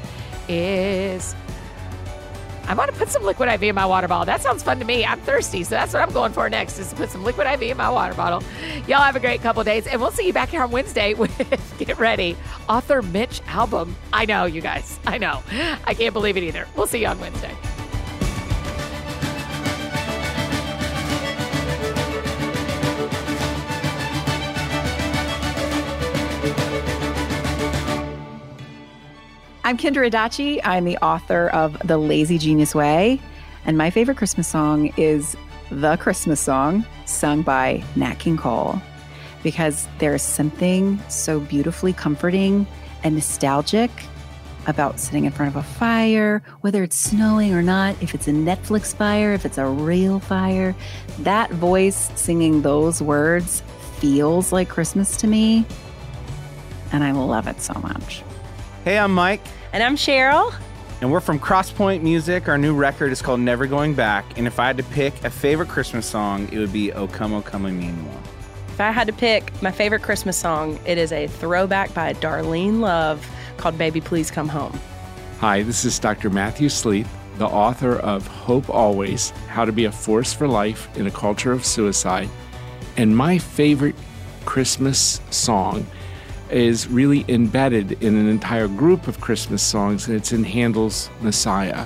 is 0.47 1.36
I 2.66 2.74
want 2.76 2.91
to 2.91 2.97
put 2.97 3.09
some 3.09 3.24
liquid 3.24 3.49
IV 3.49 3.64
in 3.64 3.76
my 3.76 3.86
water 3.86 4.07
bottle. 4.07 4.26
That 4.26 4.41
sounds 4.41 4.64
fun 4.64 4.80
to 4.80 4.86
me. 4.86 5.05
I'm 5.05 5.20
thirsty, 5.22 5.64
so 5.64 5.72
that's 5.72 5.93
what 5.93 6.01
I'm 6.01 6.14
going 6.14 6.32
for 6.32 6.49
next 6.49 6.80
is 6.80 6.89
to 6.89 6.95
put 6.95 7.09
some 7.09 7.24
liquid 7.24 7.45
IV 7.45 7.61
in 7.64 7.78
my 7.78 7.89
water 7.89 8.14
bottle. 8.14 8.41
Y'all 8.88 9.01
have 9.01 9.16
a 9.16 9.20
great 9.20 9.41
couple 9.41 9.64
days, 9.64 9.86
and 9.86 9.99
we'll 9.99 10.11
see 10.11 10.26
you 10.26 10.34
back 10.34 10.49
here 10.49 10.64
on 10.64 10.72
Wednesday 10.72 11.14
with 11.14 11.32
Get 11.78 11.99
Ready, 11.99 12.38
author 12.70 13.01
Mitch 13.01 13.41
Albom. 13.45 13.93
I 14.14 14.26
know, 14.26 14.45
you 14.45 14.61
guys. 14.61 14.99
I 15.05 15.18
know. 15.18 15.43
I 15.86 15.93
can't 15.93 16.14
believe 16.14 16.38
it 16.38 16.43
either. 16.43 16.68
We'll 16.76 16.88
see 16.88 17.01
you 17.01 17.07
on 17.07 17.20
Wednesday. 17.20 17.55
I'm 29.66 29.78
Kendra 29.78 30.11
Adachi. 30.11 30.59
I'm 30.66 30.84
the 30.84 30.97
author 30.97 31.47
of 31.47 31.78
The 31.88 31.97
Lazy 31.97 32.38
Genius 32.38 32.76
Way. 32.76 33.22
And 33.64 33.78
my 33.78 33.91
favorite 33.91 34.18
Christmas 34.18 34.45
song 34.45 34.91
is 34.97 35.38
The 35.72 35.95
Christmas 35.95 36.41
Song, 36.41 36.86
sung 37.05 37.43
by 37.43 37.82
Nat 37.95 38.16
King 38.16 38.36
Cole, 38.36 38.82
because 39.41 39.88
there 39.99 40.14
is 40.14 40.22
something 40.22 41.01
so 41.07 41.39
beautifully 41.39 41.93
comforting 41.93 42.68
and 43.03 43.16
nostalgic 43.16 43.89
about 44.68 44.99
sitting 44.99 45.24
in 45.24 45.32
front 45.32 45.55
of 45.55 45.55
a 45.55 45.66
fire, 45.66 46.43
whether 46.59 46.84
it's 46.84 46.97
snowing 46.97 47.53
or 47.53 47.61
not, 47.61 47.95
if 48.03 48.14
it's 48.14 48.28
a 48.28 48.34
Netflix 48.34 48.93
fire, 48.93 49.32
if 49.32 49.45
it's 49.45 49.57
a 49.57 49.66
real 49.66 50.20
fire. 50.20 50.76
That 51.20 51.49
voice 51.51 52.11
singing 52.16 52.64
those 52.64 53.01
words 53.01 53.64
feels 53.99 54.51
like 54.51 54.68
Christmas 54.68 55.16
to 55.18 55.28
me. 55.28 55.66
And 56.91 57.01
I 57.01 57.11
love 57.11 57.47
it 57.47 57.61
so 57.61 57.74
much. 57.76 58.24
Hey, 58.84 59.00
I'm 59.00 59.14
Mike. 59.14 59.40
And 59.72 59.82
I'm 59.82 59.96
Cheryl. 59.96 60.54
And 61.00 61.10
we're 61.10 61.22
from 61.22 61.40
Crosspoint 61.40 62.02
Music. 62.02 62.50
Our 62.50 62.58
new 62.58 62.76
record 62.76 63.14
is 63.14 63.22
called 63.22 63.40
Never 63.40 63.66
Going 63.66 63.94
Back. 63.94 64.38
And 64.38 64.46
if 64.46 64.60
I 64.60 64.68
had 64.68 64.76
to 64.76 64.84
pick 64.84 65.24
a 65.24 65.30
favorite 65.30 65.70
Christmas 65.70 66.06
song, 66.06 66.50
it 66.52 66.60
would 66.60 66.74
be 66.74 66.92
O 66.92 67.08
Come, 67.08 67.34
O 67.34 67.42
Come 67.42 67.66
Emmanuel. 67.66 68.20
If 68.68 68.82
I 68.82 68.92
had 68.92 69.08
to 69.08 69.14
pick 69.14 69.54
my 69.62 69.72
favorite 69.72 70.02
Christmas 70.02 70.36
song, 70.36 70.78
it 70.86 70.98
is 70.98 71.14
a 71.14 71.28
throwback 71.28 71.94
by 71.94 72.12
Darlene 72.16 72.82
Love 72.82 73.26
called 73.56 73.78
Baby 73.78 74.02
Please 74.02 74.30
Come 74.30 74.50
Home. 74.50 74.78
Hi, 75.40 75.64
this 75.64 75.86
is 75.86 75.98
Dr. 75.98 76.30
Matthew 76.30 76.68
Sleeth, 76.68 77.08
the 77.38 77.48
author 77.48 78.00
of 78.00 78.28
Hope 78.28 78.70
Always 78.70 79.30
How 79.48 79.64
to 79.64 79.72
Be 79.72 79.86
a 79.86 79.94
Force 79.94 80.34
for 80.34 80.46
Life 80.50 80.94
in 80.98 81.08
a 81.08 81.12
Culture 81.12 81.54
of 81.54 81.64
Suicide. 81.64 82.28
And 82.98 83.16
my 83.16 83.38
favorite 83.38 83.96
Christmas 84.44 85.22
song 85.30 85.88
is 86.54 86.88
really 86.88 87.26
embedded 87.28 88.04
in 88.04 88.16
an 88.16 88.28
entire 88.28 88.68
group 88.68 89.08
of 89.08 89.20
Christmas 89.20 89.64
songs, 89.64 90.08
and 90.08 90.16
it's 90.16 90.32
in 90.32 90.43
Handel's 90.43 91.10
Messiah. 91.22 91.86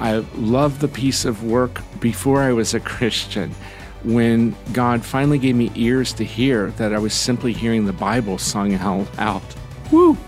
I 0.00 0.24
love 0.34 0.80
the 0.80 0.88
piece 0.88 1.24
of 1.24 1.44
work 1.44 1.80
before 2.00 2.42
I 2.42 2.52
was 2.52 2.74
a 2.74 2.80
Christian 2.80 3.54
when 4.02 4.54
God 4.72 5.04
finally 5.04 5.38
gave 5.38 5.56
me 5.56 5.70
ears 5.74 6.12
to 6.14 6.24
hear 6.24 6.70
that 6.72 6.92
I 6.92 6.98
was 6.98 7.14
simply 7.14 7.52
hearing 7.52 7.86
the 7.86 7.92
Bible 7.92 8.36
sung 8.36 8.74
out. 8.74 9.42
Woo! 9.90 10.18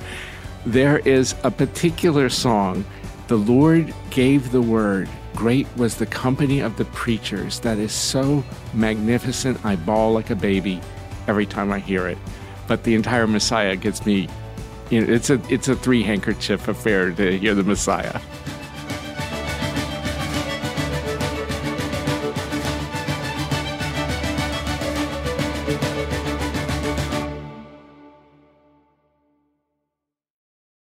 There 0.64 0.98
is 1.00 1.34
a 1.42 1.50
particular 1.50 2.28
song, 2.28 2.84
The 3.28 3.36
Lord 3.36 3.92
Gave 4.10 4.50
the 4.50 4.62
Word. 4.62 5.08
Great 5.34 5.66
was 5.76 5.96
the 5.96 6.06
company 6.06 6.60
of 6.60 6.76
the 6.76 6.86
preachers. 6.86 7.60
That 7.60 7.78
is 7.78 7.92
so 7.92 8.42
magnificent. 8.72 9.62
I 9.64 9.76
bawl 9.76 10.12
like 10.12 10.30
a 10.30 10.36
baby 10.36 10.80
every 11.28 11.44
time 11.44 11.70
I 11.72 11.80
hear 11.80 12.06
it 12.06 12.18
but 12.66 12.84
the 12.84 12.94
entire 12.94 13.26
Messiah 13.26 13.76
gets 13.76 14.04
me. 14.06 14.28
You 14.90 15.00
know, 15.00 15.12
it's 15.12 15.30
a 15.30 15.40
it's 15.52 15.68
a 15.68 15.76
three 15.76 16.02
handkerchief 16.02 16.68
affair 16.68 17.10
to 17.10 17.38
hear 17.38 17.54
the 17.54 17.64
Messiah. 17.64 18.20